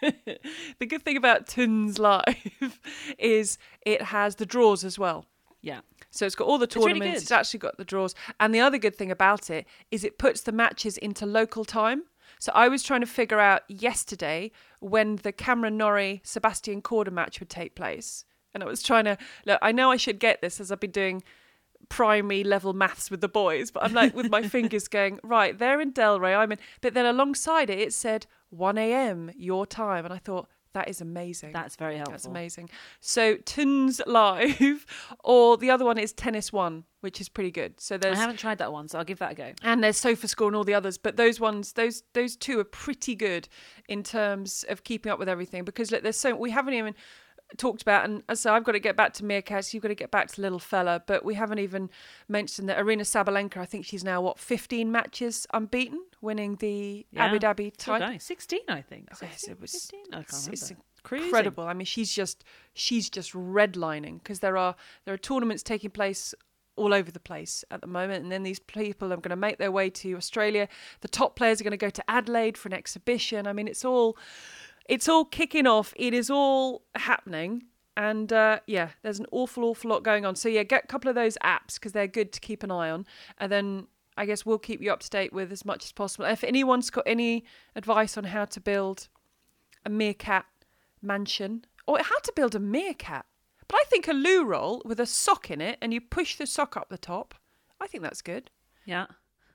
the 0.00 0.86
good 0.86 1.02
thing 1.02 1.16
about 1.16 1.46
Tuns 1.46 1.98
Live 1.98 2.80
is 3.18 3.58
it 3.84 4.02
has 4.02 4.36
the 4.36 4.46
draws 4.46 4.84
as 4.84 4.98
well. 4.98 5.26
Yeah. 5.60 5.80
So 6.10 6.24
it's 6.24 6.34
got 6.34 6.46
all 6.46 6.58
the 6.58 6.68
really 6.74 6.92
tournaments. 6.92 7.14
good. 7.14 7.22
it's 7.22 7.32
actually 7.32 7.58
got 7.58 7.76
the 7.76 7.84
draws. 7.84 8.14
And 8.38 8.54
the 8.54 8.60
other 8.60 8.78
good 8.78 8.94
thing 8.94 9.10
about 9.10 9.50
it 9.50 9.66
is 9.90 10.04
it 10.04 10.18
puts 10.18 10.42
the 10.42 10.52
matches 10.52 10.96
into 10.98 11.26
local 11.26 11.64
time. 11.64 12.04
So 12.38 12.52
I 12.54 12.68
was 12.68 12.82
trying 12.82 13.00
to 13.00 13.06
figure 13.06 13.40
out 13.40 13.62
yesterday 13.68 14.50
when 14.80 15.16
the 15.16 15.32
Cameron 15.32 15.76
Norrie 15.76 16.20
Sebastian 16.24 16.82
Korda 16.82 17.10
match 17.10 17.40
would 17.40 17.50
take 17.50 17.74
place. 17.74 18.24
And 18.54 18.62
I 18.62 18.66
was 18.66 18.82
trying 18.82 19.04
to 19.04 19.18
look, 19.46 19.58
I 19.62 19.72
know 19.72 19.90
I 19.90 19.96
should 19.96 20.18
get 20.18 20.40
this 20.40 20.60
as 20.60 20.72
I've 20.72 20.80
been 20.80 20.90
doing 20.90 21.22
primary 21.88 22.44
level 22.44 22.72
maths 22.72 23.10
with 23.10 23.20
the 23.20 23.28
boys, 23.28 23.70
but 23.70 23.84
I'm 23.84 23.92
like 23.92 24.14
with 24.14 24.30
my 24.30 24.42
fingers 24.48 24.88
going, 24.88 25.20
right, 25.22 25.58
they're 25.58 25.80
in 25.80 25.92
Delray, 25.92 26.36
I'm 26.36 26.52
in 26.52 26.58
but 26.80 26.94
then 26.94 27.06
alongside 27.06 27.70
it 27.70 27.78
it 27.78 27.92
said 27.92 28.26
one 28.50 28.78
AM 28.78 29.30
your 29.36 29.66
time 29.66 30.04
and 30.04 30.12
I 30.12 30.18
thought 30.18 30.48
that 30.74 30.88
is 30.88 31.00
amazing. 31.00 31.52
That's 31.52 31.76
very 31.76 31.96
helpful. 31.96 32.12
That's 32.12 32.26
amazing. 32.26 32.70
So 33.00 33.36
Tunes 33.36 34.00
Live, 34.06 34.86
or 35.24 35.56
the 35.56 35.70
other 35.70 35.84
one 35.84 35.98
is 35.98 36.12
Tennis 36.12 36.52
One, 36.52 36.84
which 37.00 37.20
is 37.20 37.28
pretty 37.28 37.50
good. 37.50 37.80
So 37.80 37.98
I 38.02 38.14
haven't 38.14 38.38
tried 38.38 38.58
that 38.58 38.72
one, 38.72 38.88
so 38.88 38.98
I'll 38.98 39.04
give 39.04 39.18
that 39.20 39.32
a 39.32 39.34
go. 39.34 39.52
and 39.62 39.82
there's 39.82 39.96
Sofa 39.96 40.28
Score 40.28 40.48
and 40.48 40.56
all 40.56 40.64
the 40.64 40.74
others, 40.74 40.98
but 40.98 41.16
those 41.16 41.40
ones, 41.40 41.72
those 41.72 42.02
those 42.14 42.36
two 42.36 42.58
are 42.60 42.64
pretty 42.64 43.14
good 43.14 43.48
in 43.88 44.02
terms 44.02 44.64
of 44.68 44.84
keeping 44.84 45.10
up 45.10 45.18
with 45.18 45.28
everything. 45.28 45.64
Because 45.64 45.90
look, 45.90 46.02
there's 46.02 46.18
so 46.18 46.34
we 46.34 46.50
haven't 46.50 46.74
even 46.74 46.94
talked 47.56 47.82
about, 47.82 48.04
and 48.08 48.22
so 48.38 48.52
I've 48.52 48.64
got 48.64 48.72
to 48.72 48.78
get 48.78 48.96
back 48.96 49.12
to 49.14 49.22
meerkats. 49.24 49.72
You've 49.72 49.82
got 49.82 49.88
to 49.88 49.94
get 49.94 50.10
back 50.10 50.28
to 50.32 50.40
little 50.42 50.58
fella, 50.58 51.02
but 51.06 51.24
we 51.24 51.34
haven't 51.34 51.58
even 51.60 51.88
mentioned 52.28 52.68
that 52.68 52.78
Aryna 52.78 53.02
Sabalenka. 53.02 53.56
I 53.56 53.64
think 53.64 53.84
she's 53.86 54.04
now 54.04 54.20
what 54.20 54.38
15 54.38 54.92
matches 54.92 55.46
unbeaten, 55.54 56.02
winning 56.20 56.56
the 56.56 57.06
Abu 57.16 57.38
Dhabi 57.38 57.72
title. 57.76 58.08
Okay, 58.08 58.18
16, 58.18 58.60
I 58.68 58.82
think. 58.82 59.08
Oh, 59.12 59.16
yes, 59.22 59.30
16, 59.46 59.52
it 59.52 59.60
was- 59.60 59.72
15? 59.72 60.00
I 60.12 60.16
can't 60.16 60.28
It's, 60.28 60.46
it's 60.48 60.62
remember. 60.70 60.84
Cruising. 61.04 61.26
incredible. 61.28 61.64
I 61.64 61.72
mean, 61.74 61.86
she's 61.86 62.12
just 62.12 62.44
she's 62.74 63.08
just 63.08 63.32
redlining 63.32 64.22
because 64.22 64.40
there 64.40 64.56
are 64.58 64.74
there 65.04 65.14
are 65.14 65.18
tournaments 65.18 65.62
taking 65.62 65.90
place 65.90 66.34
all 66.76 66.92
over 66.94 67.10
the 67.10 67.18
place 67.20 67.64
at 67.70 67.80
the 67.80 67.86
moment, 67.86 68.22
and 68.22 68.30
then 68.30 68.42
these 68.42 68.58
people 68.60 69.12
are 69.12 69.16
going 69.16 69.30
to 69.30 69.36
make 69.36 69.58
their 69.58 69.72
way 69.72 69.90
to 69.90 70.14
Australia. 70.16 70.68
The 71.00 71.08
top 71.08 71.34
players 71.34 71.60
are 71.60 71.64
going 71.64 71.72
to 71.72 71.76
go 71.76 71.90
to 71.90 72.04
Adelaide 72.10 72.56
for 72.58 72.68
an 72.68 72.74
exhibition. 72.74 73.46
I 73.46 73.52
mean, 73.52 73.66
it's 73.68 73.84
all 73.84 74.16
it's 74.88 75.08
all 75.08 75.24
kicking 75.24 75.66
off. 75.66 75.92
It 75.96 76.14
is 76.14 76.30
all 76.30 76.82
happening. 76.94 77.64
And 77.96 78.32
uh, 78.32 78.60
yeah, 78.66 78.90
there's 79.02 79.18
an 79.18 79.26
awful, 79.32 79.64
awful 79.64 79.90
lot 79.90 80.02
going 80.02 80.24
on. 80.24 80.36
So 80.36 80.48
yeah, 80.48 80.62
get 80.62 80.84
a 80.84 80.86
couple 80.86 81.08
of 81.08 81.14
those 81.14 81.36
apps 81.44 81.74
because 81.74 81.92
they're 81.92 82.06
good 82.06 82.32
to 82.32 82.40
keep 82.40 82.62
an 82.62 82.70
eye 82.70 82.90
on. 82.90 83.06
And 83.38 83.50
then 83.50 83.86
I 84.16 84.24
guess 84.24 84.46
we'll 84.46 84.58
keep 84.58 84.80
you 84.80 84.92
up 84.92 85.00
to 85.00 85.10
date 85.10 85.32
with 85.32 85.52
as 85.52 85.64
much 85.64 85.84
as 85.84 85.92
possible. 85.92 86.24
If 86.24 86.42
anyone's 86.42 86.90
got 86.90 87.04
any 87.06 87.44
advice 87.76 88.16
on 88.16 88.24
how 88.24 88.46
to 88.46 88.60
build 88.60 89.08
a 89.84 89.90
meerkat 89.90 90.46
mansion 91.02 91.64
or 91.86 91.98
how 91.98 92.18
to 92.22 92.32
build 92.34 92.54
a 92.54 92.60
meerkat, 92.60 93.26
but 93.66 93.76
I 93.80 93.84
think 93.88 94.08
a 94.08 94.12
loo 94.12 94.44
roll 94.44 94.80
with 94.84 95.00
a 95.00 95.06
sock 95.06 95.50
in 95.50 95.60
it 95.60 95.78
and 95.82 95.92
you 95.92 96.00
push 96.00 96.36
the 96.36 96.46
sock 96.46 96.76
up 96.76 96.88
the 96.88 96.98
top, 96.98 97.34
I 97.80 97.86
think 97.86 98.02
that's 98.02 98.22
good. 98.22 98.50
Yeah. 98.86 99.06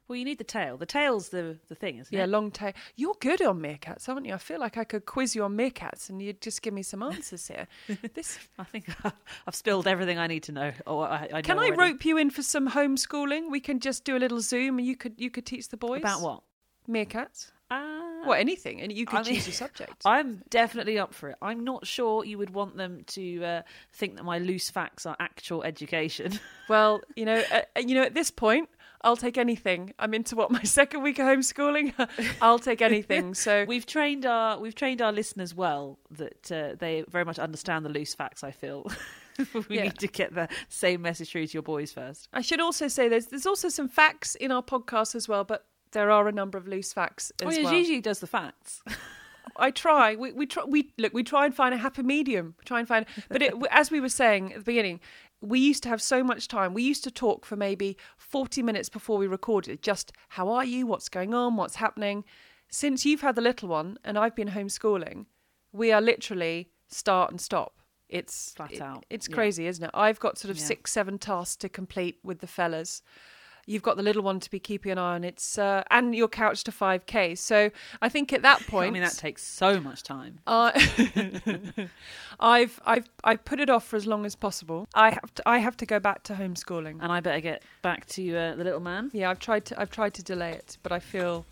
Well, 0.07 0.17
you 0.17 0.25
need 0.25 0.37
the 0.37 0.43
tail. 0.43 0.75
The 0.77 0.85
tail's 0.85 1.29
the, 1.29 1.57
the 1.69 1.75
thing, 1.75 1.97
isn't 1.97 2.13
Yeah, 2.15 2.25
it? 2.25 2.29
long 2.29 2.51
tail. 2.51 2.73
You're 2.95 3.15
good 3.21 3.41
on 3.41 3.59
meerkats, 3.61 4.09
aren't 4.09 4.25
you? 4.25 4.33
I 4.33 4.37
feel 4.37 4.59
like 4.59 4.77
I 4.77 4.83
could 4.83 5.05
quiz 5.05 5.33
you 5.35 5.43
on 5.43 5.55
meerkats 5.57 6.09
and 6.09 6.21
you'd 6.21 6.41
just 6.41 6.61
give 6.61 6.73
me 6.73 6.83
some 6.83 7.01
answers 7.01 7.47
here. 7.47 7.67
This 8.13 8.37
I 8.59 8.63
think 8.65 8.85
I've 9.47 9.55
spilled 9.55 9.87
everything 9.87 10.17
I 10.19 10.27
need 10.27 10.43
to 10.43 10.51
know. 10.51 10.71
Or 10.85 11.07
I, 11.07 11.29
I 11.33 11.41
Can 11.41 11.55
know 11.55 11.61
I 11.63 11.67
already. 11.67 11.93
rope 11.93 12.05
you 12.05 12.17
in 12.17 12.29
for 12.29 12.43
some 12.43 12.69
homeschooling? 12.69 13.49
We 13.49 13.59
can 13.61 13.79
just 13.79 14.03
do 14.03 14.17
a 14.17 14.19
little 14.19 14.41
Zoom 14.41 14.77
and 14.77 14.85
you 14.85 14.95
could 14.97 15.13
you 15.17 15.29
could 15.29 15.45
teach 15.45 15.69
the 15.69 15.77
boys 15.77 16.01
About 16.01 16.21
what? 16.21 16.43
meerkats. 16.89 17.51
Uh, 17.71 18.01
Well, 18.25 18.33
anything, 18.33 18.81
and 18.81 18.91
you 18.91 19.05
could 19.05 19.19
I 19.19 19.23
mean- 19.23 19.35
choose 19.35 19.47
your 19.47 19.53
subject. 19.53 19.93
I'm 20.05 20.43
definitely 20.49 20.99
up 20.99 21.13
for 21.13 21.29
it. 21.29 21.37
I'm 21.41 21.63
not 21.63 21.87
sure 21.87 22.23
you 22.23 22.37
would 22.37 22.51
want 22.51 22.77
them 22.77 23.03
to 23.07 23.43
uh, 23.43 23.61
think 23.93 24.15
that 24.17 24.23
my 24.23 24.37
loose 24.37 24.69
facts 24.69 25.05
are 25.05 25.15
actual 25.19 25.63
education. 25.63 26.39
Well, 26.69 27.01
you 27.15 27.25
know, 27.25 27.41
uh, 27.51 27.61
you 27.79 27.95
know, 27.95 28.03
at 28.03 28.13
this 28.13 28.29
point, 28.31 28.69
I'll 29.03 29.17
take 29.17 29.37
anything. 29.37 29.93
I'm 29.99 30.13
into 30.13 30.35
what 30.35 30.51
my 30.51 30.63
second 30.63 31.03
week 31.03 31.19
of 31.19 31.25
homeschooling. 31.25 31.93
I'll 32.41 32.59
take 32.59 32.81
anything. 32.81 33.33
So 33.33 33.65
we've 33.67 33.85
trained 33.85 34.25
our 34.25 34.59
we've 34.59 34.75
trained 34.75 35.01
our 35.01 35.11
listeners 35.11 35.53
well 35.53 35.99
that 36.11 36.51
uh, 36.51 36.75
they 36.77 37.03
very 37.09 37.25
much 37.25 37.39
understand 37.39 37.85
the 37.85 37.89
loose 37.89 38.15
facts. 38.15 38.43
I 38.43 38.51
feel 38.51 38.89
we 39.67 39.77
Yeah. 39.77 39.83
need 39.83 39.99
to 39.99 40.07
get 40.07 40.33
the 40.33 40.47
same 40.69 41.01
message 41.01 41.31
through 41.31 41.47
to 41.47 41.53
your 41.53 41.63
boys 41.63 41.91
first. 41.91 42.29
I 42.33 42.41
should 42.41 42.61
also 42.61 42.87
say 42.87 43.09
there's 43.09 43.27
there's 43.27 43.45
also 43.45 43.69
some 43.69 43.89
facts 43.89 44.35
in 44.35 44.51
our 44.51 44.63
podcast 44.63 45.15
as 45.15 45.27
well, 45.27 45.43
but 45.43 45.65
there 45.91 46.09
are 46.09 46.27
a 46.27 46.31
number 46.31 46.57
of 46.57 46.67
loose 46.67 46.93
facts 46.93 47.31
as 47.41 47.47
oh, 47.47 47.51
yeah, 47.51 47.63
well. 47.65 47.73
Gigi 47.73 48.01
does 48.01 48.19
the 48.19 48.27
facts. 48.27 48.81
I 49.57 49.71
try. 49.71 50.15
We 50.15 50.31
we 50.31 50.45
try. 50.45 50.63
We 50.63 50.91
look. 50.97 51.13
We 51.13 51.23
try 51.23 51.45
and 51.45 51.53
find 51.53 51.73
a 51.73 51.77
happy 51.77 52.01
medium. 52.03 52.55
We 52.57 52.63
try 52.63 52.79
and 52.79 52.87
find. 52.87 53.05
But 53.29 53.41
it, 53.41 53.53
as 53.69 53.91
we 53.91 53.99
were 53.99 54.09
saying 54.09 54.53
at 54.53 54.59
the 54.59 54.63
beginning, 54.63 54.99
we 55.43 55.59
used 55.59 55.83
to 55.83 55.89
have 55.89 56.01
so 56.01 56.23
much 56.23 56.47
time. 56.47 56.73
We 56.73 56.83
used 56.83 57.03
to 57.03 57.11
talk 57.11 57.45
for 57.45 57.55
maybe 57.55 57.97
forty 58.17 58.63
minutes 58.63 58.89
before 58.89 59.17
we 59.17 59.27
recorded. 59.27 59.81
Just 59.83 60.11
how 60.29 60.49
are 60.49 60.65
you? 60.65 60.87
What's 60.87 61.09
going 61.09 61.33
on? 61.33 61.55
What's 61.57 61.75
happening? 61.75 62.23
Since 62.69 63.05
you've 63.05 63.21
had 63.21 63.35
the 63.35 63.41
little 63.41 63.69
one 63.69 63.97
and 64.03 64.17
I've 64.17 64.35
been 64.35 64.49
homeschooling, 64.49 65.25
we 65.71 65.91
are 65.91 66.01
literally 66.01 66.69
start 66.87 67.29
and 67.31 67.39
stop. 67.41 67.79
It's 68.09 68.53
Flat 68.53 68.71
it- 68.73 68.81
out. 68.81 69.05
It's 69.09 69.27
Yeah. 69.27 69.35
crazy, 69.35 69.67
isn't 69.67 69.83
it? 69.83 69.91
I've 69.93 70.19
got 70.19 70.37
sort 70.37 70.51
of 70.51 70.57
Yeah. 70.57 70.65
six, 70.65 70.91
seven 70.91 71.17
tasks 71.19 71.55
to 71.57 71.69
complete 71.69 72.19
with 72.23 72.39
the 72.39 72.47
fellas 72.47 73.01
you've 73.65 73.81
got 73.81 73.97
the 73.97 74.03
little 74.03 74.23
one 74.23 74.39
to 74.39 74.49
be 74.49 74.59
keeping 74.59 74.91
an 74.91 74.97
eye 74.97 75.15
on. 75.15 75.23
It's 75.23 75.57
uh, 75.57 75.83
and 75.91 76.15
your 76.15 76.27
couch 76.27 76.63
to 76.65 76.71
five 76.71 77.05
k. 77.05 77.35
So 77.35 77.71
I 78.01 78.09
think 78.09 78.33
at 78.33 78.41
that 78.41 78.65
point, 78.67 78.87
I 78.89 78.91
mean, 78.91 79.03
that 79.03 79.17
takes 79.17 79.43
so 79.43 79.79
much 79.79 80.03
time. 80.03 80.39
I 80.47 81.89
I've 82.39 82.79
I've 82.85 83.09
I've 83.23 83.45
put 83.45 83.59
it 83.59 83.69
off 83.69 83.85
for 83.85 83.95
as 83.95 84.07
long 84.07 84.25
as 84.25 84.35
possible. 84.35 84.87
I 84.93 85.11
have 85.11 85.33
to 85.35 85.43
I 85.47 85.59
have 85.59 85.77
to 85.77 85.85
go 85.85 85.99
back 85.99 86.23
to 86.23 86.33
homeschooling. 86.33 86.99
And 87.01 87.11
I 87.11 87.19
better 87.19 87.41
get 87.41 87.63
back 87.81 88.05
to 88.07 88.35
uh, 88.35 88.55
the 88.55 88.63
little 88.63 88.79
man. 88.79 89.09
Yeah, 89.13 89.29
I've 89.29 89.39
tried 89.39 89.65
to 89.65 89.79
I've 89.79 89.91
tried 89.91 90.13
to 90.15 90.23
delay 90.23 90.51
it, 90.51 90.77
but 90.83 90.91
I 90.91 90.99
feel 90.99 91.45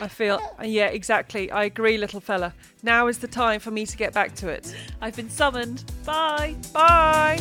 I 0.00 0.08
feel 0.08 0.40
yeah, 0.62 0.86
exactly. 0.86 1.50
I 1.50 1.64
agree, 1.64 1.98
little 1.98 2.20
fella. 2.20 2.54
Now 2.82 3.06
is 3.08 3.18
the 3.18 3.28
time 3.28 3.60
for 3.60 3.70
me 3.70 3.86
to 3.86 3.96
get 3.96 4.12
back 4.12 4.34
to 4.36 4.48
it. 4.48 4.74
I've 5.00 5.16
been 5.16 5.30
summoned. 5.30 5.84
Bye. 6.04 6.56
Bye. 6.72 7.40